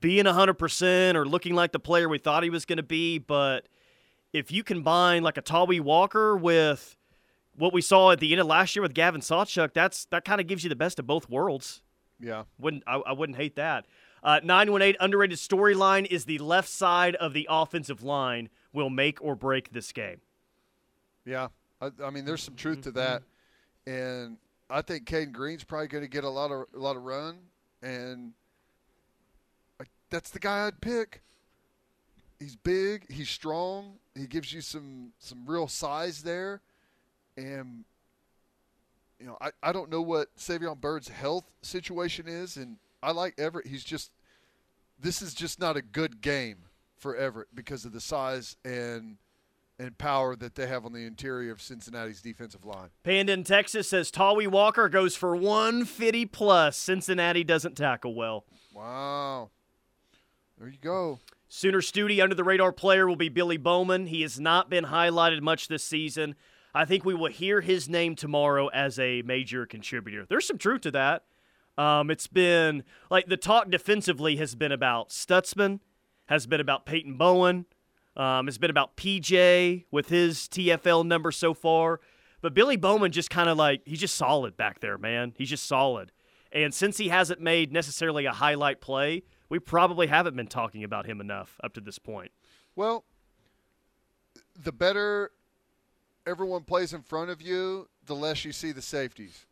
being 0.00 0.24
100% 0.24 1.14
or 1.14 1.26
looking 1.26 1.54
like 1.54 1.72
the 1.72 1.78
player 1.78 2.08
we 2.08 2.18
thought 2.18 2.42
he 2.42 2.50
was 2.50 2.64
going 2.64 2.78
to 2.78 2.82
be. 2.82 3.18
But 3.18 3.68
if 4.32 4.50
you 4.50 4.62
combine 4.62 5.22
like 5.22 5.36
a 5.36 5.42
Tawee 5.42 5.80
Walker 5.80 6.36
with 6.36 6.96
what 7.56 7.72
we 7.72 7.82
saw 7.82 8.10
at 8.10 8.20
the 8.20 8.32
end 8.32 8.40
of 8.40 8.46
last 8.46 8.74
year 8.74 8.82
with 8.82 8.94
Gavin 8.94 9.20
Sawchuk, 9.20 9.74
that's 9.74 10.06
that 10.06 10.24
kind 10.24 10.40
of 10.40 10.46
gives 10.46 10.64
you 10.64 10.68
the 10.68 10.76
best 10.76 10.98
of 10.98 11.06
both 11.06 11.28
worlds. 11.28 11.82
Yeah. 12.18 12.44
Wouldn't 12.58 12.82
I, 12.86 12.96
I 12.96 13.12
wouldn't 13.12 13.36
hate 13.36 13.56
that. 13.56 13.86
Uh, 14.22 14.40
918 14.44 14.96
underrated 15.00 15.38
storyline 15.38 16.06
is 16.06 16.26
the 16.26 16.38
left 16.38 16.68
side 16.68 17.14
of 17.16 17.32
the 17.32 17.46
offensive 17.50 18.02
line 18.02 18.50
will 18.72 18.90
make 18.90 19.22
or 19.22 19.34
break 19.34 19.72
this 19.72 19.92
game. 19.92 20.20
Yeah, 21.24 21.48
I, 21.80 21.90
I 22.04 22.10
mean, 22.10 22.24
there's 22.24 22.42
some 22.42 22.54
truth 22.54 22.82
to 22.82 22.90
that, 22.92 23.22
and 23.86 24.36
I 24.68 24.82
think 24.82 25.06
Caden 25.06 25.32
Green's 25.32 25.64
probably 25.64 25.88
going 25.88 26.04
to 26.04 26.08
get 26.08 26.24
a 26.24 26.28
lot 26.28 26.50
of 26.50 26.66
a 26.74 26.78
lot 26.78 26.96
of 26.96 27.02
run, 27.02 27.38
and 27.82 28.32
that's 30.10 30.30
the 30.30 30.38
guy 30.38 30.66
I'd 30.66 30.80
pick. 30.80 31.22
He's 32.38 32.56
big, 32.56 33.10
he's 33.10 33.28
strong, 33.28 33.94
he 34.14 34.26
gives 34.26 34.52
you 34.52 34.60
some 34.60 35.12
some 35.18 35.44
real 35.46 35.68
size 35.68 36.22
there, 36.22 36.62
and 37.36 37.84
you 39.18 39.26
know 39.26 39.36
I, 39.40 39.50
I 39.62 39.72
don't 39.72 39.90
know 39.90 40.00
what 40.02 40.34
Savion 40.36 40.80
Byrd's 40.80 41.08
health 41.08 41.44
situation 41.62 42.26
is, 42.26 42.56
and 42.56 42.76
I 43.02 43.12
like 43.12 43.34
Everett. 43.38 43.66
He's 43.66 43.84
just 43.84 44.10
this 44.98 45.22
is 45.22 45.34
just 45.34 45.60
not 45.60 45.76
a 45.76 45.82
good 45.82 46.20
game 46.20 46.58
for 46.96 47.16
Everett 47.16 47.48
because 47.54 47.84
of 47.84 47.92
the 47.92 48.00
size 48.00 48.56
and 48.64 49.16
and 49.78 49.96
power 49.96 50.36
that 50.36 50.54
they 50.54 50.66
have 50.66 50.84
on 50.84 50.92
the 50.92 51.06
interior 51.06 51.52
of 51.52 51.62
Cincinnati's 51.62 52.20
defensive 52.20 52.66
line. 52.66 52.90
Panda 53.02 53.32
in 53.32 53.44
Texas 53.44 53.88
says 53.88 54.10
Tawee 54.10 54.46
Walker 54.46 54.90
goes 54.90 55.16
for 55.16 55.34
150 55.34 56.26
plus. 56.26 56.76
Cincinnati 56.76 57.42
doesn't 57.44 57.76
tackle 57.78 58.14
well. 58.14 58.44
Wow. 58.74 59.50
There 60.60 60.68
you 60.68 60.76
go. 60.78 61.20
Sooner 61.48 61.80
Studi 61.80 62.22
under 62.22 62.34
the 62.34 62.44
radar 62.44 62.70
player 62.70 63.08
will 63.08 63.16
be 63.16 63.30
Billy 63.30 63.56
Bowman. 63.56 64.06
He 64.06 64.20
has 64.20 64.38
not 64.38 64.68
been 64.68 64.84
highlighted 64.84 65.40
much 65.40 65.68
this 65.68 65.82
season. 65.82 66.34
I 66.74 66.84
think 66.84 67.02
we 67.02 67.14
will 67.14 67.30
hear 67.30 67.62
his 67.62 67.88
name 67.88 68.14
tomorrow 68.14 68.68
as 68.68 68.98
a 68.98 69.22
major 69.22 69.64
contributor. 69.64 70.26
There's 70.28 70.46
some 70.46 70.58
truth 70.58 70.82
to 70.82 70.90
that. 70.90 71.24
Um, 71.78 72.10
it's 72.10 72.26
been 72.26 72.84
like 73.10 73.26
the 73.26 73.38
talk 73.38 73.70
defensively 73.70 74.36
has 74.36 74.54
been 74.54 74.70
about 74.70 75.08
Stutsman, 75.08 75.80
has 76.26 76.46
been 76.46 76.60
about 76.60 76.84
Peyton 76.84 77.16
Bowen, 77.16 77.64
um, 78.14 78.46
it's 78.46 78.58
been 78.58 78.70
about 78.70 78.98
PJ 78.98 79.86
with 79.90 80.10
his 80.10 80.40
TFL 80.40 81.06
number 81.06 81.32
so 81.32 81.54
far. 81.54 82.00
But 82.42 82.52
Billy 82.52 82.76
Bowman 82.76 83.12
just 83.12 83.30
kind 83.30 83.48
of 83.48 83.56
like, 83.56 83.80
he's 83.86 84.00
just 84.00 84.14
solid 84.14 84.58
back 84.58 84.80
there, 84.80 84.98
man. 84.98 85.32
He's 85.38 85.48
just 85.48 85.66
solid. 85.66 86.12
And 86.52 86.74
since 86.74 86.98
he 86.98 87.08
hasn't 87.08 87.40
made 87.40 87.72
necessarily 87.72 88.26
a 88.26 88.32
highlight 88.32 88.82
play, 88.82 89.22
we 89.50 89.58
probably 89.58 90.06
haven't 90.06 90.36
been 90.36 90.46
talking 90.46 90.82
about 90.82 91.04
him 91.04 91.20
enough 91.20 91.58
up 91.62 91.74
to 91.74 91.80
this 91.80 91.98
point. 91.98 92.30
Well, 92.74 93.04
the 94.62 94.72
better 94.72 95.32
everyone 96.26 96.62
plays 96.62 96.94
in 96.94 97.02
front 97.02 97.30
of 97.30 97.42
you, 97.42 97.88
the 98.06 98.14
less 98.14 98.44
you 98.44 98.52
see 98.52 98.72
the 98.72 98.82
safeties. 98.82 99.44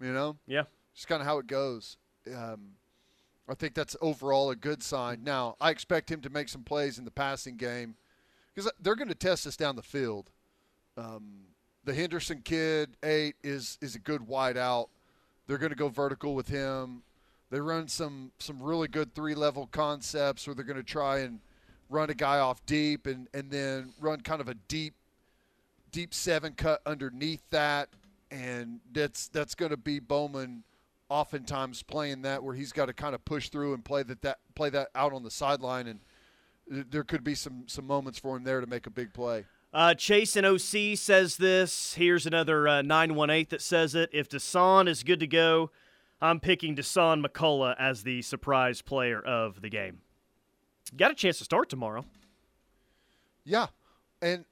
You 0.00 0.12
know? 0.12 0.36
Yeah. 0.46 0.64
Just 0.94 1.08
kind 1.08 1.22
of 1.22 1.26
how 1.26 1.38
it 1.38 1.46
goes. 1.46 1.96
Um, 2.26 2.72
I 3.48 3.54
think 3.54 3.74
that's 3.74 3.96
overall 4.00 4.50
a 4.50 4.56
good 4.56 4.82
sign. 4.82 5.22
Now, 5.22 5.56
I 5.60 5.70
expect 5.70 6.10
him 6.10 6.20
to 6.22 6.30
make 6.30 6.48
some 6.48 6.62
plays 6.62 6.98
in 6.98 7.04
the 7.04 7.10
passing 7.10 7.56
game 7.56 7.94
because 8.54 8.70
they're 8.80 8.96
going 8.96 9.08
to 9.08 9.14
test 9.14 9.46
us 9.46 9.56
down 9.56 9.76
the 9.76 9.82
field. 9.82 10.30
Um, 10.96 11.42
the 11.84 11.94
Henderson 11.94 12.40
kid, 12.42 12.96
eight, 13.02 13.34
is 13.42 13.76
is 13.82 13.94
a 13.94 13.98
good 13.98 14.26
wide 14.26 14.56
out. 14.56 14.88
They're 15.46 15.58
going 15.58 15.70
to 15.72 15.76
go 15.76 15.88
vertical 15.88 16.34
with 16.34 16.48
him. 16.48 17.02
They 17.50 17.60
run 17.60 17.88
some 17.88 18.32
some 18.38 18.62
really 18.62 18.88
good 18.88 19.14
three 19.14 19.34
level 19.34 19.68
concepts 19.70 20.46
where 20.46 20.54
they're 20.54 20.64
going 20.64 20.76
to 20.76 20.82
try 20.82 21.18
and 21.20 21.40
run 21.88 22.10
a 22.10 22.14
guy 22.14 22.38
off 22.38 22.64
deep 22.66 23.06
and 23.06 23.28
and 23.32 23.50
then 23.50 23.92
run 24.00 24.20
kind 24.20 24.40
of 24.40 24.48
a 24.48 24.54
deep 24.54 24.94
deep 25.92 26.12
seven 26.12 26.54
cut 26.54 26.80
underneath 26.84 27.42
that, 27.50 27.88
and 28.30 28.80
that's 28.92 29.28
that's 29.28 29.54
going 29.54 29.70
to 29.70 29.76
be 29.76 30.00
Bowman 30.00 30.64
oftentimes 31.08 31.82
playing 31.82 32.22
that 32.22 32.42
where 32.42 32.54
he's 32.54 32.72
got 32.72 32.86
to 32.86 32.92
kind 32.92 33.14
of 33.14 33.24
push 33.24 33.50
through 33.50 33.74
and 33.74 33.84
play 33.84 34.02
that, 34.02 34.22
that 34.22 34.38
play 34.54 34.70
that 34.70 34.88
out 34.94 35.12
on 35.12 35.22
the 35.22 35.30
sideline 35.30 35.86
and 35.86 36.00
there 36.66 37.04
could 37.04 37.22
be 37.22 37.34
some 37.34 37.64
some 37.66 37.86
moments 37.86 38.18
for 38.18 38.36
him 38.36 38.44
there 38.44 38.60
to 38.60 38.66
make 38.66 38.86
a 38.86 38.90
big 38.90 39.12
play. 39.12 39.44
Uh, 39.72 39.92
Chase 39.92 40.36
and 40.36 40.46
OC 40.46 40.96
says 40.96 41.36
this. 41.36 41.94
Here's 41.94 42.26
another 42.26 42.68
uh, 42.68 42.82
918 42.82 43.46
that 43.50 43.60
says 43.60 43.94
it. 43.94 44.08
If 44.12 44.28
Dasan 44.28 44.88
is 44.88 45.02
good 45.02 45.18
to 45.20 45.26
go, 45.26 45.70
I'm 46.20 46.40
picking 46.40 46.76
Dasan 46.76 47.24
McCullough 47.24 47.74
as 47.78 48.02
the 48.02 48.22
surprise 48.22 48.80
player 48.82 49.20
of 49.20 49.60
the 49.60 49.68
game. 49.68 50.00
Got 50.96 51.10
a 51.10 51.14
chance 51.14 51.38
to 51.38 51.44
start 51.44 51.68
tomorrow. 51.68 52.04
Yeah. 53.44 53.66
And 54.22 54.44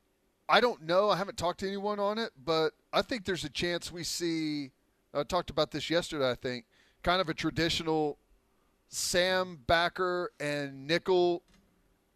I 0.49 0.61
don't 0.61 0.83
know. 0.83 1.11
I 1.11 1.17
haven't 1.17 1.39
talked 1.39 1.61
to 1.61 1.67
anyone 1.67 1.99
on 1.99 2.19
it, 2.19 2.31
but 2.45 2.73
I 2.93 3.03
think 3.03 3.25
there's 3.25 3.45
a 3.45 3.51
chance 3.51 3.91
we 3.91 4.05
see. 4.05 4.71
I 5.15 5.23
talked 5.23 5.51
about 5.51 5.71
this 5.71 5.89
yesterday, 5.89 6.31
I 6.31 6.35
think. 6.35 6.67
Kind 7.03 7.21
of 7.21 7.29
a 7.29 7.35
traditional 7.35 8.19
Sam 8.89 9.61
backer 9.67 10.33
and 10.39 10.87
nickel 10.87 11.43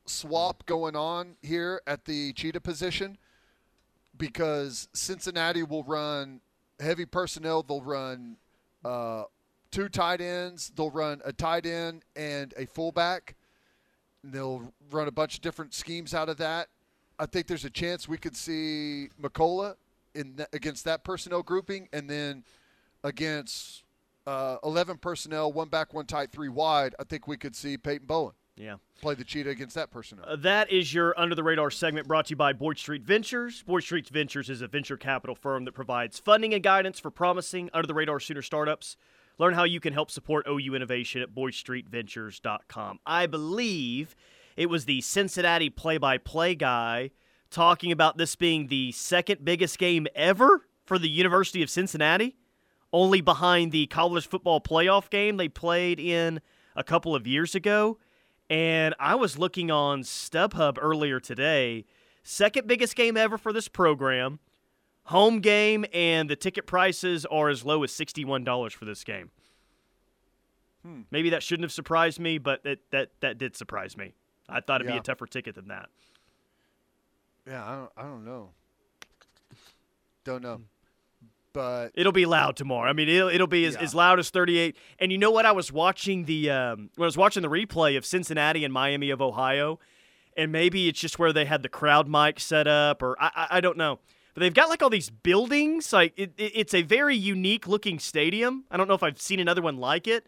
swap 0.05 0.67
going 0.67 0.95
on 0.97 1.37
here 1.43 1.81
at 1.87 2.05
the 2.05 2.33
cheetah 2.35 2.61
position 2.61 3.17
because 4.17 4.89
Cincinnati 4.93 5.63
will 5.63 5.83
run 5.85 6.41
heavy 6.79 7.07
personnel. 7.07 7.63
They'll 7.63 7.83
run 7.83 8.37
uh, 8.85 9.25
two 9.77 9.89
tight 9.91 10.23
ends. 10.23 10.73
They'll 10.75 10.91
run 10.91 11.21
a 11.25 11.35
tight 11.35 11.67
end 11.67 12.03
and 12.17 12.55
a 12.57 12.65
fullback. 12.65 13.37
They'll 14.25 14.73
run 14.91 15.07
a 15.07 15.13
bunch 15.13 15.35
of 15.35 15.43
different 15.43 15.75
schemes 15.75 16.15
out 16.15 16.31
of 16.31 16.39
that. 16.39 16.69
I 17.19 17.27
think 17.27 17.47
there's 17.47 17.67
a 17.67 17.71
chance 17.71 18.09
we 18.09 18.17
could 18.17 18.37
see 18.37 19.09
McCullough 19.21 19.77
in 20.15 20.35
th- 20.37 20.49
against 20.55 20.87
that 20.87 21.05
personnel 21.05 21.43
grouping, 21.43 21.89
and 21.93 22.09
then 22.09 22.43
against 23.05 23.85
uh, 24.27 24.57
11 24.65 24.97
personnel, 24.97 25.53
one 25.53 25.69
back, 25.69 25.93
one 25.93 26.07
tight, 26.07 26.33
three 26.33 26.49
wide. 26.49 26.95
I 26.99 27.05
think 27.05 27.29
we 27.29 27.37
could 27.37 27.55
see 27.55 27.77
Peyton 27.77 28.07
Bowen. 28.07 28.33
Yeah. 28.57 28.77
Play 29.03 29.15
the 29.15 29.25
cheetah 29.25 29.51
against 29.51 29.75
that 29.75 29.91
personnel. 29.91 30.25
Uh, 30.27 30.37
that 30.37 30.73
is 30.73 30.95
your 30.95 31.19
Under 31.21 31.35
the 31.35 31.43
Radar 31.43 31.71
segment 31.71 32.09
brought 32.09 32.27
to 32.27 32.31
you 32.31 32.37
by 32.37 32.55
Boyd 32.55 32.79
Street 32.79 33.03
Ventures. 33.03 33.63
Boyd 33.63 33.83
Street 33.83 34.09
Ventures 34.09 34.49
is 34.49 34.63
a 34.63 34.69
venture 34.69 34.97
capital 34.97 35.35
firm 35.35 35.67
that 35.67 35.73
provides 35.73 36.19
funding 36.19 36.55
and 36.55 36.63
guidance 36.63 36.99
for 36.99 37.11
promising 37.11 37.69
Under 37.75 37.87
the 37.87 37.93
Radar 37.93 38.19
Sooner 38.21 38.41
startups. 38.41 38.97
Learn 39.39 39.55
how 39.55 39.65
you 39.65 39.81
can 39.81 39.93
help 39.93 40.11
support 40.11 40.47
OU 40.49 40.75
innovation 40.75 41.21
at 41.21 41.35
BoydStreetVentures.com. 41.35 43.01
I 43.05 43.27
believe 43.27 44.17
it 44.57 44.71
was 44.71 44.87
the 44.87 45.01
Cincinnati 45.03 45.69
play 45.69 45.99
by 45.99 46.19
play 46.19 46.55
guy 46.55 47.11
talking 47.51 47.93
about 47.93 48.17
this 48.17 48.35
being 48.35 48.67
the 48.67 48.93
second 48.93 49.45
biggest 49.45 49.79
game 49.79 50.07
ever 50.15 50.63
for 50.85 50.99
the 50.99 51.09
University 51.09 51.63
of 51.63 51.71
Cincinnati, 51.71 52.37
only 52.93 53.21
behind 53.21 53.73
the 53.73 53.87
college 53.87 54.27
football 54.27 54.61
playoff 54.61 55.11
game 55.11 55.37
they 55.37 55.49
played 55.49 56.01
in 56.01 56.41
a 56.75 56.85
couple 56.85 57.15
of 57.15 57.27
years 57.27 57.55
ago. 57.55 57.99
And 58.49 58.95
I 58.99 59.17
was 59.17 59.39
looking 59.39 59.71
on 59.71 60.03
StubHub 60.03 60.79
earlier 60.81 61.21
today. 61.21 61.85
Second 62.23 62.67
biggest 62.67 62.97
game 62.97 63.17
ever 63.17 63.37
for 63.37 63.53
this 63.53 63.69
program. 63.69 64.39
Home 65.07 65.41
game, 65.41 65.85
and 65.93 66.29
the 66.29 66.37
ticket 66.37 66.67
prices 66.67 67.25
are 67.27 67.49
as 67.49 67.65
low 67.65 67.83
as 67.85 67.93
$61 67.93 68.73
for 68.73 68.85
this 68.85 69.05
game. 69.05 69.31
Hmm. 70.85 71.03
Maybe 71.11 71.31
that 71.31 71.43
shouldn't 71.43 71.65
have 71.65 71.73
surprised 71.73 72.19
me, 72.21 72.39
but 72.39 72.65
that, 72.65 72.79
that, 72.91 73.11
that 73.21 73.39
did 73.39 73.57
surprise 73.57 73.97
me. 73.97 74.15
I 74.49 74.61
thought 74.61 74.81
it'd 74.81 74.93
be 74.93 74.99
a 74.99 75.03
tougher 75.03 75.27
ticket 75.27 75.55
than 75.55 75.69
that. 75.69 75.89
Yeah, 77.47 77.65
I 77.65 77.77
don't, 77.77 77.91
I 77.97 78.03
don't 78.03 78.25
know. 78.25 78.51
Don't 80.25 80.43
know. 80.43 80.61
But 81.53 81.93
It'll 81.95 82.13
be 82.13 82.27
loud 82.27 82.57
tomorrow. 82.57 82.91
I 82.91 82.93
mean, 82.93 83.09
it'll, 83.09 83.29
it'll 83.29 83.47
be 83.47 83.65
as, 83.65 83.75
Yeah. 83.75 83.81
as 83.83 83.95
loud 83.95 84.19
as 84.19 84.29
38. 84.31 84.77
And 84.99 85.11
you 85.11 85.19
know 85.19 85.31
what? 85.31 85.47
I 85.47 85.53
was 85.53 85.73
watching 85.73 86.25
the 86.25 86.51
um, 86.51 86.91
when 86.97 87.05
I 87.05 87.09
was 87.09 87.17
watching 87.17 87.43
the 87.43 87.49
replay 87.49 87.97
of 87.97 88.05
Cincinnati 88.05 88.65
and 88.65 88.75
Miami 88.75 89.11
of 89.11 89.23
Ohio, 89.23 89.79
and 90.37 90.53
maybe 90.53 90.87
it's 90.89 91.01
just 91.01 91.19
where 91.19 91.33
they 91.33 91.47
had 91.47 91.63
the 91.63 91.69
crowd 91.71 92.09
mic 92.09 92.41
set 92.41 92.67
up, 92.67 93.03
or 93.03 93.17
I, 93.21 93.31
I, 93.35 93.47
I 93.53 93.61
don't 93.61 93.79
know. 93.79 94.01
But 94.37 94.41
they've 94.43 94.53
got 94.53 94.69
like 94.69 94.83
all 94.83 94.91
these 94.91 95.09
buildings. 95.09 95.95
Like 95.95 96.13
it, 96.19 96.35
it, 96.37 96.53
it's 96.55 96.75
a 96.75 96.83
very 96.83 97.17
unique 97.17 97.67
looking 97.67 97.99
stadium. 97.99 98.65
I 98.71 98.77
don't 98.77 98.87
know 98.87 98.93
if 98.93 99.03
I've 99.03 99.19
seen 99.19 99.41
another 99.41 99.63
one 99.63 99.79
like 99.79 100.07
it. 100.07 100.27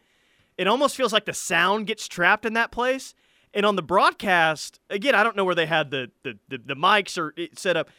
it 0.56 0.66
almost 0.66 0.96
feels 0.96 1.12
like 1.12 1.26
the 1.26 1.34
sound 1.34 1.86
gets 1.86 2.09
trapped 2.09 2.46
in 2.46 2.54
that 2.54 2.70
place. 2.72 3.14
And 3.52 3.66
on 3.66 3.76
the 3.76 3.82
broadcast, 3.82 4.80
again, 4.88 5.14
I 5.14 5.22
don't 5.22 5.36
know 5.36 5.44
where 5.44 5.54
they 5.54 5.66
had 5.66 5.90
the 5.90 6.11
the, 6.22 6.38
the, 6.48 6.56
the 6.56 6.74
mics 6.74 7.18
or 7.18 7.34
it 7.36 7.59
set 7.59 7.76
up. 7.76 7.90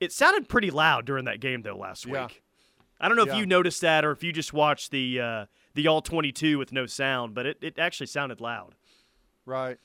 It 0.00 0.10
sounded 0.10 0.48
pretty 0.48 0.70
loud 0.70 1.04
during 1.04 1.26
that 1.26 1.38
game 1.40 1.60
though 1.60 1.76
last 1.76 2.06
Yeah. 2.06 2.22
week. 2.26 2.42
I 2.98 3.08
don't 3.08 3.18
know 3.18 3.26
Yeah. 3.26 3.34
if 3.34 3.38
you 3.38 3.44
noticed 3.44 3.82
that 3.82 4.06
or 4.06 4.12
if 4.12 4.24
you 4.24 4.32
just 4.32 4.54
watched 4.54 4.90
the 4.90 5.20
uh, 5.20 5.46
the 5.74 5.86
all 5.86 6.00
22 6.00 6.56
with 6.58 6.72
no 6.72 6.86
sound, 6.86 7.34
but 7.34 7.44
it, 7.44 7.58
it 7.60 7.78
actually 7.78 8.06
sounded 8.06 8.40
loud. 8.40 8.74
Right. 9.44 9.76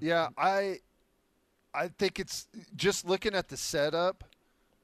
Yeah, 0.00 0.28
I 0.38 0.78
I 1.74 1.88
think 1.88 2.20
it's 2.20 2.46
just 2.76 3.04
looking 3.04 3.34
at 3.34 3.48
the 3.48 3.56
setup, 3.56 4.22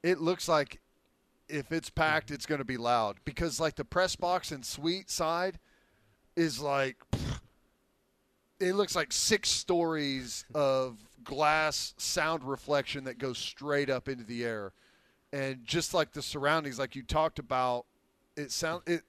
it 0.05 0.21
looks 0.21 0.47
like 0.47 0.79
if 1.47 1.71
it's 1.71 1.89
packed 1.89 2.31
it's 2.31 2.45
going 2.45 2.59
to 2.59 2.65
be 2.65 2.77
loud 2.77 3.17
because 3.25 3.59
like 3.59 3.75
the 3.75 3.85
press 3.85 4.15
box 4.15 4.51
and 4.51 4.65
suite 4.65 5.09
side 5.09 5.59
is 6.35 6.59
like 6.61 6.97
it 8.59 8.73
looks 8.73 8.95
like 8.95 9.11
six 9.11 9.49
stories 9.49 10.45
of 10.53 10.97
glass 11.23 11.93
sound 11.97 12.43
reflection 12.43 13.03
that 13.03 13.17
goes 13.17 13.37
straight 13.37 13.89
up 13.89 14.07
into 14.07 14.23
the 14.23 14.45
air. 14.45 14.71
And 15.33 15.65
just 15.65 15.93
like 15.93 16.13
the 16.13 16.21
surroundings 16.21 16.79
like 16.79 16.95
you 16.95 17.03
talked 17.03 17.39
about, 17.39 17.85
it 18.37 18.51
sound 18.51 18.83
it 18.85 19.01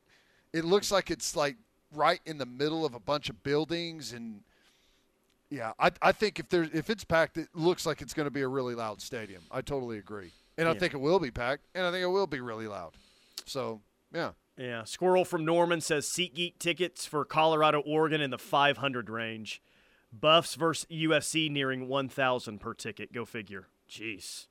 it 0.53 0.65
looks 0.65 0.91
like 0.91 1.11
it's 1.11 1.37
like 1.37 1.57
right 1.95 2.21
in 2.27 2.39
the 2.39 2.47
middle 2.47 2.85
of 2.85 2.95
a 2.95 3.01
bunch 3.01 3.29
of 3.29 3.43
buildings 3.43 4.13
and 4.13 4.41
yeah, 5.49 5.73
I, 5.79 5.93
I 6.03 6.11
think 6.11 6.41
if 6.41 6.49
there's 6.49 6.71
if 6.73 6.91
it's 6.91 7.05
packed, 7.05 7.37
it 7.37 7.49
looks 7.55 7.87
like 7.87 8.03
it's 8.03 8.15
going 8.15 8.27
to 8.27 8.33
be 8.33 8.43
a 8.43 8.49
really 8.49 8.75
loud 8.75 9.01
stadium. 9.01 9.43
I 9.51 9.61
totally 9.61 9.99
agree, 9.99 10.33
and 10.59 10.69
I 10.69 10.73
Yeah. 10.73 10.79
think 10.79 10.95
it 10.95 11.01
will 11.01 11.19
be 11.19 11.31
packed, 11.31 11.65
and 11.75 11.85
I 11.87 11.91
think 11.91 12.03
it 12.03 12.07
will 12.09 12.27
be 12.27 12.41
really 12.41 12.67
loud. 12.69 12.95
So 13.45 13.81
yeah, 14.13 14.33
Yeah, 14.59 14.85
Squirrel 14.85 15.25
from 15.27 15.45
Norman 15.45 15.81
says 15.83 16.07
SeatGeek 16.07 16.59
tickets 16.59 17.05
for 17.05 17.25
Colorado, 17.27 17.81
Oregon 17.81 18.21
in 18.23 18.31
the 18.31 18.39
500 18.39 19.11
range. 19.11 19.61
Buffs 20.13 20.55
versus 20.55 20.87
USC 20.91 21.51
nearing 21.51 21.89
1,000 21.89 22.59
per 22.59 22.73
ticket. 22.73 23.13
Go 23.13 23.27
figure. 23.27 23.67
Jeez. 23.91 24.47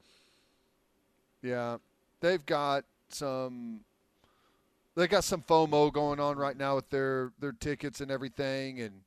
yeah, 1.42 1.78
they've 2.22 2.46
got 2.46 2.86
some 3.10 3.82
they 4.96 5.08
got 5.08 5.24
some 5.24 5.42
FOMO 5.42 5.92
going 5.92 6.20
on 6.20 6.38
right 6.38 6.56
now 6.58 6.76
with 6.76 6.90
their 6.90 7.32
their 7.40 7.52
tickets 7.52 8.00
and 8.02 8.10
everything, 8.12 8.80
and 8.80 9.02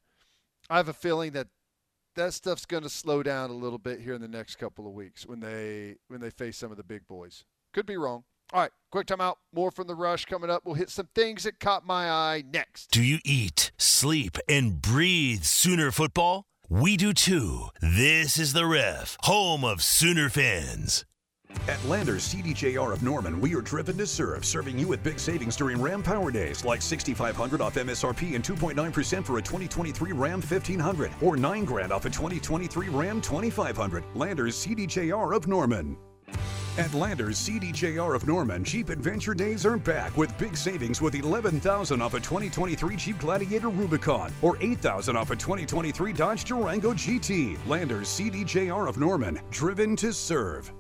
I 0.69 0.77
have 0.77 0.89
a 0.89 0.93
feeling 0.93 1.33
that 1.33 1.47
that 2.19 2.35
stuff's 2.35 2.67
going 2.67 2.83
to 2.83 2.89
slow 2.89 3.23
down 3.23 3.51
a 3.51 3.55
little 3.55 3.79
bit 3.79 4.01
here 4.01 4.13
in 4.13 4.21
the 4.21 4.29
next 4.29 4.57
couple 4.57 4.87
of 4.87 4.93
weeks 4.93 5.25
when 5.25 5.41
they 5.41 5.97
when 6.09 6.21
they 6.21 6.31
face 6.31 6.57
some 6.57 6.71
of 6.71 6.77
the 6.77 6.83
big 6.83 7.07
boys. 7.07 7.45
Could 7.73 7.87
be 7.87 7.97
wrong. 7.97 8.25
All 8.53 8.61
right, 8.61 8.71
quick 8.91 9.07
timeout. 9.07 9.37
More 9.53 9.71
from 9.71 9.87
the 9.87 9.95
rush 9.95 10.25
coming 10.25 10.51
up. 10.51 10.63
We'll 10.65 10.75
hit 10.75 10.91
some 10.91 11.09
things 11.15 11.45
that 11.45 11.61
caught 11.61 11.87
my 11.87 12.11
eye 12.11 12.45
next. 12.51 12.91
Do 12.91 13.03
you 13.03 13.19
eat, 13.25 13.73
sleep, 13.79 14.39
and 14.49 14.81
breathe 14.81 15.43
Sooner 15.43 15.91
football? 15.91 16.45
We 16.69 16.97
do 16.97 17.13
too. 17.13 17.69
This 17.81 18.39
is 18.39 18.53
the 18.53 18.67
ref, 18.67 19.17
home 19.23 19.65
of 19.65 19.83
Sooner 19.83 20.29
fans. 20.29 21.05
At 21.67 21.83
Landers 21.85 22.35
CDJR 22.35 22.93
of 22.93 23.03
Norman, 23.03 23.41
we 23.41 23.55
are 23.55 23.61
driven 23.61 23.97
to 23.99 24.07
serve, 24.07 24.45
serving 24.45 24.79
you 24.79 24.89
with 24.89 25.03
big 25.03 25.19
savings 25.19 25.57
during 25.57 25.81
Ram 25.81 26.03
Power 26.03 26.31
Days, 26.31 26.65
like 26.65 26.83
6500 26.83 27.61
off 27.61 27.75
MSRP 27.75 28.35
and 28.35 28.45
2.9% 28.45 29.25
for 29.25 29.39
a 29.39 29.43
2023 29.43 30.13
Ram 30.13 30.41
1500, 30.41 31.11
or 31.23 31.37
9 31.37 31.65
grand 31.65 31.93
off 31.93 32.05
a 32.05 32.11
2023 32.11 32.89
Ram 32.89 33.21
2500. 33.21 34.05
Landers 34.15 34.67
CDJR 34.67 35.35
of 35.35 35.47
Norman. 35.47 35.97
At 36.77 36.95
Landers 36.95 37.39
CDJR 37.39 38.15
of 38.15 38.27
Norman, 38.27 38.63
Jeep 38.63 38.89
Adventure 38.89 39.35
Days 39.35 39.67
are 39.67 39.77
back 39.77 40.17
with 40.17 40.37
big 40.39 40.57
savings 40.57 41.01
with 41.01 41.15
11000 41.15 42.01
off 42.01 42.15
a 42.15 42.21
2023 42.21 42.97
Jeep 42.97 43.19
Gladiator 43.19 43.69
Rubicon 43.69 44.33
or 44.43 44.57
8000 44.61 45.17
off 45.17 45.31
a 45.31 45.37
2023 45.37 46.13
Dodge 46.13 46.45
Durango 46.45 46.93
GT. 46.93 47.59
Landers 47.67 48.09
CDJR 48.09 48.89
of 48.89 48.99
Norman, 48.99 49.41
driven 49.51 49.97
to 49.97 50.13
serve. 50.13 50.73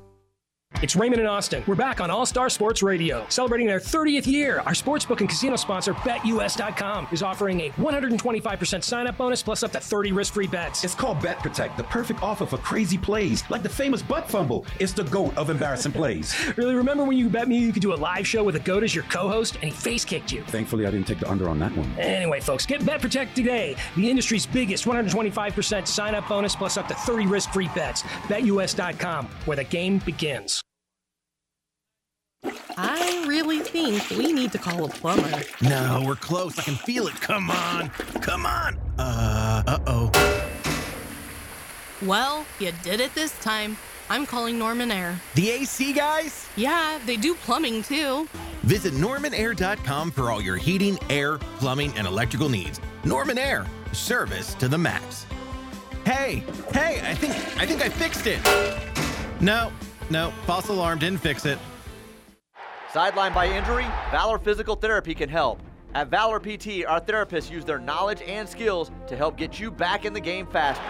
It's 0.81 0.95
Raymond 0.95 1.19
and 1.21 1.29
Austin. 1.29 1.65
We're 1.67 1.75
back 1.75 2.01
on 2.01 2.09
All 2.09 2.25
Star 2.25 2.49
Sports 2.49 2.85
Radio, 2.85 3.27
celebrating 3.31 3.67
their 3.67 3.81
30th 3.81 4.29
year. 4.29 4.61
Our 4.61 4.75
sportsbook 4.75 5.19
and 5.19 5.29
casino 5.29 5.57
sponsor, 5.57 5.93
BetUS.com, 5.93 7.09
is 7.11 7.21
offering 7.21 7.63
a 7.63 7.71
125% 7.71 8.85
sign-up 8.85 9.17
bonus 9.17 9.43
plus 9.43 9.65
up 9.65 9.73
to 9.73 9.81
30 9.81 10.13
risk-free 10.13 10.47
bets. 10.47 10.85
It's 10.85 10.95
called 10.95 11.21
Bet 11.21 11.41
Protect, 11.41 11.77
the 11.79 11.83
perfect 11.85 12.23
offer 12.23 12.47
for 12.47 12.59
crazy 12.59 12.97
plays, 12.97 13.43
like 13.51 13.65
the 13.65 13.69
famous 13.69 14.03
butt 14.03 14.31
fumble. 14.31 14.65
It's 14.79 14.93
the 14.93 15.03
goat 15.05 15.37
of 15.37 15.51
embarrassing 15.51 15.93
plays. 15.93 16.35
Really, 16.59 16.75
remember 16.75 17.05
when 17.05 17.17
you 17.17 17.29
bet 17.29 17.47
me 17.47 17.57
you 17.57 17.73
could 17.73 17.83
do 17.83 17.93
a 17.93 17.95
live 17.95 18.27
show 18.27 18.43
with 18.43 18.57
a 18.57 18.61
goat 18.61 18.83
as 18.83 18.93
your 18.93 19.05
co-host, 19.05 19.55
and 19.57 19.65
he 19.65 19.71
face-kicked 19.71 20.33
you? 20.33 20.43
Thankfully, 20.45 20.87
I 20.87 20.91
didn't 20.91 21.07
take 21.07 21.21
the 21.21 21.31
under 21.31 21.49
on 21.49 21.59
that 21.61 21.77
one. 21.77 21.89
Anyway, 21.99 22.41
folks, 22.41 22.67
get 22.67 22.85
Bet 22.85 23.01
Protect 23.01 23.37
today. 23.37 23.77
The 23.97 24.11
industry's 24.11 24.45
biggest 24.45 24.85
125% 24.87 25.87
sign-up 25.87 26.29
bonus 26.29 26.57
plus 26.57 26.77
up 26.77 26.89
to 26.89 26.95
30 26.95 27.27
risk-free 27.27 27.69
bets. 27.77 28.03
BetUS.com, 28.03 29.27
where 29.45 29.57
the 29.57 29.65
game 29.65 29.99
begins. 29.99 30.58
I 32.81 33.25
really 33.27 33.59
think 33.59 34.09
we 34.11 34.33
need 34.33 34.53
to 34.53 34.59
call 34.59 34.85
a 34.85 34.89
plumber. 34.89 35.43
No, 35.61 36.05
we're 36.07 36.15
close. 36.15 36.57
I 36.59 36.63
can 36.63 36.77
feel 36.77 37.09
it. 37.09 37.15
Come 37.21 37.51
on. 37.51 37.89
Come 38.21 38.47
on. 38.47 38.79
Uh, 38.99 39.65
uh-oh. 39.67 40.13
Well, 42.03 42.47
you 42.61 42.73
did 42.85 43.01
it 43.01 43.13
this 43.17 43.37
time. 43.41 43.77
I'm 44.09 44.25
calling 44.25 44.59
Norman 44.59 44.93
Air. 44.93 45.21
The 45.35 45.51
AC 45.51 45.93
guys? 45.93 46.47
Yeah, 46.57 47.01
they 47.05 47.17
do 47.17 47.35
plumbing 47.35 47.83
too. 47.83 48.29
Visit 48.63 48.95
normanair.com 48.95 50.13
for 50.13 50.31
all 50.31 50.41
your 50.41 50.57
heating, 50.57 50.99
air, 51.11 51.39
plumbing, 51.59 51.93
and 51.97 52.07
electrical 52.07 52.49
needs. 52.49 52.81
Norman 53.05 53.39
Air, 53.39 53.67
service 53.93 54.55
to 54.55 54.69
the 54.69 54.79
max. 54.79 55.27
Hey, 56.05 56.45
hey, 56.73 57.01
I 57.05 57.15
think 57.15 57.35
I 57.61 57.67
think 57.67 57.83
I 57.83 57.89
fixed 57.89 58.27
it. 58.27 58.41
No, 59.41 59.71
no, 60.11 60.31
false 60.47 60.69
alarm 60.69 61.01
didn't 61.01 61.21
fix 61.21 61.45
it. 61.45 61.59
Sidelined 62.93 63.35
by 63.35 63.47
injury, 63.47 63.85
Valor 64.11 64.39
Physical 64.39 64.75
Therapy 64.75 65.15
can 65.15 65.29
help. 65.29 65.61
At 65.95 66.09
Valor 66.09 66.41
PT, 66.41 66.87
our 66.87 67.01
therapists 67.01 67.51
use 67.51 67.65
their 67.65 67.79
knowledge 67.79 68.23
and 68.23 68.49
skills 68.49 68.91
to 69.09 69.17
help 69.17 69.37
get 69.37 69.61
you 69.61 69.71
back 69.71 70.07
in 70.07 70.15
the 70.15 70.21
game 70.21 70.47
faster. 70.47 70.83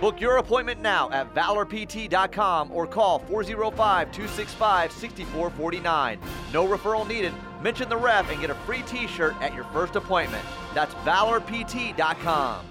Book 0.00 0.20
your 0.20 0.38
appointment 0.38 0.80
now 0.80 1.10
at 1.10 1.32
valorpt.com 1.34 2.72
or 2.72 2.86
call 2.86 3.18
405 3.20 4.10
265 4.10 4.90
6449. 4.92 6.18
No 6.52 6.66
referral 6.66 7.06
needed. 7.06 7.34
Mention 7.62 7.88
the 7.88 7.96
ref 7.96 8.30
and 8.30 8.40
get 8.40 8.50
a 8.50 8.54
free 8.54 8.82
t 8.82 9.06
shirt 9.06 9.34
at 9.42 9.54
your 9.54 9.64
first 9.64 9.96
appointment. 9.96 10.44
That's 10.74 10.94
valorpt.com. 11.04 12.64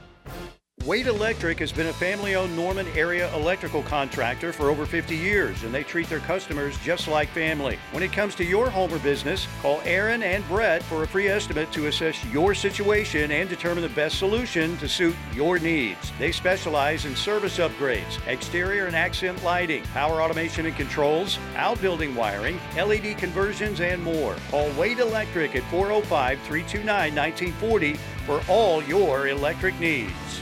Wade 0.85 1.07
Electric 1.07 1.59
has 1.59 1.73
been 1.73 1.87
a 1.87 1.93
family 1.93 2.35
owned 2.35 2.55
Norman 2.55 2.87
area 2.95 3.31
electrical 3.35 3.83
contractor 3.83 4.53
for 4.53 4.69
over 4.69 4.85
50 4.85 5.15
years, 5.15 5.63
and 5.63 5.73
they 5.73 5.83
treat 5.83 6.07
their 6.07 6.19
customers 6.19 6.77
just 6.79 7.07
like 7.07 7.27
family. 7.29 7.77
When 7.91 8.01
it 8.01 8.13
comes 8.13 8.33
to 8.35 8.45
your 8.45 8.69
home 8.69 8.91
or 8.93 8.97
business, 8.99 9.45
call 9.61 9.81
Aaron 9.83 10.23
and 10.23 10.47
Brett 10.47 10.81
for 10.81 11.03
a 11.03 11.07
free 11.07 11.27
estimate 11.27 11.71
to 11.73 11.87
assess 11.87 12.23
your 12.25 12.55
situation 12.55 13.29
and 13.29 13.49
determine 13.49 13.83
the 13.83 13.89
best 13.89 14.17
solution 14.17 14.77
to 14.77 14.87
suit 14.87 15.15
your 15.33 15.59
needs. 15.59 16.13
They 16.17 16.31
specialize 16.31 17.05
in 17.05 17.15
service 17.15 17.57
upgrades, 17.57 18.25
exterior 18.25 18.87
and 18.87 18.95
accent 18.95 19.43
lighting, 19.43 19.83
power 19.93 20.23
automation 20.23 20.65
and 20.65 20.75
controls, 20.75 21.37
outbuilding 21.55 22.15
wiring, 22.15 22.57
LED 22.75 23.17
conversions, 23.17 23.81
and 23.81 24.01
more. 24.01 24.37
Call 24.49 24.71
Wade 24.71 24.99
Electric 24.99 25.55
at 25.55 25.63
405 25.69 26.39
329 26.39 27.15
1940 27.15 27.93
for 28.25 28.41
all 28.47 28.81
your 28.83 29.27
electric 29.27 29.77
needs. 29.79 30.41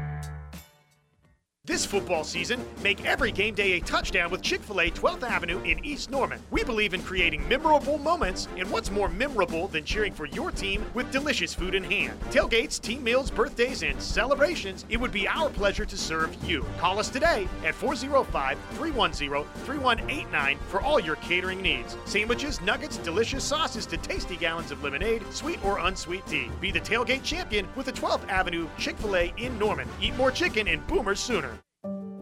This 1.71 1.85
football 1.85 2.23
season, 2.23 2.65
make 2.81 3.05
every 3.05 3.31
game 3.31 3.53
day 3.53 3.73
a 3.73 3.81
touchdown 3.81 4.31
with 4.31 4.41
Chick 4.41 4.61
fil 4.61 4.81
A 4.81 4.89
12th 4.89 5.21
Avenue 5.21 5.61
in 5.61 5.85
East 5.85 6.09
Norman. 6.09 6.41
We 6.49 6.63
believe 6.63 6.95
in 6.95 7.03
creating 7.03 7.47
memorable 7.47 7.99
moments, 7.99 8.47
and 8.57 8.69
what's 8.71 8.89
more 8.89 9.07
memorable 9.07 9.67
than 9.67 9.85
cheering 9.85 10.11
for 10.11 10.25
your 10.25 10.51
team 10.51 10.83
with 10.95 11.11
delicious 11.11 11.53
food 11.53 11.75
in 11.75 11.83
hand? 11.83 12.19
Tailgates, 12.31 12.81
team 12.81 13.03
meals, 13.03 13.29
birthdays, 13.29 13.83
and 13.83 14.01
celebrations, 14.01 14.85
it 14.89 14.99
would 14.99 15.11
be 15.11 15.27
our 15.27 15.51
pleasure 15.51 15.85
to 15.85 15.95
serve 15.95 16.35
you. 16.43 16.65
Call 16.79 16.97
us 16.97 17.09
today 17.09 17.47
at 17.63 17.75
405 17.75 18.57
310 18.71 19.45
3189 19.63 20.57
for 20.67 20.81
all 20.81 20.99
your 20.99 21.17
catering 21.17 21.61
needs. 21.61 21.95
Sandwiches, 22.05 22.59
nuggets, 22.61 22.97
delicious 22.97 23.43
sauces 23.43 23.85
to 23.85 23.97
tasty 23.97 24.35
gallons 24.35 24.71
of 24.71 24.83
lemonade, 24.83 25.23
sweet 25.31 25.63
or 25.63 25.77
unsweet 25.77 26.25
tea. 26.25 26.49
Be 26.59 26.71
the 26.71 26.81
tailgate 26.81 27.23
champion 27.23 27.67
with 27.75 27.85
the 27.85 27.93
12th 27.93 28.27
Avenue 28.29 28.67
Chick 28.79 28.97
fil 28.97 29.15
A 29.15 29.31
in 29.37 29.59
Norman. 29.59 29.87
Eat 30.01 30.17
more 30.17 30.31
chicken 30.31 30.67
and 30.67 30.85
boomers 30.87 31.19
sooner. 31.19 31.60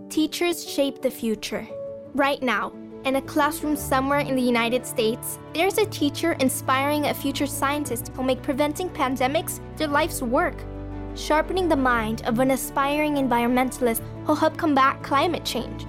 Teachers 0.10 0.68
shape 0.68 1.04
the 1.04 1.12
future. 1.12 1.68
Right 2.16 2.42
now, 2.42 2.74
in 3.06 3.18
a 3.18 3.22
classroom 3.22 3.76
somewhere 3.76 4.22
in 4.22 4.36
the 4.36 4.42
United 4.42 4.84
States, 4.84 5.38
there's 5.54 5.78
a 5.78 5.86
teacher 5.86 6.32
inspiring 6.40 7.06
a 7.06 7.14
future 7.14 7.46
scientist 7.46 8.08
who'll 8.08 8.24
make 8.24 8.42
preventing 8.42 8.90
pandemics 8.90 9.60
their 9.78 9.88
life's 9.88 10.24
work. 10.24 10.56
Sharpening 11.14 11.70
the 11.70 11.76
mind 11.76 12.24
of 12.26 12.40
an 12.40 12.50
aspiring 12.50 13.18
environmentalist 13.18 14.02
who'll 14.26 14.34
help 14.34 14.58
combat 14.58 15.04
climate 15.04 15.46
change. 15.46 15.86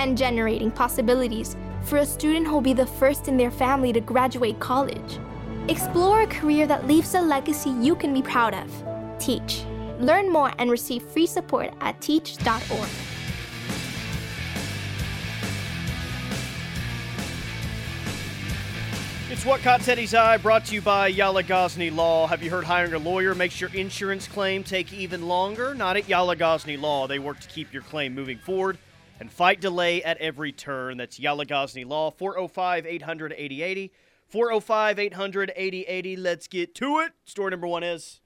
And 0.00 0.18
generating 0.18 0.70
possibilities 0.70 1.56
for 1.84 1.96
a 1.96 2.06
student 2.06 2.46
who'll 2.46 2.60
be 2.60 2.74
the 2.74 2.86
first 2.86 3.26
in 3.26 3.38
their 3.38 3.50
family 3.50 3.90
to 3.94 4.02
graduate 4.02 4.60
college. 4.60 5.18
Explore 5.68 6.22
a 6.22 6.26
career 6.26 6.66
that 6.66 6.86
leaves 6.86 7.14
a 7.14 7.22
legacy 7.22 7.70
you 7.70 7.96
can 7.96 8.12
be 8.12 8.20
proud 8.20 8.52
of. 8.52 8.70
Teach. 9.18 9.64
Learn 9.98 10.30
more 10.30 10.52
and 10.58 10.70
receive 10.70 11.02
free 11.02 11.26
support 11.26 11.72
at 11.80 11.98
teach.org. 12.02 13.11
It's 19.42 19.48
What 19.48 19.60
Caught 19.62 19.80
Teddy's 19.80 20.14
Eye, 20.14 20.36
brought 20.36 20.66
to 20.66 20.74
you 20.76 20.80
by 20.80 21.12
Yala 21.12 21.42
Gosney 21.42 21.92
Law. 21.92 22.28
Have 22.28 22.44
you 22.44 22.50
heard 22.50 22.62
hiring 22.62 22.94
a 22.94 22.98
lawyer 23.00 23.34
makes 23.34 23.60
your 23.60 23.74
insurance 23.74 24.28
claim 24.28 24.62
take 24.62 24.92
even 24.92 25.26
longer? 25.26 25.74
Not 25.74 25.96
at 25.96 26.04
Yala 26.04 26.36
Gosney 26.36 26.80
Law. 26.80 27.08
They 27.08 27.18
work 27.18 27.40
to 27.40 27.48
keep 27.48 27.72
your 27.72 27.82
claim 27.82 28.14
moving 28.14 28.38
forward 28.38 28.78
and 29.18 29.32
fight 29.32 29.60
delay 29.60 30.00
at 30.04 30.16
every 30.18 30.52
turn. 30.52 30.98
That's 30.98 31.18
Yala 31.18 31.44
Gosney 31.44 31.84
Law, 31.84 32.12
405 32.12 32.86
800 32.86 33.32
8080. 33.32 33.92
405 34.28 34.98
800 35.00 35.52
8080. 35.56 36.16
Let's 36.18 36.46
get 36.46 36.76
to 36.76 37.00
it. 37.00 37.12
Story 37.24 37.50
number 37.50 37.66
one 37.66 37.82
is. 37.82 38.20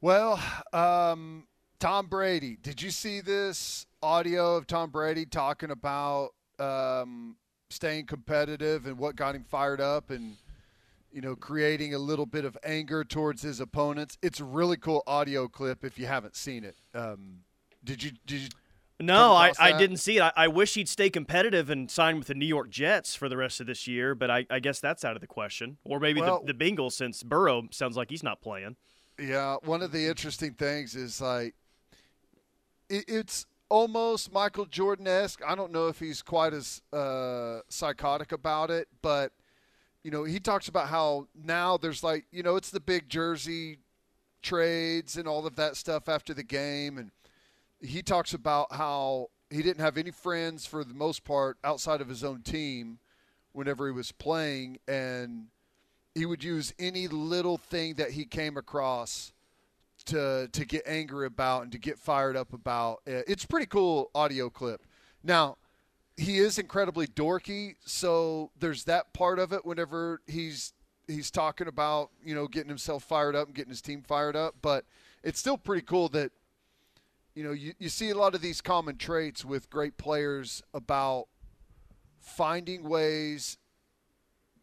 Well, 0.00 0.42
um, 0.72 1.46
Tom 1.78 2.08
Brady. 2.08 2.58
Did 2.60 2.82
you 2.82 2.90
see 2.90 3.20
this 3.20 3.86
audio 4.02 4.56
of 4.56 4.66
Tom 4.66 4.90
Brady 4.90 5.26
talking 5.26 5.70
about 5.70 6.30
um, 6.58 7.36
staying 7.70 8.06
competitive 8.06 8.86
and 8.86 8.98
what 8.98 9.16
got 9.16 9.34
him 9.34 9.44
fired 9.44 9.80
up 9.80 10.10
and 10.10 10.36
you 11.12 11.20
know 11.20 11.36
creating 11.36 11.94
a 11.94 11.98
little 11.98 12.26
bit 12.26 12.44
of 12.44 12.56
anger 12.64 13.04
towards 13.04 13.42
his 13.42 13.60
opponents? 13.60 14.18
It's 14.22 14.40
a 14.40 14.44
really 14.44 14.76
cool 14.76 15.02
audio 15.06 15.48
clip 15.48 15.84
if 15.84 15.98
you 15.98 16.06
haven't 16.06 16.36
seen 16.36 16.64
it. 16.64 16.76
Um, 16.94 17.40
did 17.84 18.02
you? 18.02 18.12
Did 18.26 18.40
you? 18.40 18.48
No, 19.00 19.32
I, 19.32 19.52
I 19.60 19.78
didn't 19.78 19.98
see 19.98 20.16
it. 20.16 20.22
I, 20.22 20.32
I 20.34 20.48
wish 20.48 20.74
he'd 20.74 20.88
stay 20.88 21.08
competitive 21.08 21.70
and 21.70 21.88
sign 21.88 22.18
with 22.18 22.26
the 22.26 22.34
New 22.34 22.46
York 22.46 22.68
Jets 22.68 23.14
for 23.14 23.28
the 23.28 23.36
rest 23.36 23.60
of 23.60 23.68
this 23.68 23.86
year, 23.86 24.16
but 24.16 24.28
I, 24.28 24.44
I 24.50 24.58
guess 24.58 24.80
that's 24.80 25.04
out 25.04 25.14
of 25.14 25.20
the 25.20 25.28
question. 25.28 25.78
Or 25.84 26.00
maybe 26.00 26.20
Well- 26.20 26.42
the, 26.44 26.52
the 26.52 26.64
Bengals, 26.64 26.92
since 26.94 27.22
Burrow 27.22 27.68
sounds 27.70 27.96
like 27.96 28.10
he's 28.10 28.24
not 28.24 28.40
playing. 28.40 28.74
Yeah, 29.16 29.56
one 29.62 29.82
of 29.82 29.92
the 29.92 30.06
interesting 30.08 30.54
things 30.54 30.96
is 30.96 31.20
like 31.20 31.54
it, 32.90 33.04
it's 33.06 33.46
almost 33.68 34.32
Michael 34.32 34.66
Jordan 34.66 35.06
esque. 35.06 35.40
I 35.46 35.54
don't 35.54 35.72
know 35.72 35.88
if 35.88 35.98
he's 35.98 36.22
quite 36.22 36.52
as 36.52 36.82
uh, 36.92 37.60
psychotic 37.68 38.32
about 38.32 38.70
it, 38.70 38.88
but 39.02 39.32
you 40.02 40.10
know, 40.10 40.24
he 40.24 40.40
talks 40.40 40.68
about 40.68 40.88
how 40.88 41.26
now 41.34 41.76
there's 41.76 42.02
like 42.02 42.24
you 42.30 42.42
know 42.42 42.56
it's 42.56 42.70
the 42.70 42.80
big 42.80 43.08
jersey 43.08 43.78
trades 44.42 45.16
and 45.16 45.26
all 45.26 45.46
of 45.46 45.56
that 45.56 45.76
stuff 45.76 46.08
after 46.08 46.32
the 46.32 46.42
game, 46.42 46.98
and 46.98 47.10
he 47.80 48.02
talks 48.02 48.32
about 48.34 48.72
how 48.72 49.28
he 49.50 49.62
didn't 49.62 49.80
have 49.80 49.96
any 49.96 50.10
friends 50.10 50.66
for 50.66 50.84
the 50.84 50.94
most 50.94 51.24
part 51.24 51.58
outside 51.64 52.00
of 52.00 52.08
his 52.08 52.22
own 52.22 52.42
team 52.42 52.98
whenever 53.52 53.86
he 53.86 53.92
was 53.92 54.12
playing, 54.12 54.78
and 54.86 55.46
he 56.14 56.26
would 56.26 56.44
use 56.44 56.72
any 56.78 57.08
little 57.08 57.56
thing 57.56 57.94
that 57.94 58.12
he 58.12 58.24
came 58.24 58.56
across 58.56 59.32
to 60.06 60.48
to 60.52 60.64
get 60.64 60.82
angry 60.86 61.26
about 61.26 61.62
and 61.62 61.72
to 61.72 61.78
get 61.78 61.98
fired 61.98 62.36
up 62.36 62.52
about. 62.52 63.00
Uh, 63.06 63.22
It's 63.26 63.44
pretty 63.44 63.66
cool 63.66 64.10
audio 64.14 64.50
clip. 64.50 64.82
Now, 65.22 65.56
he 66.16 66.38
is 66.38 66.58
incredibly 66.58 67.06
dorky, 67.06 67.76
so 67.84 68.50
there's 68.58 68.84
that 68.84 69.12
part 69.12 69.38
of 69.38 69.52
it 69.52 69.64
whenever 69.64 70.20
he's 70.26 70.72
he's 71.06 71.30
talking 71.30 71.68
about, 71.68 72.10
you 72.24 72.34
know, 72.34 72.46
getting 72.48 72.68
himself 72.68 73.02
fired 73.02 73.34
up 73.34 73.46
and 73.46 73.54
getting 73.54 73.70
his 73.70 73.80
team 73.80 74.02
fired 74.02 74.36
up, 74.36 74.56
but 74.60 74.84
it's 75.22 75.38
still 75.38 75.56
pretty 75.56 75.82
cool 75.82 76.08
that 76.10 76.32
you 77.34 77.44
know, 77.44 77.52
you, 77.52 77.72
you 77.78 77.88
see 77.88 78.10
a 78.10 78.16
lot 78.16 78.34
of 78.34 78.40
these 78.40 78.60
common 78.60 78.96
traits 78.96 79.44
with 79.44 79.70
great 79.70 79.96
players 79.96 80.60
about 80.74 81.28
finding 82.18 82.82
ways 82.82 83.58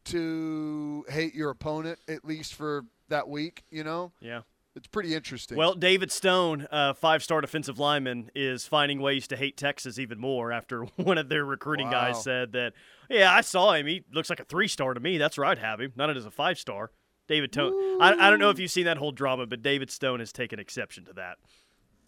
to 0.05 1.05
hate 1.09 1.33
your 1.33 1.49
opponent 1.49 1.99
at 2.07 2.25
least 2.25 2.53
for 2.53 2.83
that 3.07 3.29
week, 3.29 3.63
you 3.71 3.83
know? 3.83 4.11
Yeah. 4.19 4.41
It's 4.75 4.87
pretty 4.87 5.15
interesting. 5.15 5.57
Well, 5.57 5.73
David 5.73 6.11
Stone, 6.11 6.67
uh, 6.69 6.93
five-star 6.93 7.39
defensive 7.41 7.79
lineman, 7.79 8.29
is 8.35 8.67
finding 8.67 8.99
ways 8.99 9.25
to 9.29 9.37
hate 9.37 9.55
Texas 9.55 9.97
even 9.97 10.19
more 10.19 10.51
after 10.51 10.83
one 10.97 11.17
of 11.17 11.29
their 11.29 11.45
recruiting 11.45 11.85
Wow. 11.87 12.11
guys 12.11 12.23
said 12.23 12.51
that, 12.53 12.73
yeah, 13.09 13.33
I 13.33 13.41
saw 13.41 13.73
him. 13.73 13.87
He 13.87 14.03
looks 14.11 14.29
like 14.29 14.39
a 14.41 14.43
three-star 14.45 14.93
to 14.93 14.99
me. 14.99 15.17
That's 15.17 15.37
where 15.37 15.45
I'd 15.45 15.59
have 15.59 15.79
him, 15.79 15.93
not 15.95 16.15
as 16.15 16.25
a 16.25 16.31
five-star. 16.31 16.91
David 17.27 17.53
Stone. 17.53 17.73
I, 18.01 18.15
I 18.19 18.29
don't 18.29 18.37
know 18.39 18.51
if 18.51 18.59
you've 18.59 18.69
seen 18.69 18.85
that 18.85 18.97
whole 18.97 19.11
drama, 19.11 19.47
but 19.47 19.63
David 19.63 19.89
Stone 19.89 20.19
has 20.19 20.31
taken 20.31 20.59
exception 20.59 21.05
to 21.05 21.13
that. 21.13 21.37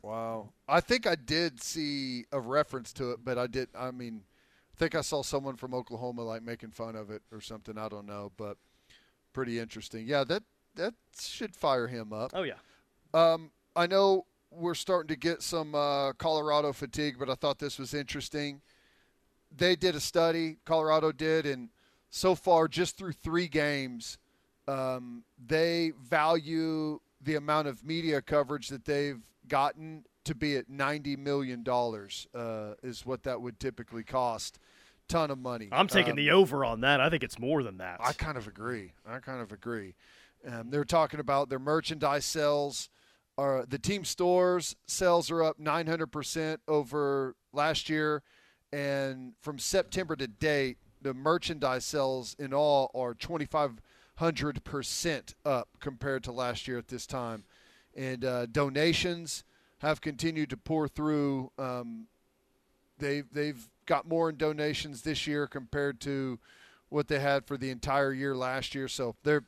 Wow. 0.03 0.49
I 0.68 0.80
think 0.80 1.07
I 1.07 1.15
did 1.15 1.61
see 1.63 2.26
a 2.32 2.39
reference 2.39 2.93
to 2.93 3.11
it, 3.11 3.20
but 3.24 3.38
I 3.38 3.47
did 3.47 3.70
I 3.78 3.89
mean 3.91 4.22
I 4.72 4.78
think 4.78 4.93
I 4.93 5.01
saw 5.01 5.24
someone 5.24 5.55
from 5.55 5.74
Oklahoma 5.74 6.22
like 6.22 6.43
making 6.43 6.70
fun 6.70 6.95
of 6.95 7.09
it 7.09 7.24
or 7.32 7.41
something. 7.41 7.78
I 7.80 7.89
don't 7.89 8.05
know, 8.05 8.32
but 8.38 8.57
pretty 9.34 9.57
interesting. 9.59 10.05
Yeah, 10.07 10.24
that 10.26 10.43
that 10.78 10.94
should 11.20 11.56
fire 11.56 11.88
him 11.88 12.14
up. 12.14 12.32
Oh 12.34 12.44
yeah. 12.44 12.54
Um, 13.14 13.52
I 13.76 13.86
know 13.88 14.26
we're 14.52 14.74
starting 14.76 15.10
to 15.10 15.16
get 15.16 15.42
some 15.44 15.76
uh, 15.76 16.14
Colorado 16.14 16.72
fatigue, 16.74 17.16
but 17.20 17.30
I 17.30 17.36
thought 17.36 17.60
this 17.60 17.78
was 17.78 17.94
interesting. 17.94 18.62
They 19.56 19.76
did 19.76 19.96
a 19.96 20.00
study, 20.00 20.58
Colorado 20.66 21.12
did, 21.12 21.46
and 21.46 21.70
so 22.10 22.36
far, 22.36 22.68
just 22.68 22.98
through 22.98 23.14
three 23.14 23.48
games, 23.48 24.18
um, 24.68 25.24
they 25.46 25.92
value 26.02 27.00
the 27.22 27.36
amount 27.36 27.68
of 27.68 27.84
media 27.84 28.22
coverage 28.22 28.70
that 28.70 28.86
they've 28.86 29.22
gotten 29.48 30.06
to 30.24 30.36
be 30.36 30.58
at 30.58 30.70
ninety 30.70 31.16
million 31.16 31.64
dollars. 31.64 32.28
Uh, 32.36 32.74
is 32.84 33.06
what 33.06 33.24
that 33.24 33.42
would 33.42 33.60
typically 33.60 34.04
cost. 34.04 34.60
Ton 35.08 35.32
of 35.32 35.38
money. 35.38 35.70
I'm 35.72 35.88
taking 35.88 36.12
Um, 36.12 36.18
the 36.18 36.32
over 36.32 36.66
on 36.66 36.82
that. 36.82 37.00
I 37.00 37.10
think 37.10 37.24
it's 37.24 37.40
more 37.40 37.64
than 37.64 37.78
that. 37.78 38.02
I 38.04 38.12
kind 38.12 38.38
of 38.38 38.46
agree. 38.46 38.92
I 39.08 39.20
kind 39.20 39.42
of 39.42 39.54
agree. 39.54 39.96
Um, 40.48 40.70
they're 40.70 40.86
talking 40.86 41.20
about 41.20 41.50
their 41.50 41.60
merchandise 41.60 42.26
sales. 42.26 42.89
Are 43.38 43.66
the 43.68 43.78
team 43.78 44.04
stores 44.04 44.76
sales 44.88 45.30
are 45.30 45.43
up 45.43 45.60
900% 45.60 46.58
over 46.68 47.36
last 47.54 47.88
year, 47.89 48.24
and 48.74 49.34
from 49.41 49.60
September 49.60 50.16
to 50.16 50.28
date, 50.28 50.80
the 51.02 51.14
merchandise 51.14 51.86
sales 51.86 52.36
in 52.39 52.52
all 52.54 52.89
are 52.95 53.14
2,500% 53.14 55.34
up 55.45 55.68
compared 55.80 56.24
to 56.24 56.32
last 56.32 56.68
year 56.68 56.80
at 56.80 56.88
this 56.88 57.06
time, 57.06 57.43
and 57.95 58.26
uh, 58.26 58.48
donations 58.48 59.43
have 59.80 60.02
continued 60.02 60.50
to 60.50 60.58
pour 60.58 60.88
through. 60.88 61.52
Um, 61.60 62.08
they've 62.98 63.32
they've 63.32 63.70
got 63.86 64.08
more 64.08 64.30
in 64.30 64.38
donations 64.38 65.04
this 65.04 65.28
year 65.28 65.45
compared 65.45 66.02
to 66.02 66.39
what 66.89 67.08
they 67.08 67.20
had 67.20 67.45
for 67.45 67.56
the 67.58 67.70
entire 67.70 68.14
year 68.14 68.36
last 68.36 68.74
year. 68.74 68.88
So 68.88 69.16
they're 69.24 69.43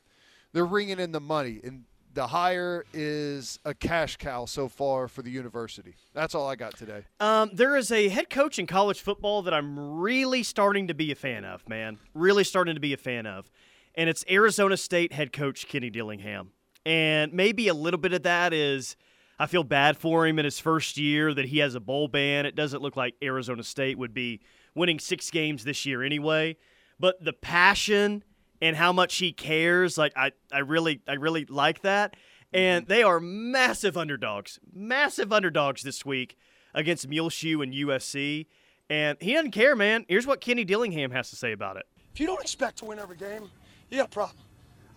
they're 0.54 0.66
ringing 0.66 1.00
in 1.00 1.12
the 1.12 1.20
money, 1.20 1.60
and 1.64 1.84
the 2.14 2.28
hire 2.28 2.86
is 2.94 3.60
a 3.66 3.74
cash 3.74 4.18
cow 4.18 4.46
so 4.46 4.68
far 4.68 5.08
for 5.08 5.22
the 5.22 5.30
university. 5.30 5.96
That's 6.14 6.34
all 6.34 6.48
I 6.48 6.56
got 6.56 6.76
today. 6.76 7.06
Um, 7.20 7.52
there 7.54 7.76
is 7.76 7.92
a 7.92 8.10
head 8.10 8.30
coach 8.30 8.60
in 8.60 8.68
college 8.68 9.02
football 9.02 9.44
that 9.44 9.54
I'm 9.54 10.00
really 10.00 10.44
starting 10.44 10.88
to 10.88 10.94
be 10.94 11.12
a 11.12 11.16
fan 11.16 11.46
of, 11.46 11.68
man. 11.70 12.00
Really 12.14 12.44
starting 12.44 12.76
to 12.76 12.82
be 12.82 12.94
a 12.94 12.98
fan 12.98 13.26
of. 13.26 13.50
And 13.96 14.10
it's 14.10 14.26
Arizona 14.30 14.78
State 14.78 15.14
head 15.14 15.34
coach 15.34 15.68
Kenny 15.68 15.90
Dillingham. 15.90 16.52
And 16.86 17.34
maybe 17.34 17.68
a 17.68 17.74
little 17.74 18.00
bit 18.00 18.14
of 18.14 18.24
that 18.24 18.54
is 18.54 18.96
I 19.38 19.46
feel 19.46 19.64
bad 19.64 19.98
for 19.98 20.26
him 20.26 20.40
in 20.40 20.46
his 20.46 20.60
first 20.60 20.98
year 20.98 21.34
that 21.34 21.46
he 21.46 21.60
has 21.60 21.76
a 21.76 21.80
bowl 21.80 22.08
ban. 22.08 22.46
It 22.46 22.56
doesn't 22.56 22.82
look 22.82 22.96
like 22.98 23.16
Arizona 23.22 23.64
State 23.64 23.98
would 23.98 24.14
be 24.14 24.42
winning 24.76 25.00
six 25.00 25.30
games 25.32 25.64
this 25.64 25.86
year 25.86 26.04
anyway. 26.04 26.58
But 27.00 27.24
the 27.24 27.34
passion 27.34 28.24
and 28.62 28.76
how 28.76 28.92
much 28.92 29.18
he 29.18 29.32
cares, 29.32 29.98
like 29.98 30.14
I, 30.16 30.32
I 30.52 30.60
really 30.60 31.02
I 31.08 31.14
really 31.14 31.46
like 31.46 31.82
that. 31.82 32.16
And 32.52 32.84
mm-hmm. 32.84 32.92
they 32.92 33.04
are 33.04 33.20
massive 33.20 33.98
underdogs. 33.98 34.60
Massive 34.74 35.32
underdogs 35.32 35.84
this 35.84 36.06
week 36.06 36.38
against 36.74 37.08
Muleshoe 37.08 37.62
and 37.62 37.74
USC, 37.74 38.48
and 38.90 39.18
he 39.22 39.34
doesn't 39.34 39.52
care, 39.52 39.76
man. 39.76 40.06
Here's 40.08 40.28
what 40.28 40.42
Kenny 40.42 40.64
Dillingham 40.64 41.12
has 41.12 41.30
to 41.30 41.36
say 41.36 41.52
about 41.52 41.78
it. 41.78 41.86
If 42.14 42.20
you 42.20 42.28
don't 42.28 42.42
expect 42.42 42.78
to 42.80 42.86
win 42.86 43.00
every 43.00 43.18
game, 43.18 43.50
you 43.90 43.98
got 43.98 44.08
a 44.08 44.12
problem. 44.12 44.44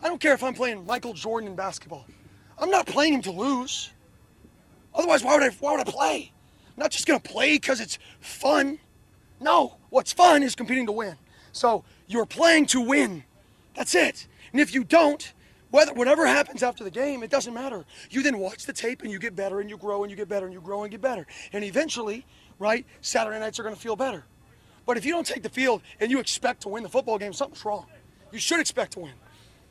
I 0.02 0.08
don't 0.08 0.20
care 0.20 0.34
if 0.34 0.42
I'm 0.42 0.54
playing 0.54 0.84
Michael 0.84 1.14
Jordan 1.14 1.48
in 1.48 1.56
basketball. 1.56 2.06
I'm 2.58 2.70
not 2.70 2.86
playing 2.86 3.14
him 3.14 3.22
to 3.22 3.30
lose. 3.30 3.90
Otherwise, 4.94 5.24
why 5.24 5.34
would 5.34 5.42
I? 5.42 5.50
Why 5.60 5.72
would 5.72 5.80
I 5.80 5.90
play? 5.90 6.32
I'm 6.66 6.82
not 6.82 6.90
just 6.90 7.06
gonna 7.06 7.20
play 7.20 7.54
because 7.54 7.80
it's 7.80 7.98
fun. 8.20 8.78
No, 9.40 9.76
what's 9.90 10.12
fun 10.12 10.42
is 10.42 10.54
competing 10.54 10.86
to 10.86 10.92
win. 10.92 11.16
So 11.52 11.84
you're 12.06 12.26
playing 12.26 12.66
to 12.66 12.80
win. 12.80 13.24
That's 13.74 13.94
it. 13.94 14.26
And 14.52 14.60
if 14.60 14.74
you 14.74 14.84
don't, 14.84 15.32
whether 15.70 15.92
whatever 15.94 16.26
happens 16.26 16.62
after 16.62 16.84
the 16.84 16.90
game, 16.90 17.22
it 17.22 17.30
doesn't 17.30 17.54
matter. 17.54 17.84
You 18.10 18.22
then 18.22 18.38
watch 18.38 18.66
the 18.66 18.72
tape 18.72 19.02
and 19.02 19.10
you 19.10 19.18
get 19.18 19.34
better 19.34 19.60
and 19.60 19.70
you 19.70 19.78
grow 19.78 20.02
and 20.02 20.10
you 20.10 20.16
get 20.16 20.28
better 20.28 20.44
and 20.44 20.54
you 20.54 20.60
grow 20.60 20.82
and 20.82 20.90
get 20.90 21.00
better. 21.00 21.26
And 21.52 21.64
eventually, 21.64 22.26
right, 22.58 22.84
Saturday 23.00 23.38
nights 23.40 23.58
are 23.58 23.62
gonna 23.62 23.76
feel 23.76 23.96
better. 23.96 24.24
But 24.84 24.96
if 24.96 25.06
you 25.06 25.12
don't 25.12 25.26
take 25.26 25.42
the 25.42 25.48
field 25.48 25.82
and 26.00 26.10
you 26.10 26.18
expect 26.18 26.62
to 26.62 26.68
win 26.68 26.82
the 26.82 26.88
football 26.88 27.18
game, 27.18 27.32
something's 27.32 27.64
wrong. 27.64 27.86
You 28.32 28.38
should 28.38 28.60
expect 28.60 28.92
to 28.92 29.00
win. 29.00 29.12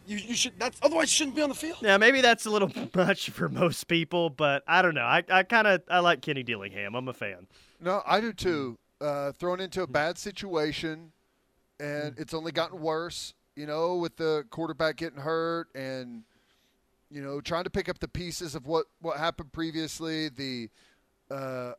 You, 0.08 0.18
you 0.18 0.34
should. 0.34 0.54
That's 0.58 0.80
otherwise 0.82 1.12
you 1.12 1.16
shouldn't 1.16 1.36
be 1.36 1.42
on 1.44 1.50
the 1.50 1.56
field. 1.56 1.78
Yeah, 1.82 1.98
maybe 1.98 2.22
that's 2.22 2.46
a 2.46 2.50
little 2.50 2.72
much 2.96 3.30
for 3.30 3.50
most 3.50 3.88
people, 3.88 4.30
but 4.30 4.64
I 4.68 4.82
don't 4.82 4.96
know. 4.96 5.04
I, 5.04 5.24
I 5.30 5.44
kind 5.44 5.68
of 5.68 5.84
I 5.88 6.00
like 6.00 6.22
Kenny 6.22 6.44
Dillingham. 6.44 6.96
I'm 6.96 7.08
a 7.08 7.14
fan. 7.14 7.48
No, 7.80 8.02
I 8.06 8.20
do 8.22 8.34
too. 8.34 8.78
Uh, 9.00 9.32
thrown 9.32 9.60
into 9.60 9.82
a 9.84 9.88
bad 9.88 10.18
situation, 10.18 11.12
and 11.80 12.18
it's 12.18 12.34
only 12.34 12.52
gotten 12.52 12.82
worse. 12.82 13.34
You 13.56 13.66
know, 13.66 13.96
with 13.96 14.16
the 14.18 14.46
quarterback 14.50 14.98
getting 14.98 15.20
hurt, 15.20 15.68
and 15.76 16.24
you 17.10 17.22
know, 17.22 17.42
trying 17.42 17.66
to 17.66 17.70
pick 17.70 17.90
up 17.90 18.00
the 18.00 18.08
pieces 18.08 18.56
of 18.56 18.66
what 18.66 18.86
what 19.02 19.18
happened 19.18 19.52
previously. 19.52 20.30
The 20.30 20.70
uh, 21.30 21.74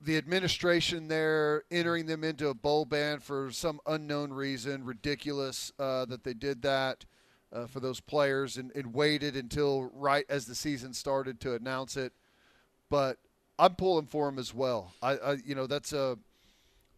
the 0.00 0.16
administration 0.16 1.08
there 1.08 1.64
entering 1.70 2.06
them 2.06 2.24
into 2.24 2.48
a 2.48 2.54
bowl 2.54 2.84
ban 2.84 3.20
for 3.20 3.50
some 3.50 3.80
unknown 3.86 4.32
reason, 4.32 4.84
ridiculous 4.84 5.72
uh, 5.78 6.06
that 6.06 6.24
they 6.24 6.34
did 6.34 6.62
that 6.62 7.04
uh, 7.52 7.66
for 7.66 7.80
those 7.80 8.00
players 8.00 8.56
and, 8.56 8.70
and 8.74 8.94
waited 8.94 9.36
until 9.36 9.90
right 9.94 10.24
as 10.28 10.46
the 10.46 10.54
season 10.54 10.94
started 10.94 11.40
to 11.40 11.54
announce 11.54 11.96
it. 11.96 12.12
But 12.88 13.18
I'm 13.58 13.74
pulling 13.74 14.06
for 14.06 14.28
him 14.28 14.38
as 14.38 14.54
well. 14.54 14.94
I, 15.02 15.16
I 15.16 15.32
you 15.44 15.54
know, 15.54 15.66
that's 15.66 15.92
a. 15.92 16.18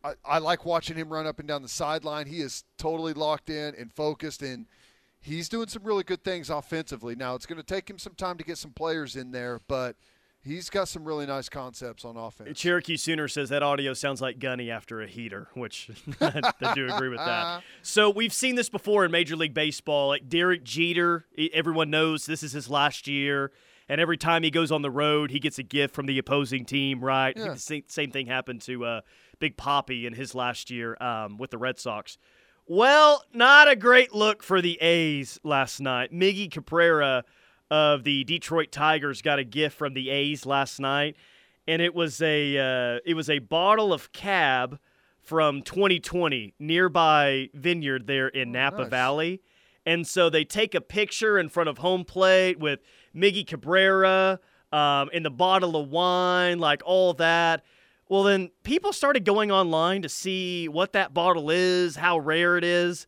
I, 0.05 0.15
I 0.25 0.39
like 0.39 0.65
watching 0.65 0.97
him 0.97 1.13
run 1.13 1.27
up 1.27 1.39
and 1.39 1.49
down 1.49 1.63
the 1.63 1.69
sideline. 1.69 2.27
He 2.27 2.41
is 2.41 2.65
totally 2.79 3.13
locked 3.13 3.51
in 3.51 3.75
and 3.77 3.93
focused, 3.93 4.43
and 4.43 4.67
he's 5.21 5.49
doing 5.49 5.69
some 5.69 5.85
really 5.85 6.05
good 6.05 6.25
things 6.25 6.51
offensively. 6.51 7.15
Now 7.15 7.35
it's 7.35 7.47
going 7.47 7.61
to 7.61 7.67
take 7.67 7.89
him 7.89 7.99
some 7.99 8.15
time 8.15 8.39
to 8.39 8.45
get 8.45 8.59
some 8.59 8.73
players 8.73 9.17
in 9.17 9.33
there, 9.33 9.61
but 9.69 9.97
he's 10.45 10.69
got 10.71 10.89
some 10.89 11.05
really 11.05 11.27
nice 11.27 11.49
concepts 11.49 12.05
on 12.05 12.17
offense. 12.17 12.59
Cherokee 12.59 12.97
Sooner 12.97 13.29
says 13.29 13.49
that 13.51 13.63
audio 13.63 13.95
sounds 13.95 14.21
like 14.21 14.39
Gundy 14.39 14.71
after 14.71 15.01
a 15.01 15.07
heater, 15.07 15.49
which 15.55 15.91
I 16.21 16.73
do 16.75 16.89
agree 16.93 17.09
with 17.09 17.19
that. 17.19 17.63
So 17.83 18.11
we've 18.11 18.33
seen 18.33 18.57
this 18.57 18.69
before 18.69 19.05
in 19.05 19.11
Major 19.11 19.37
League 19.37 19.55
Baseball. 19.55 20.09
Like 20.09 20.29
Derek 20.29 20.65
Jeter, 20.65 21.27
everyone 21.53 21.91
knows 21.91 22.27
this 22.27 22.43
is 22.43 22.53
his 22.53 22.69
last 22.69 23.07
year. 23.07 23.53
And 23.89 24.01
every 24.01 24.17
time 24.17 24.43
he 24.43 24.51
goes 24.51 24.73
on 24.73 24.81
the 24.81 24.91
road, 24.91 25.31
he 25.31 25.39
gets 25.39 25.59
a 25.59 25.63
gift 25.63 25.95
from 25.95 26.07
the 26.07 26.17
opposing 26.19 26.65
team, 26.65 27.05
right? 27.05 27.37
Yeah. 27.37 27.55
Same 27.57 28.11
thing 28.11 28.27
happened 28.27 28.63
to 28.63 28.85
uh, 28.85 29.01
Big 29.43 29.57
Papi 29.57 30.05
in 30.05 30.13
his 30.13 30.37
last 30.37 30.71
year 30.71 30.97
um, 31.01 31.37
with 31.37 31.51
the 31.51 31.59
Red 31.59 31.77
Sox. 31.77 32.17
Well, 32.65 33.25
not 33.35 33.69
a 33.69 33.75
great 33.75 34.15
look 34.15 34.41
for 34.41 34.63
the 34.63 34.81
A's 34.81 35.41
last 35.43 35.81
night. 35.81 36.13
Miggy 36.13 36.49
Cabrera 36.49 37.25
of 37.69 38.05
the 38.05 38.23
Detroit 38.23 38.71
Tigers 38.71 39.21
got 39.21 39.41
a 39.41 39.45
gift 39.45 39.77
from 39.77 39.95
the 39.95 40.11
A's 40.11 40.47
last 40.47 40.79
night, 40.79 41.17
and 41.67 41.83
it 41.83 41.93
was 41.93 42.23
a 42.23 42.57
uh, 42.57 43.01
it 43.05 43.15
was 43.15 43.29
a 43.29 43.41
bottle 43.41 43.93
of 43.93 44.13
cab 44.13 44.79
from 45.21 45.63
2020 45.63 46.55
nearby 46.61 47.49
vineyard 47.53 48.07
there 48.07 48.29
in 48.29 48.53
Napa 48.53 48.83
nice. 48.83 48.91
Valley. 48.91 49.43
And 49.85 50.07
so 50.07 50.31
they 50.31 50.45
take 50.45 50.77
a 50.77 50.81
picture 50.81 51.37
in 51.37 51.49
front 51.49 51.69
of 51.69 51.79
home 51.79 52.05
plate 52.05 52.61
with 52.61 52.79
Miggy 53.13 53.45
Cabrera 53.45 54.39
um, 54.71 55.11
and 55.13 55.25
the 55.25 55.31
bottle 55.31 55.75
of 55.75 55.89
wine, 55.89 56.61
like 56.61 56.83
all 56.85 57.15
that. 57.15 57.65
Well, 58.13 58.25
then 58.25 58.51
people 58.63 58.93
started 58.93 59.25
going 59.25 59.51
online 59.51 60.03
to 60.03 60.09
see 60.11 60.69
what 60.69 60.93
that 60.93 61.15
bottle 61.15 61.49
is, 61.49 61.97
how 61.97 62.19
rare 62.19 62.59
it 62.59 62.63
is. 62.63 63.07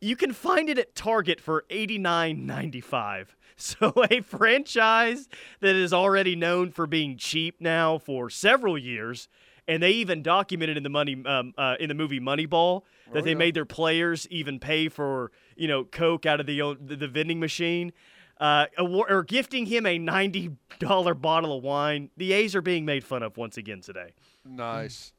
You 0.00 0.16
can 0.16 0.32
find 0.32 0.70
it 0.70 0.78
at 0.78 0.94
Target 0.94 1.42
for 1.42 1.66
$89.95. 1.68 3.26
So, 3.56 3.92
a 4.10 4.22
franchise 4.22 5.28
that 5.60 5.76
is 5.76 5.92
already 5.92 6.34
known 6.34 6.70
for 6.70 6.86
being 6.86 7.18
cheap 7.18 7.60
now 7.60 7.98
for 7.98 8.30
several 8.30 8.78
years, 8.78 9.28
and 9.68 9.82
they 9.82 9.90
even 9.90 10.22
documented 10.22 10.78
in 10.78 10.82
the 10.82 10.88
money 10.88 11.22
um, 11.26 11.52
uh, 11.58 11.74
in 11.78 11.90
the 11.90 11.94
movie 11.94 12.20
Moneyball 12.20 12.84
that 13.12 13.18
Oh, 13.18 13.20
they 13.20 13.32
yeah. 13.32 13.36
made 13.36 13.52
their 13.52 13.66
players 13.66 14.26
even 14.30 14.60
pay 14.60 14.88
for 14.88 15.30
you 15.56 15.68
know 15.68 15.84
Coke 15.84 16.24
out 16.24 16.40
of 16.40 16.46
the 16.46 16.78
the, 16.80 17.06
vending 17.06 17.38
machine. 17.38 17.92
Uh, 18.40 18.64
or 18.78 19.22
gifting 19.22 19.66
him 19.66 19.84
a 19.84 19.98
ninety 19.98 20.52
dollar 20.78 21.12
bottle 21.12 21.58
of 21.58 21.62
wine. 21.62 22.08
The 22.16 22.32
A's 22.32 22.56
are 22.56 22.62
being 22.62 22.86
made 22.86 23.04
fun 23.04 23.22
of 23.22 23.36
once 23.36 23.58
again 23.58 23.82
today. 23.82 24.14
Nice. 24.44 25.12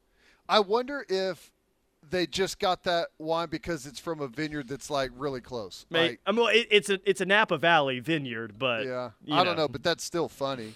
I 0.48 0.60
wonder 0.60 1.04
if 1.08 1.50
they 2.10 2.26
just 2.26 2.58
got 2.58 2.82
that 2.84 3.08
wine 3.18 3.48
because 3.48 3.86
it's 3.86 4.00
from 4.00 4.20
a 4.20 4.28
vineyard 4.28 4.68
that's 4.68 4.90
like 4.90 5.10
really 5.16 5.40
close. 5.40 5.86
May- 5.90 6.08
Like, 6.10 6.20
I 6.26 6.32
mean, 6.32 6.48
it, 6.52 6.68
it's 6.70 6.90
a 6.90 6.98
it's 7.08 7.20
a 7.20 7.26
Napa 7.26 7.58
Valley 7.58 8.00
vineyard, 8.00 8.58
but 8.58 8.84
yeah, 8.86 9.10
I 9.30 9.44
don't 9.44 9.56
know, 9.56 9.68
but 9.68 9.82
that's 9.82 10.02
still 10.04 10.28
funny. 10.28 10.74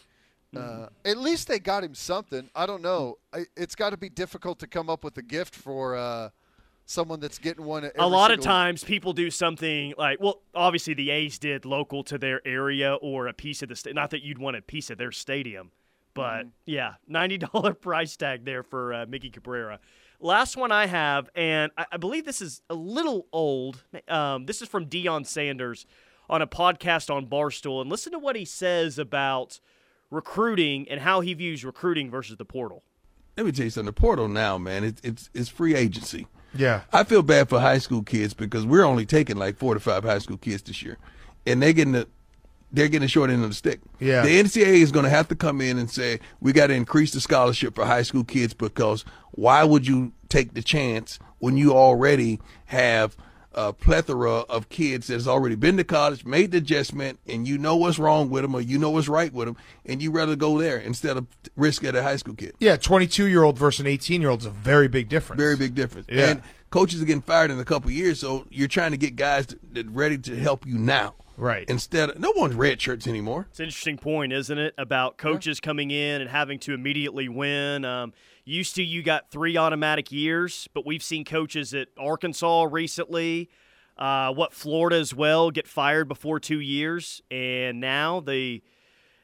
Uh, 0.57 0.87
at 1.05 1.19
least 1.19 1.49
they 1.49 1.59
got 1.59 1.85
him 1.85 1.95
something. 1.95 2.49
I 2.55 2.65
don't 2.65 2.81
know. 2.81 3.19
I, 3.33 3.45
it's 3.59 3.75
got 3.75 3.91
to 3.91 3.99
be 3.99 4.09
difficult 4.09 4.59
to 4.61 4.67
come 4.67 4.89
up 4.89 5.05
with 5.05 5.19
a 5.19 5.23
gift 5.23 5.55
for 5.55 5.97
uh, 5.97 6.31
someone 6.87 7.21
that's 7.21 7.37
getting 7.39 7.65
one. 7.67 7.85
A 7.85 8.07
lot 8.09 8.31
of 8.31 8.39
times 8.45 8.83
people 8.83 9.13
do 9.13 9.31
something 9.31 9.93
like 9.99 10.19
well 10.21 10.41
obviously 10.55 10.95
the 10.95 11.11
a's 11.11 11.39
did 11.39 11.67
local 11.67 12.03
to 12.05 12.17
their 12.17 12.41
area 12.47 12.95
or 12.95 13.27
a 13.27 13.35
piece 13.35 13.61
of 13.63 13.69
the 13.69 13.77
state 13.77 13.95
not 13.95 14.11
that 14.11 14.23
you'd 14.23 14.39
want 14.39 14.57
a 14.57 14.63
piece 14.63 14.89
of 14.89 14.97
their 14.97 15.13
stadium 15.13 15.73
but 16.17 16.47
Mm-hmm. 16.47 16.49
yeah 16.67 16.95
$90 17.09 17.81
price 17.81 18.17
tag 18.17 18.45
there 18.45 18.65
for 18.65 18.93
uh, 18.93 19.07
mickey 19.09 19.31
cabrera 19.31 19.79
last 20.19 20.57
one 20.57 20.73
i 20.73 20.87
have 20.87 21.29
and 21.37 21.71
I, 21.79 21.87
I 21.93 21.97
believe 21.99 22.25
this 22.25 22.41
is 22.43 22.63
a 22.69 22.75
little 22.75 23.27
old 23.33 23.85
um, 24.09 24.47
this 24.47 24.61
is 24.63 24.69
from 24.69 24.87
Deion 24.87 25.25
sanders 25.27 25.87
on 26.29 26.43
a 26.43 26.47
podcast 26.49 27.15
on 27.15 27.27
barstool 27.27 27.81
and 27.81 27.89
listen 27.91 28.11
to 28.13 28.19
what 28.19 28.35
he 28.35 28.45
says 28.45 28.99
about 28.99 29.61
recruiting 30.11 30.89
and 30.89 31.01
how 31.01 31.21
he 31.21 31.35
views 31.35 31.65
recruiting 31.65 32.11
versus 32.11 32.37
the 32.37 32.45
portal 32.45 32.83
Let 33.37 33.47
me 33.47 33.53
tell 33.53 33.65
you 33.65 33.71
something. 33.71 33.87
The 33.87 33.93
portal 33.93 34.29
now, 34.29 34.57
man, 34.59 34.83
it's 34.85 35.01
it's 35.05 35.31
it's 35.35 35.49
free 35.49 35.75
agency. 35.75 36.27
Yeah. 36.55 36.83
I 36.93 37.05
feel 37.05 37.23
bad 37.23 37.49
for 37.51 37.61
high 37.61 37.79
school 37.79 38.03
kids 38.03 38.33
because 38.33 38.65
we're 38.65 38.85
only 38.85 39.05
taking 39.05 39.37
like 39.37 39.57
four 39.59 39.75
to 39.75 39.81
five 39.81 40.05
high 40.05 40.19
school 40.21 40.39
kids 40.39 40.63
this 40.63 40.83
year, 40.83 40.97
and 41.47 41.61
they're 41.63 41.75
getting 41.75 41.93
the 41.93 42.09
they're 42.73 42.89
getting 42.89 43.09
short 43.09 43.31
end 43.31 43.43
of 43.43 43.51
the 43.51 43.55
stick. 43.55 43.81
Yeah. 44.01 44.23
The 44.23 44.41
NCAA 44.43 44.83
is 44.83 44.93
going 44.93 45.05
to 45.05 45.11
have 45.11 45.29
to 45.29 45.37
come 45.37 45.61
in 45.61 45.79
and 45.79 45.91
say 45.91 46.21
we 46.41 46.53
got 46.53 46.69
to 46.69 46.75
increase 46.75 47.13
the 47.13 47.21
scholarship 47.21 47.75
for 47.75 47.85
high 47.85 48.03
school 48.03 48.25
kids 48.25 48.55
because 48.55 49.05
why 49.33 49.65
would 49.65 49.87
you 49.87 50.13
take 50.29 50.55
the 50.55 50.63
chance 50.63 51.19
when 51.39 51.57
you 51.57 51.73
already 51.73 52.41
have 52.67 53.17
a 53.57 53.73
plethora 53.73 54.41
of 54.41 54.69
kids 54.69 55.07
that's 55.07 55.27
already 55.27 55.55
been 55.55 55.79
to 55.79 55.85
college, 55.85 56.27
made 56.27 56.51
the 56.51 56.59
adjustment, 56.59 57.19
and 57.27 57.49
you 57.49 57.57
know 57.57 57.75
what's 57.75 57.99
wrong 57.99 58.29
with 58.29 58.43
them 58.43 58.55
or 58.55 58.61
you 58.61 58.79
know 58.79 58.91
what's 58.91 59.09
right 59.09 59.33
with 59.33 59.47
them, 59.47 59.57
and 59.87 60.03
you 60.03 60.11
rather 60.11 60.37
go 60.37 60.59
there 60.59 60.77
instead 60.77 61.17
of 61.17 61.27
risk 61.57 61.83
at 61.83 61.97
a 61.97 62.03
high 62.03 62.17
school 62.17 62.35
kid. 62.35 62.55
Yeah, 62.59 62.77
22 62.77 63.27
year 63.27 63.43
old 63.43 63.59
versus 63.59 63.81
an 63.81 63.87
18 63.87 64.21
year 64.21 64.29
old 64.29 64.41
is 64.41 64.47
a 64.47 64.51
very 64.51 64.89
big 64.89 65.09
difference. 65.09 65.41
Very 65.41 65.57
big 65.57 65.75
difference. 65.75 66.07
Yeah. 66.11 66.31
And 66.31 66.43
coaches 66.69 67.01
are 67.01 67.07
getting 67.07 67.23
fired 67.23 67.51
in 67.51 67.59
a 67.59 67.65
couple 67.65 67.89
of 67.89 67.95
years, 67.95 68.21
so 68.21 68.47
you're 68.51 68.69
trying 68.69 68.91
to 68.91 68.99
get 68.99 69.17
guys 69.17 69.47
that 69.73 69.89
ready 69.89 70.19
to 70.19 70.37
help 70.37 70.67
you 70.67 70.77
now. 70.77 71.15
Right. 71.37 71.69
Instead 71.69 72.11
of 72.11 72.19
no 72.19 72.33
one's 72.35 72.55
red 72.55 72.81
shirts 72.81 73.07
anymore. 73.07 73.47
It's 73.51 73.61
an 73.61 73.67
interesting 73.67 73.99
point, 73.99 74.33
isn't 74.33 74.59
it, 74.59 74.75
about 74.79 75.19
coaches 75.19 75.61
coming 75.61 75.91
in 75.91 76.21
and 76.21 76.31
having 76.31 76.59
to 76.61 76.73
immediately 76.73 77.29
win. 77.29 77.85
Um, 77.85 78.15
used 78.45 78.75
to, 78.77 78.83
you 78.83 79.03
got 79.03 79.31
three 79.31 79.57
automatic 79.57 80.11
years, 80.11 80.69
but 80.73 80.87
we've 80.87 81.03
seen 81.03 81.25
coaches 81.25 81.75
at 81.75 81.89
Arkansas 81.99 82.69
recently, 82.71 83.51
uh, 83.99 84.33
what 84.33 84.53
Florida 84.53 84.97
as 84.97 85.15
well, 85.15 85.51
get 85.51 85.67
fired 85.67 86.09
before 86.09 86.41
two 86.41 86.61
years, 86.61 87.23
and 87.31 87.81
now 87.81 88.21
the 88.21 88.63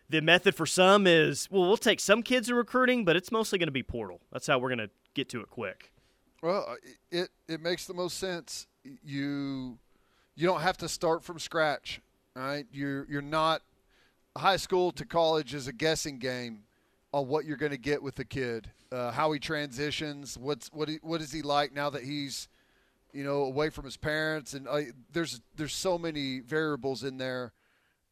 the 0.08 0.20
method 0.20 0.54
for 0.54 0.66
some 0.66 1.06
is 1.06 1.48
well, 1.50 1.62
we'll 1.62 1.76
take 1.78 1.98
some 1.98 2.22
kids 2.22 2.50
in 2.50 2.54
recruiting, 2.54 3.04
but 3.04 3.16
it's 3.16 3.32
mostly 3.32 3.58
going 3.58 3.68
to 3.68 3.72
be 3.72 3.82
portal. 3.82 4.20
That's 4.30 4.46
how 4.46 4.58
we're 4.58 4.68
going 4.68 4.78
to 4.78 4.90
get 5.14 5.30
to 5.30 5.40
it 5.40 5.48
quick. 5.48 5.92
Well, 6.42 6.66
uh, 6.68 6.74
it 7.10 7.30
it 7.48 7.60
makes 7.62 7.86
the 7.86 7.94
most 7.94 8.18
sense. 8.18 8.66
You 9.04 9.78
you 10.34 10.46
don't 10.46 10.60
have 10.60 10.76
to 10.78 10.88
start 10.88 11.22
from 11.22 11.38
scratch, 11.38 12.00
right? 12.34 12.66
You're 12.72 13.06
you're 13.08 13.22
not 13.22 13.62
high 14.36 14.56
school 14.56 14.92
to 14.92 15.04
college 15.04 15.54
is 15.54 15.68
a 15.68 15.72
guessing 15.72 16.18
game 16.18 16.60
on 17.12 17.28
what 17.28 17.44
you're 17.44 17.56
going 17.56 17.72
to 17.72 17.78
get 17.78 18.02
with 18.02 18.14
the 18.14 18.24
kid, 18.24 18.70
uh, 18.90 19.10
how 19.10 19.32
he 19.32 19.38
transitions, 19.38 20.38
what's 20.38 20.68
what 20.72 20.88
he, 20.88 20.98
what 21.02 21.20
is 21.20 21.32
he 21.32 21.42
like 21.42 21.74
now 21.74 21.90
that 21.90 22.02
he's 22.02 22.48
you 23.12 23.24
know 23.24 23.42
away 23.42 23.70
from 23.70 23.84
his 23.84 23.96
parents, 23.96 24.54
and 24.54 24.66
uh, 24.66 24.80
there's 25.12 25.40
there's 25.56 25.74
so 25.74 25.98
many 25.98 26.40
variables 26.40 27.04
in 27.04 27.18
there, 27.18 27.52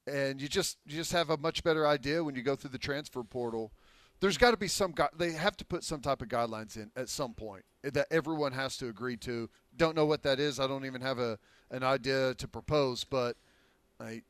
and 0.06 0.40
you 0.40 0.48
just 0.48 0.76
you 0.86 0.96
just 0.96 1.12
have 1.12 1.30
a 1.30 1.36
much 1.36 1.64
better 1.64 1.86
idea 1.86 2.22
when 2.22 2.34
you 2.34 2.42
go 2.42 2.54
through 2.54 2.70
the 2.70 2.78
transfer 2.78 3.22
portal. 3.22 3.72
There's 4.20 4.38
got 4.38 4.52
to 4.52 4.56
be 4.56 4.68
some 4.68 4.92
gui- 4.92 5.08
they 5.16 5.32
have 5.32 5.56
to 5.58 5.64
put 5.64 5.84
some 5.84 6.00
type 6.00 6.22
of 6.22 6.28
guidelines 6.28 6.76
in 6.76 6.90
at 6.96 7.08
some 7.08 7.34
point 7.34 7.64
that 7.82 8.06
everyone 8.10 8.52
has 8.52 8.76
to 8.78 8.88
agree 8.88 9.16
to. 9.18 9.48
Don't 9.76 9.96
know 9.96 10.06
what 10.06 10.22
that 10.22 10.38
is. 10.38 10.60
I 10.60 10.66
don't 10.66 10.84
even 10.84 11.00
have 11.00 11.18
a 11.18 11.38
an 11.70 11.82
idea 11.82 12.34
to 12.34 12.48
propose, 12.48 13.04
but 13.04 13.36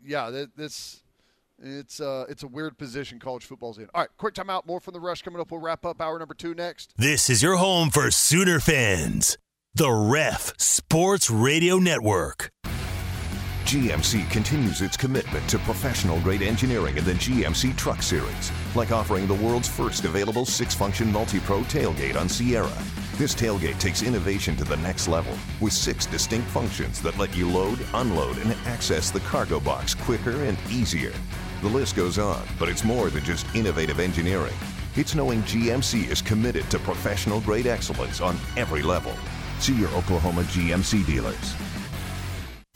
yeah, 0.05 0.31
that, 0.31 0.51
that's 0.57 1.03
it's 1.63 2.01
uh, 2.01 2.27
it's 2.29 2.43
a 2.43 2.49
weird 2.49 2.79
position 2.79 3.19
college 3.19 3.45
football's 3.45 3.79
in. 3.79 3.89
All 3.95 4.03
right, 4.03 4.11
quick 4.17 4.35
timeout. 4.35 4.67
More 4.67 4.81
from 4.81 4.95
the 4.95 5.01
rush 5.01 5.23
coming 5.23 5.41
up. 5.41 5.51
We'll 5.51 5.61
wrap 5.61 5.85
up 5.85 6.01
hour 6.01 6.19
number 6.19 6.35
two 6.35 6.55
next. 6.55 6.95
This 6.97 7.29
is 7.29 7.43
your 7.43 7.57
home 7.57 7.91
for 7.91 8.11
Sooner 8.11 8.61
fans. 8.61 9.37
The 9.75 9.91
Ref 9.91 10.53
Sports 10.59 11.31
Radio 11.31 11.79
Network. 11.79 12.51
GMC 13.65 14.29
continues 14.31 14.81
its 14.81 14.97
commitment 14.97 15.49
to 15.49 15.59
professional 15.61 16.21
grade 16.21 16.43
engineering 16.43 16.97
in 16.97 17.05
the 17.05 17.13
GMC 17.13 17.77
Truck 17.77 18.03
Series, 18.03 18.51
like 18.75 18.91
offering 18.91 19.29
the 19.29 19.35
world's 19.35 19.69
first 19.69 20.05
available 20.05 20.45
six 20.45 20.75
function 20.75 21.13
multi 21.13 21.39
pro 21.41 21.61
tailgate 21.63 22.17
on 22.17 22.29
Sierra. 22.29 22.73
This 23.17 23.35
tailgate 23.35 23.79
takes 23.79 24.03
innovation 24.03 24.57
to 24.57 24.65
the 24.65 24.79
next 24.79 25.07
level 25.07 25.37
with 25.61 25.73
six 25.73 26.07
distinct 26.07 26.49
functions 26.49 27.01
that 27.03 27.17
let 27.19 27.37
you 27.37 27.49
load, 27.49 27.79
unload, 27.95 28.39
and 28.39 28.53
access 28.67 29.11
the 29.11 29.21
cargo 29.21 29.61
box 29.61 29.95
quicker 29.95 30.43
and 30.45 30.59
easier. 30.69 31.13
The 31.63 31.69
list 31.69 31.95
goes 31.95 32.19
on, 32.19 32.43
but 32.59 32.69
it's 32.69 32.83
more 32.83 33.09
than 33.11 33.23
just 33.23 33.47
innovative 33.55 34.01
engineering. 34.01 34.55
It's 34.97 35.15
knowing 35.15 35.43
GMC 35.43 36.11
is 36.11 36.23
committed 36.23 36.69
to 36.71 36.79
professional 36.81 37.41
grade 37.43 37.67
excellence 37.67 38.21
on 38.21 38.37
every 38.57 38.83
level. 38.83 39.15
See 39.61 39.75
your 39.75 39.91
Oklahoma 39.91 40.43
GMC 40.45 41.07
dealers. 41.07 41.55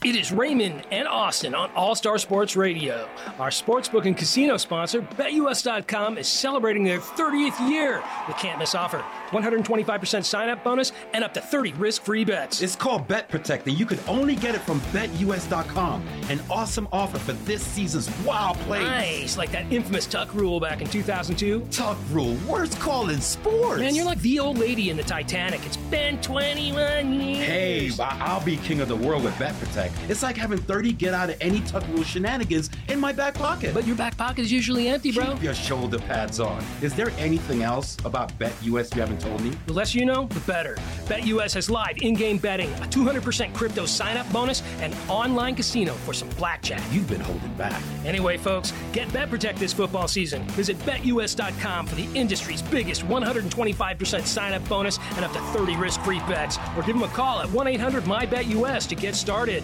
It 0.05 0.16
is 0.16 0.32
Raymond 0.32 0.82
and 0.90 1.09
Austin 1.09 1.55
on 1.55 1.70
All 1.70 1.94
Star 1.94 2.18
Sports 2.18 2.57
Radio. 2.57 3.09
Our 3.38 3.48
sportsbook 3.48 4.05
and 4.05 4.14
casino 4.14 4.59
sponsor, 4.59 5.00
BetUS.com, 5.00 6.18
is 6.18 6.28
celebrating 6.28 6.84
their 6.84 6.98
30th 7.00 7.70
year 7.70 8.02
with 8.28 8.36
can't 8.36 8.59
miss 8.59 8.74
offer 8.74 9.02
125% 9.30 10.24
sign 10.24 10.48
up 10.48 10.62
bonus 10.64 10.92
and 11.12 11.24
up 11.24 11.34
to 11.34 11.40
30 11.40 11.72
risk 11.74 12.02
free 12.02 12.24
bets. 12.24 12.62
It's 12.62 12.76
called 12.76 13.08
Bet 13.08 13.28
Protect, 13.28 13.66
and 13.66 13.78
you 13.78 13.86
can 13.86 13.98
only 14.06 14.36
get 14.36 14.54
it 14.54 14.60
from 14.62 14.80
BetUS.com. 14.92 16.06
An 16.28 16.40
awesome 16.50 16.88
offer 16.92 17.18
for 17.18 17.32
this 17.44 17.62
season's 17.62 18.10
wild 18.20 18.56
plays. 18.58 18.82
Nice, 18.82 19.36
like 19.36 19.52
that 19.52 19.70
infamous 19.72 20.06
Tuck 20.06 20.34
rule 20.34 20.60
back 20.60 20.80
in 20.80 20.88
2002. 20.88 21.66
Tuck 21.70 21.98
rule, 22.10 22.36
worst 22.48 22.78
call 22.78 23.10
in 23.10 23.20
sports. 23.20 23.80
Man, 23.80 23.94
you're 23.94 24.04
like 24.04 24.20
the 24.20 24.38
old 24.38 24.58
lady 24.58 24.90
in 24.90 24.96
the 24.96 25.02
Titanic. 25.02 25.64
It's 25.66 25.76
been 25.76 26.20
21 26.20 27.20
years. 27.20 27.46
Hey, 27.46 27.90
I'll 27.98 28.44
be 28.44 28.56
king 28.58 28.80
of 28.80 28.88
the 28.88 28.96
world 28.96 29.24
with 29.24 29.38
Bet 29.38 29.58
Protect. 29.58 29.94
It's 30.08 30.22
like 30.22 30.36
having 30.36 30.58
30 30.58 30.92
get 30.92 31.14
out 31.14 31.30
of 31.30 31.36
any 31.40 31.60
tuck 31.62 31.86
rule 31.88 32.02
shenanigans 32.02 32.70
in 32.88 33.00
my 33.00 33.12
back 33.12 33.34
pocket. 33.34 33.74
But 33.74 33.86
your 33.86 33.96
back 33.96 34.16
pocket 34.16 34.40
is 34.42 34.52
usually 34.52 34.88
empty, 34.88 35.12
bro. 35.12 35.32
Keep 35.32 35.42
your 35.42 35.54
shoulder 35.54 35.98
pads 35.98 36.40
on. 36.40 36.62
Is 36.82 36.94
there 36.94 37.10
anything 37.18 37.62
else 37.62 37.96
about 38.04 38.36
Bet 38.38 38.52
US 38.62 38.94
you 38.94 39.00
haven't 39.00 39.13
told 39.18 39.40
me? 39.42 39.50
The 39.66 39.72
less 39.72 39.94
you 39.94 40.04
know, 40.04 40.26
the 40.26 40.40
better. 40.40 40.76
BetUS 41.06 41.54
has 41.54 41.70
live 41.70 41.98
in-game 41.98 42.38
betting, 42.38 42.70
a 42.74 42.86
200% 42.86 43.54
crypto 43.54 43.86
sign-up 43.86 44.30
bonus, 44.32 44.62
and 44.80 44.94
online 45.08 45.54
casino 45.54 45.92
for 45.92 46.12
some 46.12 46.28
blackjack. 46.30 46.82
You've 46.92 47.08
been 47.08 47.20
holding 47.20 47.54
back. 47.54 47.82
Anyway, 48.04 48.36
folks, 48.36 48.72
get 48.92 49.12
Bet 49.12 49.30
Protect 49.30 49.58
this 49.58 49.72
football 49.72 50.08
season. 50.08 50.42
Visit 50.50 50.78
BetUS.com 50.80 51.86
for 51.86 51.94
the 51.94 52.08
industry's 52.14 52.62
biggest 52.62 53.02
125% 53.02 54.26
sign-up 54.26 54.68
bonus 54.68 54.98
and 55.16 55.24
up 55.24 55.32
to 55.32 55.40
30 55.40 55.76
risk-free 55.76 56.20
bets, 56.20 56.58
or 56.76 56.82
give 56.82 56.94
them 56.94 57.02
a 57.02 57.08
call 57.08 57.40
at 57.40 57.48
1-800-MyBetUS 57.48 58.88
to 58.88 58.94
get 58.94 59.14
started. 59.14 59.62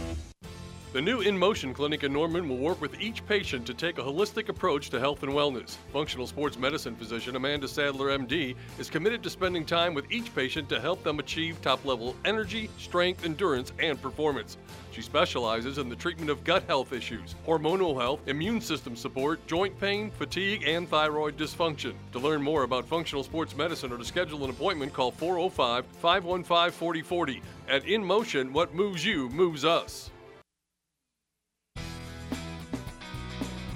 The 0.93 1.01
new 1.01 1.21
In 1.21 1.39
Motion 1.39 1.73
clinic 1.73 2.03
in 2.03 2.13
Norman 2.13 2.49
will 2.49 2.57
work 2.57 2.81
with 2.81 3.01
each 3.01 3.25
patient 3.25 3.65
to 3.67 3.75
take 3.75 3.99
a 3.99 4.03
holistic 4.03 4.49
approach 4.49 4.91
to 4.91 4.99
health 4.99 5.23
and 5.23 5.31
wellness. 5.31 5.77
Functional 5.93 6.27
sports 6.27 6.59
medicine 6.59 6.97
physician 6.97 7.37
Amanda 7.37 7.69
Sadler, 7.69 8.19
MD, 8.19 8.57
is 8.77 8.91
committed 8.91 9.23
to 9.23 9.31
spending 9.31 9.65
time 9.65 9.95
with 9.95 10.11
each 10.11 10.35
patient 10.35 10.69
to 10.69 10.81
help 10.81 11.05
them 11.05 11.21
achieve 11.21 11.63
top 11.63 11.85
level 11.85 12.17
energy, 12.25 12.69
strength, 12.77 13.25
endurance, 13.25 13.73
and 13.79 14.03
performance. 14.03 14.57
She 14.91 15.01
specializes 15.01 15.79
in 15.79 15.89
the 15.89 15.95
treatment 15.95 16.29
of 16.29 16.43
gut 16.43 16.65
health 16.65 16.93
issues, 16.93 17.37
hormonal 17.47 17.97
health, 17.97 18.27
immune 18.27 18.61
system 18.61 18.97
support, 18.97 19.47
joint 19.47 19.79
pain, 19.79 20.11
fatigue, 20.11 20.65
and 20.67 20.89
thyroid 20.89 21.37
dysfunction. 21.37 21.95
To 22.11 22.19
learn 22.19 22.43
more 22.43 22.65
about 22.65 22.85
functional 22.85 23.23
sports 23.23 23.55
medicine 23.55 23.93
or 23.93 23.99
to 23.99 24.05
schedule 24.05 24.43
an 24.43 24.51
appointment, 24.51 24.93
call 24.93 25.13
405 25.13 25.87
515 25.87 26.73
4040. 26.73 27.43
At 27.69 27.85
In 27.85 28.05
Motion, 28.05 28.53
what 28.53 28.75
moves 28.75 29.05
you 29.05 29.29
moves 29.29 29.65
us. 29.65 30.10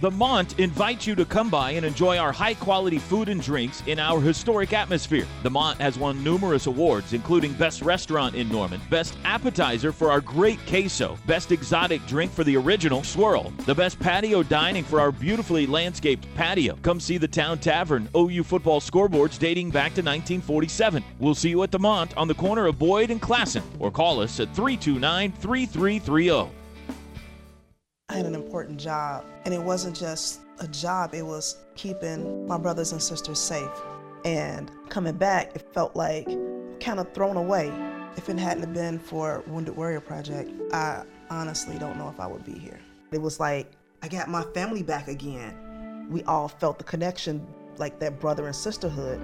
The 0.05 0.11
Mont 0.11 0.61
invites 0.61 1.07
you 1.07 1.15
to 1.15 1.25
come 1.25 1.49
by 1.49 1.71
and 1.71 1.87
enjoy 1.87 2.19
our 2.19 2.31
high 2.31 2.53
quality 2.53 2.99
food 2.99 3.31
and 3.31 3.41
drinks 3.41 3.83
in 3.87 3.99
our 3.99 4.21
historic 4.21 4.75
atmosphere. 4.75 5.27
The 5.43 5.49
Mont 5.49 5.81
has 5.81 5.99
won 5.99 6.23
numerous 6.23 6.67
awards, 6.67 7.15
including 7.15 7.55
Best 7.55 7.81
Restaurant 7.81 8.35
in 8.35 8.51
Norman, 8.51 8.83
Best 8.91 9.17
Appetizer 9.25 9.93
for 9.93 10.11
our 10.11 10.21
great 10.21 10.59
queso, 10.67 11.17
Best 11.27 11.53
Exotic 11.53 12.05
Drink 12.07 12.31
for 12.31 12.45
the 12.45 12.55
original 12.55 13.03
swirl, 13.03 13.51
the 13.65 13.75
Best 13.75 13.99
Patio 13.99 14.43
Dining 14.43 14.85
for 14.85 15.01
our 15.01 15.11
beautifully 15.11 15.67
landscaped 15.67 16.27
patio. 16.35 16.77
Come 16.83 17.01
see 17.01 17.17
the 17.17 17.27
Town 17.27 17.59
Tavern 17.59 18.07
OU 18.15 18.45
football 18.45 18.83
scoreboards 18.83 19.39
dating 19.39 19.71
back 19.71 19.95
to 19.95 20.03
1947. 20.03 21.03
We'll 21.19 21.35
see 21.35 21.49
you 21.49 21.63
at 21.63 21.71
the 21.71 21.79
Mont 21.79 22.15
on 22.19 22.29
the 22.29 22.35
corner 22.35 22.67
of 22.67 22.79
Boyd 22.79 23.11
and 23.11 23.23
Classen, 23.23 23.63
or 23.79 23.91
call 23.91 24.21
us 24.21 24.39
at 24.39 24.55
329 24.55 25.33
3330. 25.33 26.64
I 28.15 28.19
had 28.19 28.27
an 28.27 28.35
important 28.35 28.79
job, 28.79 29.25
and 29.45 29.55
it 29.55 29.61
wasn't 29.61 29.97
just 29.97 30.41
a 30.61 30.69
job, 30.69 31.15
it 31.15 31.25
was 31.25 31.57
keeping 31.75 32.47
my 32.47 32.59
brothers 32.59 32.93
and 32.93 33.03
sisters 33.03 33.41
safe. 33.41 33.71
And 34.25 34.71
coming 34.89 35.17
back, 35.17 35.57
it 35.57 35.67
felt 35.73 35.97
like 35.97 36.27
kind 36.81 37.01
of 37.01 37.13
thrown 37.13 37.37
away. 37.37 37.73
If 38.17 38.29
it 38.29 38.39
hadn't 38.39 38.73
been 38.73 38.99
for 38.99 39.43
Wounded 39.47 39.77
Warrior 39.77 40.01
Project, 40.01 40.53
I 40.73 41.03
honestly 41.31 41.79
don't 41.79 41.97
know 41.99 42.09
if 42.09 42.21
I 42.21 42.27
would 42.27 42.45
be 42.45 42.57
here. 42.57 42.79
It 43.11 43.21
was 43.21 43.41
like 43.41 43.73
I 44.03 44.09
got 44.09 44.29
my 44.29 44.45
family 44.55 44.83
back 44.83 45.09
again. 45.09 46.07
We 46.11 46.23
all 46.25 46.47
felt 46.49 46.79
the 46.79 46.85
connection, 46.85 47.45
like 47.79 47.99
that 48.01 48.21
brother 48.21 48.47
and 48.47 48.55
sisterhood. 48.55 49.21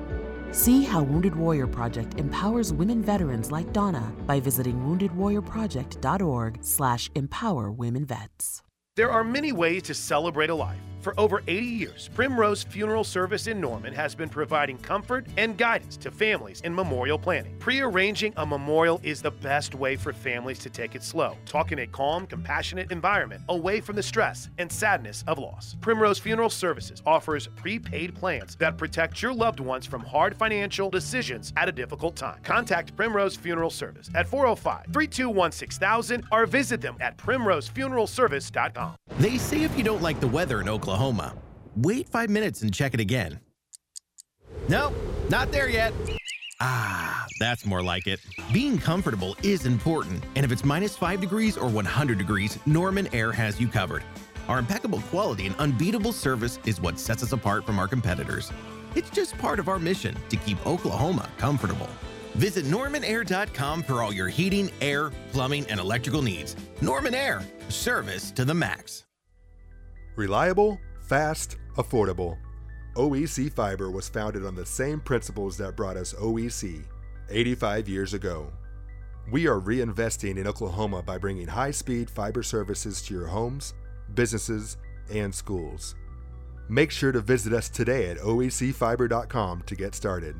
See 0.52 0.82
how 0.82 1.02
Wounded 1.02 1.36
Warrior 1.36 1.68
Project 1.68 2.18
empowers 2.18 2.72
women 2.72 3.04
veterans 3.04 3.52
like 3.52 3.72
Donna 3.72 4.12
by 4.26 4.40
visiting 4.40 4.80
woundedwarriorproject.org 4.80 6.58
slash 6.62 7.10
empower 7.14 7.70
women 7.70 8.04
vets. 8.04 8.62
There 8.96 9.10
are 9.10 9.22
many 9.22 9.52
ways 9.52 9.84
to 9.84 9.94
celebrate 9.94 10.50
a 10.50 10.54
life. 10.54 10.89
For 11.00 11.18
over 11.18 11.42
80 11.46 11.64
years, 11.64 12.10
Primrose 12.12 12.62
Funeral 12.62 13.04
Service 13.04 13.46
in 13.46 13.58
Norman 13.58 13.94
has 13.94 14.14
been 14.14 14.28
providing 14.28 14.76
comfort 14.76 15.26
and 15.38 15.56
guidance 15.56 15.96
to 15.96 16.10
families 16.10 16.60
in 16.60 16.74
memorial 16.74 17.18
planning. 17.18 17.56
Pre-arranging 17.58 18.34
a 18.36 18.44
memorial 18.44 19.00
is 19.02 19.22
the 19.22 19.30
best 19.30 19.74
way 19.74 19.96
for 19.96 20.12
families 20.12 20.58
to 20.58 20.68
take 20.68 20.94
it 20.94 21.02
slow, 21.02 21.38
talk 21.46 21.72
in 21.72 21.78
a 21.78 21.86
calm, 21.86 22.26
compassionate 22.26 22.92
environment 22.92 23.40
away 23.48 23.80
from 23.80 23.96
the 23.96 24.02
stress 24.02 24.50
and 24.58 24.70
sadness 24.70 25.24
of 25.26 25.38
loss. 25.38 25.74
Primrose 25.80 26.18
Funeral 26.18 26.50
Services 26.50 27.02
offers 27.06 27.46
prepaid 27.56 28.14
plans 28.14 28.54
that 28.56 28.76
protect 28.76 29.22
your 29.22 29.32
loved 29.32 29.60
ones 29.60 29.86
from 29.86 30.02
hard 30.02 30.36
financial 30.36 30.90
decisions 30.90 31.54
at 31.56 31.66
a 31.66 31.72
difficult 31.72 32.14
time. 32.14 32.40
Contact 32.42 32.94
Primrose 32.94 33.36
Funeral 33.36 33.70
Service 33.70 34.10
at 34.14 34.28
405-321-6000 34.28 36.24
or 36.30 36.44
visit 36.44 36.82
them 36.82 36.98
at 37.00 37.16
primrosefuneralservice.com. 37.16 38.96
They 39.18 39.38
say 39.38 39.62
if 39.62 39.74
you 39.78 39.84
don't 39.84 40.02
like 40.02 40.20
the 40.20 40.28
weather 40.28 40.60
in 40.60 40.68
Oklahoma, 40.68 40.89
wait 41.76 42.08
five 42.08 42.30
minutes 42.30 42.62
and 42.62 42.72
check 42.72 42.94
it 42.94 43.00
again. 43.00 43.40
Nope, 44.68 44.94
not 45.28 45.52
there 45.52 45.68
yet. 45.68 45.92
Ah, 46.60 47.24
that's 47.38 47.64
more 47.64 47.82
like 47.82 48.06
it. 48.06 48.20
Being 48.52 48.78
comfortable 48.78 49.36
is 49.42 49.64
important, 49.64 50.22
and 50.36 50.44
if 50.44 50.52
it's 50.52 50.64
minus 50.64 50.96
5 50.96 51.20
degrees 51.20 51.56
or 51.56 51.68
100 51.68 52.18
degrees, 52.18 52.58
Norman 52.66 53.08
Air 53.14 53.32
has 53.32 53.58
you 53.58 53.66
covered. 53.66 54.02
Our 54.48 54.58
impeccable 54.58 55.00
quality 55.02 55.46
and 55.46 55.56
unbeatable 55.56 56.12
service 56.12 56.58
is 56.66 56.80
what 56.80 56.98
sets 56.98 57.22
us 57.22 57.32
apart 57.32 57.64
from 57.64 57.78
our 57.78 57.88
competitors. 57.88 58.52
It's 58.94 59.10
just 59.10 59.38
part 59.38 59.58
of 59.58 59.68
our 59.68 59.78
mission 59.78 60.16
to 60.28 60.36
keep 60.36 60.64
Oklahoma 60.66 61.30
comfortable. 61.38 61.88
Visit 62.34 62.64
normanair.com 62.66 63.82
for 63.84 64.02
all 64.02 64.12
your 64.12 64.28
heating, 64.28 64.70
air, 64.80 65.10
plumbing, 65.32 65.66
and 65.66 65.80
electrical 65.80 66.22
needs. 66.22 66.56
Norman 66.80 67.14
Air, 67.14 67.42
service 67.68 68.30
to 68.32 68.44
the 68.44 68.54
max. 68.54 69.04
Reliable, 70.20 70.78
fast, 71.00 71.56
affordable. 71.78 72.36
OEC 72.94 73.50
Fiber 73.50 73.90
was 73.90 74.06
founded 74.06 74.44
on 74.44 74.54
the 74.54 74.66
same 74.66 75.00
principles 75.00 75.56
that 75.56 75.76
brought 75.76 75.96
us 75.96 76.12
OEC 76.12 76.84
85 77.30 77.88
years 77.88 78.12
ago. 78.12 78.52
We 79.32 79.46
are 79.46 79.58
reinvesting 79.58 80.36
in 80.36 80.46
Oklahoma 80.46 81.02
by 81.02 81.16
bringing 81.16 81.46
high 81.46 81.70
speed 81.70 82.10
fiber 82.10 82.42
services 82.42 83.00
to 83.00 83.14
your 83.14 83.28
homes, 83.28 83.72
businesses, 84.12 84.76
and 85.10 85.34
schools. 85.34 85.94
Make 86.68 86.90
sure 86.90 87.12
to 87.12 87.22
visit 87.22 87.54
us 87.54 87.70
today 87.70 88.10
at 88.10 88.18
oecfiber.com 88.18 89.62
to 89.62 89.74
get 89.74 89.94
started. 89.94 90.36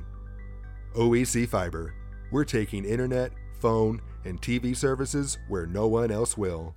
OEC 0.95 1.49
Fiber, 1.49 1.95
we're 2.31 2.45
taking 2.45 2.85
internet, 2.85 3.33
phone, 3.61 4.03
and 4.27 4.43
TV 4.43 4.77
services 4.77 5.39
where 5.49 5.65
no 5.65 5.89
one 5.89 6.11
else 6.11 6.37
will. 6.37 6.75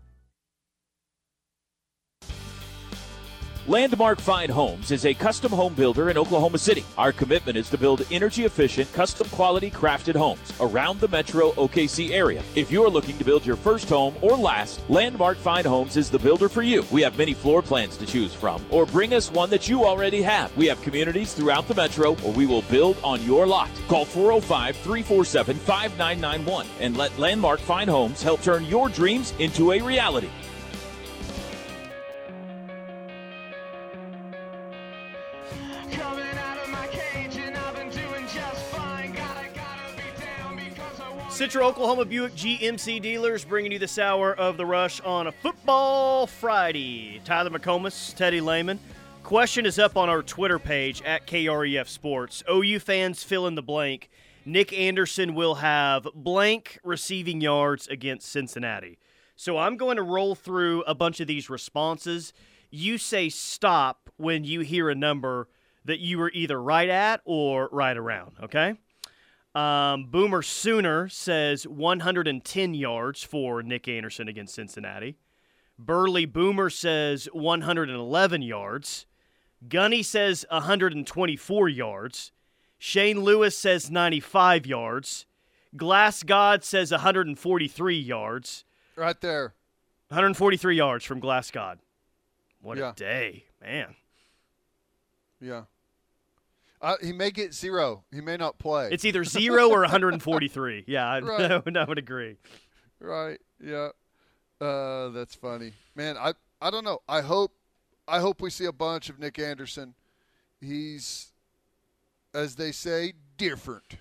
Landmark 3.66 4.20
Fine 4.20 4.50
Homes 4.50 4.92
is 4.92 5.06
a 5.06 5.14
custom 5.14 5.50
home 5.50 5.74
builder 5.74 6.10
in 6.10 6.18
Oklahoma 6.18 6.58
City. 6.58 6.84
Our 6.98 7.14
commitment 7.14 7.58
is 7.58 7.70
to 7.70 7.78
build 7.78 8.06
energy 8.12 8.44
efficient, 8.44 8.92
custom 8.92 9.30
quality 9.30 9.72
crafted 9.72 10.16
homes 10.16 10.52
around 10.60 11.00
the 11.00 11.08
metro 11.08 11.54
OKC 11.54 12.12
area. 12.12 12.44
If 12.56 12.70
you're 12.74 12.90
looking 12.90 13.18
to 13.20 13.24
build 13.24 13.46
your 13.46 13.56
first 13.56 13.88
home 13.88 14.16
or 14.22 14.36
last, 14.36 14.82
Landmark 14.90 15.38
Fine 15.38 15.64
Homes 15.64 15.96
is 15.96 16.10
the 16.10 16.20
builder 16.20 16.50
for 16.50 16.62
you. 16.62 16.86
We 16.92 17.04
have 17.04 17.18
many 17.18 17.34
floor 17.34 17.62
plans 17.62 17.96
to 17.98 18.06
choose 18.06 18.34
from, 18.34 18.62
or 18.70 18.86
bring 18.86 19.14
us 19.14 19.32
one 19.32 19.50
that 19.52 19.70
you 19.70 19.86
already 19.86 20.22
have. 20.22 20.56
We 20.58 20.68
have 20.68 20.82
communities 20.82 21.34
throughout 21.34 21.70
the 21.70 21.76
metro, 21.76 22.18
or 22.26 22.34
we 22.34 22.46
will 22.46 22.64
build 22.64 22.98
on 23.02 23.24
your 23.24 23.48
lot. 23.48 23.70
Call 23.88 24.04
405 24.04 24.76
347 24.76 25.56
5991 25.56 26.68
and 26.82 26.98
let 26.98 27.18
Landmark 27.18 27.62
Fine 27.62 27.88
Homes 27.88 28.22
help 28.22 28.42
turn 28.42 28.66
your 28.66 28.90
dreams 28.90 29.34
into 29.40 29.72
a 29.72 29.82
reality. 29.82 30.30
Central 41.44 41.68
Oklahoma 41.68 42.06
Buick 42.06 42.34
GMC 42.36 43.02
dealers 43.02 43.44
bringing 43.44 43.74
you 43.74 43.78
this 43.78 44.00
hour 44.00 44.34
of 44.34 44.56
the 44.56 44.66
rush 44.66 45.02
on 45.02 45.28
a 45.28 45.32
football 45.34 46.26
Friday. 46.26 47.20
Tyler 47.26 47.50
McComas, 47.50 48.16
Teddy 48.16 48.40
Lehman. 48.40 48.80
Question 49.24 49.66
is 49.66 49.78
up 49.78 49.98
on 49.98 50.08
our 50.08 50.24
Twitter 50.24 50.58
page 50.58 51.02
at 51.02 51.28
KREF 51.28 51.90
Sports. 51.90 52.44
OU 52.50 52.80
fans 52.80 53.24
fill 53.26 53.46
in 53.46 53.56
the 53.56 53.62
blank. 53.62 54.10
Nick 54.46 54.72
Anderson 54.72 55.36
will 55.36 55.56
have 55.56 56.08
blank 56.16 56.80
receiving 56.82 57.42
yards 57.42 57.90
against 57.90 58.32
Cincinnati. 58.32 58.98
So 59.36 59.58
I'm 59.58 59.76
going 59.76 59.98
to 59.98 60.02
roll 60.02 60.36
through 60.36 60.84
a 60.84 60.96
bunch 60.96 61.20
of 61.20 61.28
these 61.28 61.50
responses. 61.50 62.32
You 62.70 62.98
say 62.98 63.28
stop 63.28 64.10
when 64.16 64.46
you 64.46 64.62
hear 64.62 64.90
a 64.90 64.96
number 64.96 65.50
that 65.84 66.00
you 66.00 66.20
were 66.20 66.32
either 66.34 66.62
right 66.62 66.88
at 66.88 67.20
or 67.26 67.68
right 67.74 67.98
around, 67.98 68.38
okay? 68.44 68.76
Um, 69.56 70.06
Boomer 70.06 70.42
Sooner 70.42 71.08
says 71.10 71.68
110 71.68 72.74
yards 72.74 73.24
for 73.24 73.62
Nick 73.62 73.88
Anderson 73.88 74.28
against 74.28 74.56
Cincinnati. 74.56 75.18
Burley 75.78 76.26
Boomer 76.26 76.70
says 76.70 77.26
111 77.34 78.42
yards. 78.42 79.06
Gunny 79.68 80.02
says 80.04 80.46
124 80.50 81.70
yards. 81.70 82.32
Shane 82.80 83.22
Lewis 83.22 83.58
says 83.58 83.90
95 83.92 84.66
yards. 84.66 85.26
Glass 85.76 86.24
God 86.24 86.64
says 86.64 86.92
143 86.92 87.98
yards. 87.98 88.66
Right 88.96 89.20
there. 89.22 89.54
143 90.10 90.76
yards 90.76 91.06
from 91.06 91.20
Glass 91.20 91.50
God. 91.50 91.80
What 92.62 92.78
Yeah. 92.78 92.92
a 92.92 92.94
day, 92.94 93.46
man. 93.62 93.96
Yeah. 95.40 95.64
Uh, 96.84 96.98
he 97.02 97.14
may 97.14 97.32
get 97.32 97.54
zero. 97.54 98.04
He 98.12 98.20
may 98.20 98.36
not 98.36 98.60
play. 98.60 98.90
It's 98.92 99.06
either 99.06 99.24
zero 99.24 99.70
or 99.70 99.80
143. 99.82 100.84
Yeah, 100.88 101.08
I, 101.10 101.20
Right. 101.22 101.52
I, 101.52 101.58
would, 101.66 101.78
I 101.78 101.84
would 101.86 101.98
agree. 101.98 102.36
Right. 103.00 103.40
Yeah. 103.64 103.90
Uh, 104.60 105.10
that's 105.10 105.34
funny, 105.34 105.72
man. 105.96 106.18
I 106.18 106.34
I 106.62 106.70
don't 106.70 106.84
know. 106.84 107.00
I 107.08 107.22
hope 107.22 107.54
I 108.08 108.20
hope 108.20 108.42
we 108.42 108.50
see 108.50 108.66
a 108.66 108.72
bunch 108.72 109.10
of 109.10 109.18
Nick 109.20 109.40
Anderson. 109.40 109.94
He's, 110.62 111.32
as 112.34 112.56
they 112.56 112.72
say, 112.72 113.14
different. 113.38 113.96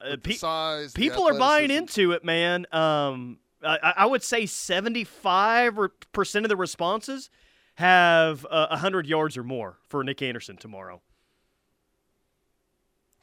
Uh, 0.00 0.16
pe- 0.22 0.34
size. 0.34 0.92
People 0.92 1.26
are 1.28 1.38
buying 1.38 1.70
into 1.70 2.12
it, 2.12 2.24
man. 2.24 2.66
Um, 2.72 3.38
I, 3.64 3.94
I 3.98 4.06
would 4.06 4.22
say 4.22 4.46
75 4.46 5.78
or- 5.78 5.92
percent 6.12 6.44
of 6.44 6.48
the 6.48 6.56
responses 6.56 7.30
have 7.76 8.44
uh, 8.50 8.66
100 8.70 9.06
yards 9.06 9.36
or 9.36 9.42
more 9.42 9.78
for 9.88 10.04
Nick 10.04 10.20
Anderson 10.22 10.56
tomorrow. 10.56 11.00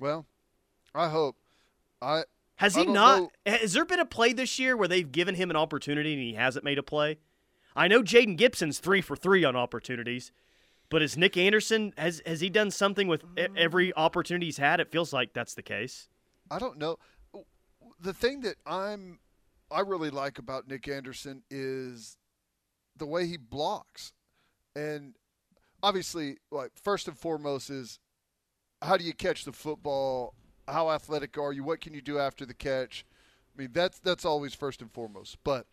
Well, 0.02 0.26
I 0.96 1.10
hope. 1.10 1.38
I 2.02 2.24
Has 2.56 2.76
I 2.76 2.80
he 2.80 2.86
don't 2.88 2.96
know. 2.96 3.32
Has 3.46 3.74
there 3.74 3.86
been 3.86 4.00
a 4.00 4.06
play 4.06 4.34
this 4.34 4.58
year 4.58 4.76
where 4.76 4.88
they've 4.88 5.10
given 5.10 5.36
him 5.36 5.52
an 5.52 5.56
opportunity 5.56 6.14
and 6.14 6.22
he 6.22 6.34
hasn't 6.34 6.66
made 6.66 6.80
a 6.80 6.84
play? 6.84 7.20
I 7.76 7.88
know 7.88 8.02
Jayden 8.02 8.36
Gibson's 8.36 8.80
three 8.80 9.02
for 9.02 9.16
three 9.16 9.46
on 9.46 9.56
opportunities, 9.56 10.32
but 10.90 11.04
is 11.04 11.16
Nick 11.16 11.38
Anderson 11.38 11.94
has 11.98 12.20
has 12.26 12.42
he 12.42 12.50
done 12.50 12.72
something 12.72 13.08
with 13.08 13.24
e- 13.38 13.44
mm. 13.44 13.56
every 13.56 13.96
opportunity 13.96 14.48
he's 14.48 14.58
had? 14.58 14.80
It 14.80 14.92
feels 14.92 15.14
like 15.14 15.34
that's 15.34 15.54
the 15.54 15.62
case. 15.62 16.10
I 16.50 16.58
don't 16.58 16.80
know. 16.80 16.98
The 18.00 18.14
thing 18.14 18.42
that 18.42 18.56
I'm 18.66 19.20
I 19.70 19.82
really 19.82 20.10
like 20.10 20.40
about 20.40 20.68
Nick 20.68 20.88
Anderson 20.88 21.44
is 21.52 22.18
the 22.98 23.06
way 23.06 23.28
he 23.28 23.38
blocks. 23.38 24.14
And 24.76 25.14
obviously, 25.84 26.38
like 26.50 26.72
first 26.76 27.08
and 27.08 27.18
foremost 27.18 27.70
is 27.70 28.00
how 28.82 28.98
do 28.98 29.04
you 29.04 29.14
catch 29.14 29.46
the 29.46 29.52
football? 29.52 30.34
How 30.68 30.90
athletic 30.92 31.38
are 31.38 31.52
you? 31.54 31.64
What 31.64 31.82
can 31.82 31.94
you 31.94 32.02
do 32.02 32.18
after 32.20 32.46
the 32.46 32.54
catch? 32.54 33.06
I 33.56 33.62
mean, 33.62 33.70
that's 33.74 34.00
that's 34.00 34.26
always 34.26 34.54
first 34.54 34.82
and 34.82 34.92
foremost. 34.92 35.38
But 35.44 35.66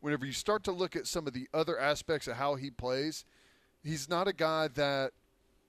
whenever 0.00 0.26
you 0.26 0.32
start 0.32 0.64
to 0.64 0.72
look 0.72 0.96
at 0.96 1.06
some 1.06 1.26
of 1.26 1.32
the 1.32 1.48
other 1.54 1.78
aspects 1.78 2.26
of 2.28 2.36
how 2.36 2.56
he 2.56 2.70
plays, 2.70 3.24
he's 3.82 4.08
not 4.08 4.28
a 4.28 4.32
guy 4.32 4.68
that 4.68 5.12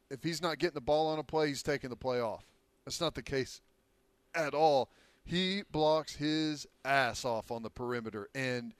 if 0.09 0.23
he's 0.23 0.41
not 0.41 0.59
getting 0.59 0.75
the 0.75 0.81
ball 0.81 1.07
on 1.07 1.19
a 1.19 1.23
play, 1.23 1.47
he's 1.47 1.63
taking 1.63 1.89
the 1.89 1.95
play 1.95 2.19
off. 2.19 2.43
That's 2.85 2.99
not 2.99 3.15
the 3.15 3.23
case 3.23 3.61
at 4.35 4.53
all. 4.53 4.89
He 5.23 5.63
blocks 5.71 6.15
his 6.15 6.67
ass 6.83 7.23
off 7.23 7.49
on 7.49 7.63
the 7.63 7.69
perimeter, 7.69 8.27
and 8.35 8.73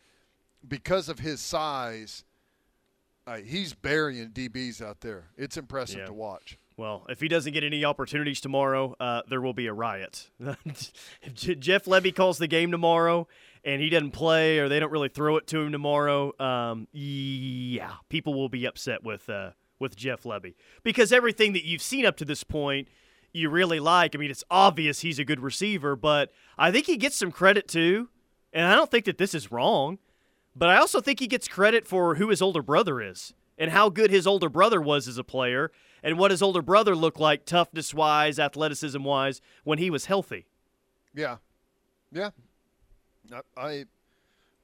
because 0.67 1.07
of 1.07 1.19
his 1.19 1.39
size, 1.39 2.25
uh, 3.25 3.37
he's 3.37 3.73
burying 3.73 4.29
DBs 4.31 4.81
out 4.85 4.99
there. 4.99 5.29
It's 5.37 5.55
impressive 5.55 5.99
Yeah. 5.99 6.05
to 6.07 6.13
watch. 6.13 6.57
Well, 6.75 7.05
if 7.07 7.19
he 7.19 7.27
doesn't 7.27 7.53
get 7.53 7.63
any 7.63 7.85
opportunities 7.85 8.41
tomorrow, 8.41 8.95
uh, 8.99 9.21
there 9.29 9.41
will 9.41 9.53
be 9.53 9.67
a 9.67 9.73
riot. 9.73 10.29
if 10.39 11.59
Jeff 11.59 11.85
Lebby 11.85 12.15
calls 12.15 12.39
the 12.39 12.47
game 12.47 12.71
tomorrow 12.71 13.27
and 13.63 13.81
he 13.81 13.89
doesn't 13.89 14.11
play 14.11 14.59
or 14.59 14.67
they 14.67 14.79
don't 14.79 14.91
really 14.91 15.09
throw 15.09 15.37
it 15.37 15.45
to 15.47 15.59
him 15.59 15.71
tomorrow, 15.71 16.33
um, 16.39 16.87
yeah, 16.91 17.93
people 18.09 18.33
will 18.33 18.49
be 18.49 18.65
upset 18.65 19.03
with 19.03 19.29
uh, 19.29 19.51
with 19.79 19.95
Jeff 19.95 20.23
Lebby 20.23 20.55
because 20.83 21.13
everything 21.13 21.53
that 21.53 21.65
you've 21.65 21.81
seen 21.81 22.05
up 22.05 22.17
to 22.17 22.25
this 22.25 22.43
point, 22.43 22.87
you 23.31 23.49
really 23.49 23.79
like. 23.79 24.15
I 24.15 24.17
mean, 24.17 24.31
it's 24.31 24.43
obvious 24.49 25.01
he's 25.01 25.19
a 25.19 25.25
good 25.25 25.41
receiver, 25.41 25.95
but 25.95 26.31
I 26.57 26.71
think 26.71 26.87
he 26.87 26.97
gets 26.97 27.17
some 27.17 27.31
credit 27.31 27.67
too, 27.67 28.09
and 28.51 28.65
I 28.65 28.75
don't 28.75 28.89
think 28.89 29.05
that 29.05 29.19
this 29.19 29.35
is 29.35 29.51
wrong. 29.51 29.99
But 30.55 30.69
I 30.69 30.77
also 30.77 31.01
think 31.01 31.19
he 31.19 31.27
gets 31.27 31.47
credit 31.47 31.87
for 31.87 32.15
who 32.15 32.29
his 32.29 32.41
older 32.41 32.61
brother 32.61 33.01
is 33.01 33.33
and 33.57 33.71
how 33.71 33.89
good 33.89 34.11
his 34.11 34.27
older 34.27 34.49
brother 34.49 34.79
was 34.79 35.07
as 35.07 35.17
a 35.17 35.23
player 35.23 35.71
and 36.03 36.19
what 36.19 36.31
his 36.31 36.41
older 36.41 36.61
brother 36.61 36.95
looked 36.95 37.19
like 37.19 37.45
toughness 37.45 37.93
wise, 37.93 38.37
athleticism 38.37 39.01
wise 39.03 39.41
when 39.63 39.79
he 39.79 39.89
was 39.89 40.05
healthy. 40.05 40.45
Yeah, 41.15 41.37
yeah. 42.11 42.31
I, 43.31 43.41
I 43.57 43.85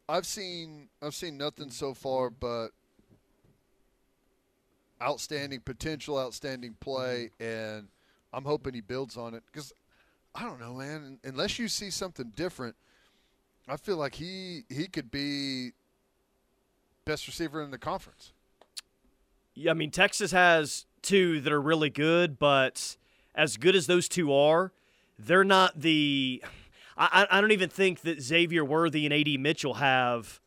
I've 0.10 0.26
seen 0.26 0.90
I've 1.02 1.16
seen 1.16 1.38
nothing 1.38 1.70
so 1.70 1.94
far 1.94 2.30
but 2.30 2.70
outstanding 5.02 5.62
potential, 5.62 6.20
outstanding 6.20 6.76
play, 6.80 7.32
and 7.40 7.88
I'm 8.34 8.44
hoping 8.44 8.74
he 8.74 8.82
builds 8.82 9.16
on 9.16 9.34
it 9.34 9.44
because 9.52 9.72
I 10.36 10.44
don't 10.44 10.60
know, 10.60 10.74
man. 10.74 11.20
Unless 11.24 11.58
you 11.58 11.68
see 11.68 11.90
something 11.90 12.34
different, 12.36 12.76
I 13.68 13.78
feel 13.78 13.98
like 13.98 14.16
he 14.16 14.64
he 14.70 14.88
could 14.88 15.10
be 15.10 15.72
best 17.06 17.28
receiver 17.28 17.64
in 17.64 17.72
the 17.72 17.78
conference. 17.78 18.34
Yeah, 19.56 19.72
I 19.72 19.74
mean, 19.74 19.92
Texas 19.92 20.32
has 20.32 20.86
two 21.02 21.42
that 21.42 21.52
are 21.52 21.62
really 21.62 21.90
good, 21.90 22.40
but 22.40 22.98
as 23.36 23.58
good 23.58 23.76
as 23.76 23.88
those 23.88 24.08
two 24.08 24.34
are, 24.34 24.72
they're 25.18 25.44
not 25.44 25.80
the. 25.80 26.44
I, 26.98 27.28
I 27.32 27.42
don't 27.42 27.52
even 27.52 27.70
think 27.70 28.02
that 28.02 28.22
Xavier 28.22 28.66
Worthy 28.66 29.06
and 29.06 29.14
AD 29.14 29.40
Mitchell 29.40 29.76
have 29.76 30.42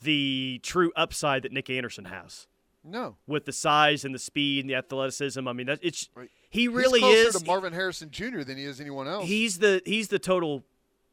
the 0.00 0.60
true 0.62 0.92
upside 0.96 1.42
that 1.42 1.52
Nick 1.52 1.70
Anderson 1.70 2.06
has. 2.06 2.48
No. 2.84 3.16
With 3.26 3.44
the 3.44 3.52
size 3.52 4.04
and 4.04 4.12
the 4.12 4.18
speed 4.18 4.64
and 4.64 4.70
the 4.70 4.74
athleticism, 4.74 5.46
I 5.46 5.52
mean, 5.52 5.66
that 5.66 5.78
it's 5.82 6.08
he 6.50 6.62
He's 6.62 6.68
really 6.70 7.00
closer 7.00 7.28
is. 7.28 7.34
to 7.36 7.44
Marvin 7.46 7.72
Harrison 7.72 8.10
Jr. 8.10 8.42
than 8.42 8.56
he 8.56 8.64
is 8.64 8.80
anyone 8.80 9.06
else. 9.06 9.26
He's 9.26 9.58
the 9.58 9.80
he's 9.84 10.08
the 10.08 10.18
total 10.18 10.64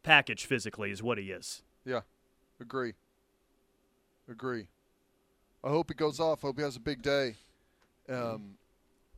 package 0.02 0.46
physically, 0.46 0.90
is 0.92 1.04
what 1.04 1.18
he 1.18 1.26
is. 1.26 1.62
Yeah, 1.86 2.02
agree. 2.60 2.94
Agree. 4.30 4.68
I 5.64 5.70
hope 5.70 5.90
he 5.90 5.96
goes 5.96 6.20
off. 6.20 6.44
I 6.44 6.48
hope 6.48 6.58
he 6.58 6.64
has 6.64 6.76
a 6.76 6.80
big 6.80 7.02
day. 7.02 7.36
Um, 8.08 8.56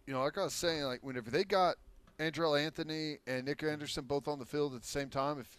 you 0.06 0.14
know, 0.14 0.24
like 0.24 0.38
I 0.38 0.44
was 0.44 0.54
saying, 0.54 0.84
like 0.84 1.00
whenever 1.04 1.30
they 1.30 1.44
got 1.44 1.76
Andrel 2.20 2.60
Anthony 2.60 3.18
and 3.28 3.46
Nick 3.46 3.64
Anderson 3.64 4.06
both 4.06 4.28
on 4.28 4.40
the 4.40 4.46
field 4.46 4.76
at 4.76 4.82
the 4.82 4.88
same 4.88 5.10
time, 5.10 5.40
if 5.40 5.58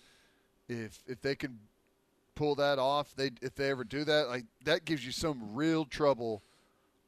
if 0.69 1.03
if 1.07 1.21
they 1.21 1.35
can 1.35 1.59
pull 2.35 2.55
that 2.57 2.79
off, 2.79 3.15
they 3.17 3.31
if 3.41 3.55
they 3.55 3.71
ever 3.71 3.85
do 3.85 4.05
that, 4.05 4.29
like 4.29 4.45
that 4.65 4.85
gives 4.85 5.05
you 5.05 5.13
some 5.13 5.55
real 5.55 5.85
trouble 5.85 6.43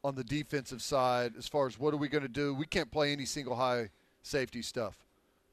on 0.03 0.15
the 0.15 0.23
defensive 0.23 0.81
side 0.81 1.33
as 1.37 1.47
far 1.47 1.65
as 1.65 1.79
what 1.79 1.93
are 1.93 1.97
we 1.97 2.07
going 2.07 2.21
to 2.21 2.29
do? 2.29 2.53
We 2.53 2.65
can't 2.65 2.91
play 2.91 3.11
any 3.11 3.25
single 3.25 3.55
high 3.55 3.89
safety 4.21 4.61
stuff. 4.61 5.03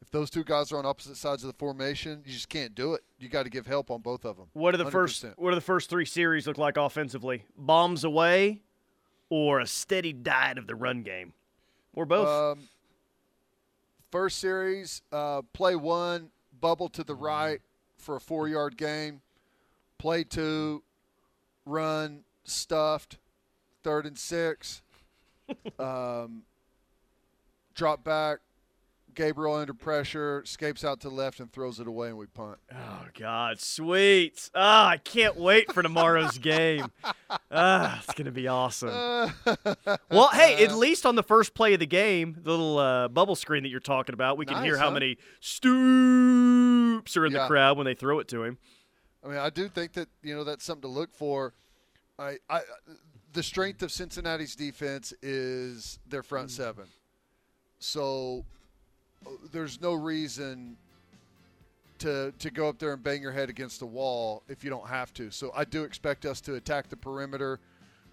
If 0.03 0.11
those 0.11 0.31
two 0.31 0.43
guys 0.43 0.73
are 0.73 0.79
on 0.79 0.85
opposite 0.85 1.17
sides 1.17 1.45
of 1.45 1.47
the 1.47 1.57
formation, 1.57 2.23
you 2.27 2.33
just 2.33 2.49
can't 2.49 2.75
do 2.75 2.95
it. 2.95 3.03
You 3.21 3.29
got 3.29 3.45
to 3.45 3.51
give 3.51 3.67
help 3.67 3.91
on 3.91 4.01
both 4.01 4.25
of 4.25 4.37
them. 4.37 4.47
What 4.53 4.73
do 4.73 4.79
the 4.79 4.91
first 4.91 5.25
100%. 5.25 5.35
What 5.39 5.51
do 5.51 5.55
the 5.55 5.61
first 5.61 5.89
three 5.89 6.05
series 6.05 6.47
look 6.47 6.59
like 6.59 6.77
offensively? 6.77 7.45
Bombs 7.57 8.03
away, 8.03 8.63
or 9.31 9.61
a 9.61 9.67
steady 9.67 10.13
diet 10.13 10.59
of 10.59 10.67
the 10.67 10.75
run 10.75 11.03
game, 11.03 11.33
or 11.95 12.07
both? 12.07 12.29
Um, 12.29 12.69
first 14.11 14.39
series, 14.39 15.03
uh, 15.13 15.43
play 15.53 15.75
one, 15.77 16.31
bubble 16.61 16.89
to 16.91 17.05
the 17.05 17.15
right 17.15 17.61
for 17.97 18.17
a 18.17 18.21
four 18.21 18.49
yard 18.49 18.77
gain. 18.77 19.21
Play 19.99 20.25
two, 20.25 20.83
run 21.65 22.25
stuffed, 22.45 23.19
third 23.83 24.07
and 24.07 24.19
six. 24.19 24.83
um, 25.79 26.43
drop 27.75 28.05
back. 28.05 28.39
Gabriel 29.15 29.55
under 29.55 29.75
pressure, 29.75 30.43
escapes 30.43 30.85
out 30.85 31.01
to 31.01 31.09
the 31.09 31.15
left 31.15 31.41
and 31.41 31.53
throws 31.53 31.79
it 31.81 31.87
away, 31.87 32.09
and 32.09 32.19
we 32.19 32.27
punt. 32.27 32.59
Oh 32.75 33.07
God, 33.19 33.61
sweet! 33.61 34.51
Ah, 34.55 34.89
I 34.89 34.97
can't 34.97 35.37
wait 35.37 35.73
for 35.73 35.83
tomorrow's 35.83 36.39
game. 36.39 36.91
Ah, 37.55 38.01
it's 38.03 38.15
gonna 38.15 38.31
be 38.31 38.49
awesome. 38.49 38.89
well, 40.11 40.29
hey, 40.33 40.65
at 40.65 40.75
least 40.75 41.05
on 41.05 41.17
the 41.17 41.23
first 41.23 41.55
play 41.55 41.75
of 41.75 41.81
the 41.81 41.87
game, 41.87 42.37
the 42.43 42.51
little 42.51 42.79
uh, 42.79 43.09
bubble 43.09 43.37
screen 43.37 43.63
that 43.63 43.69
you're 43.69 43.81
talking 43.81 44.15
about, 44.15 44.39
we 44.39 44.47
can 44.47 44.57
Nice, 44.57 44.65
hear 44.65 44.77
how 44.79 44.87
huh? 44.87 44.93
many 44.93 45.19
stoops 45.41 47.17
are 47.17 47.27
in 47.27 47.33
the 47.33 47.47
crowd 47.47 47.77
when 47.77 47.85
they 47.85 47.95
throw 47.95 48.19
it 48.19 48.29
to 48.29 48.43
him. 48.45 48.59
I 49.25 49.29
mean, 49.29 49.39
I 49.39 49.51
do 49.51 49.69
think 49.69 49.93
that 49.95 50.09
you 50.23 50.35
know 50.35 50.45
that's 50.45 50.65
something 50.65 50.83
to 50.83 50.89
look 50.89 51.15
for. 51.15 51.55
I, 52.19 52.37
I, 52.49 52.61
the 53.33 53.43
strength 53.43 53.83
of 53.83 53.91
Cincinnati's 53.93 54.55
defense 54.55 55.13
is 55.23 55.99
their 56.07 56.23
front 56.23 56.51
seven. 56.51 56.87
So 57.79 58.45
there's 59.53 59.81
no 59.81 59.93
reason 59.95 60.77
to 61.99 62.33
to 62.39 62.51
go 62.51 62.69
up 62.69 62.79
there 62.79 62.93
and 62.93 63.03
bang 63.03 63.23
your 63.23 63.33
head 63.33 63.49
against 63.49 63.79
the 63.79 63.87
wall 63.87 64.43
if 64.49 64.65
you 64.65 64.71
don't 64.71 64.89
have 64.89 65.15
to. 65.15 65.31
So 65.31 65.53
I 65.55 65.65
do 65.65 65.85
expect 65.85 66.27
us 66.27 66.41
to 66.43 66.55
attack 66.55 66.89
the 66.89 66.97
perimeter 66.97 67.61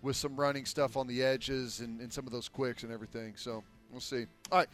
with 0.01 0.15
some 0.15 0.35
running 0.35 0.65
stuff 0.65 0.95
on 0.95 1.07
the 1.07 1.23
edges 1.23 1.81
and, 1.81 1.99
and 1.99 2.11
some 2.11 2.25
of 2.25 2.31
those 2.31 2.47
quicks 2.47 2.83
and 2.83 2.91
everything. 2.91 3.33
So 3.35 3.63
we'll 3.91 3.99
see. 3.99 4.25
All 4.51 4.59
right, 4.59 4.69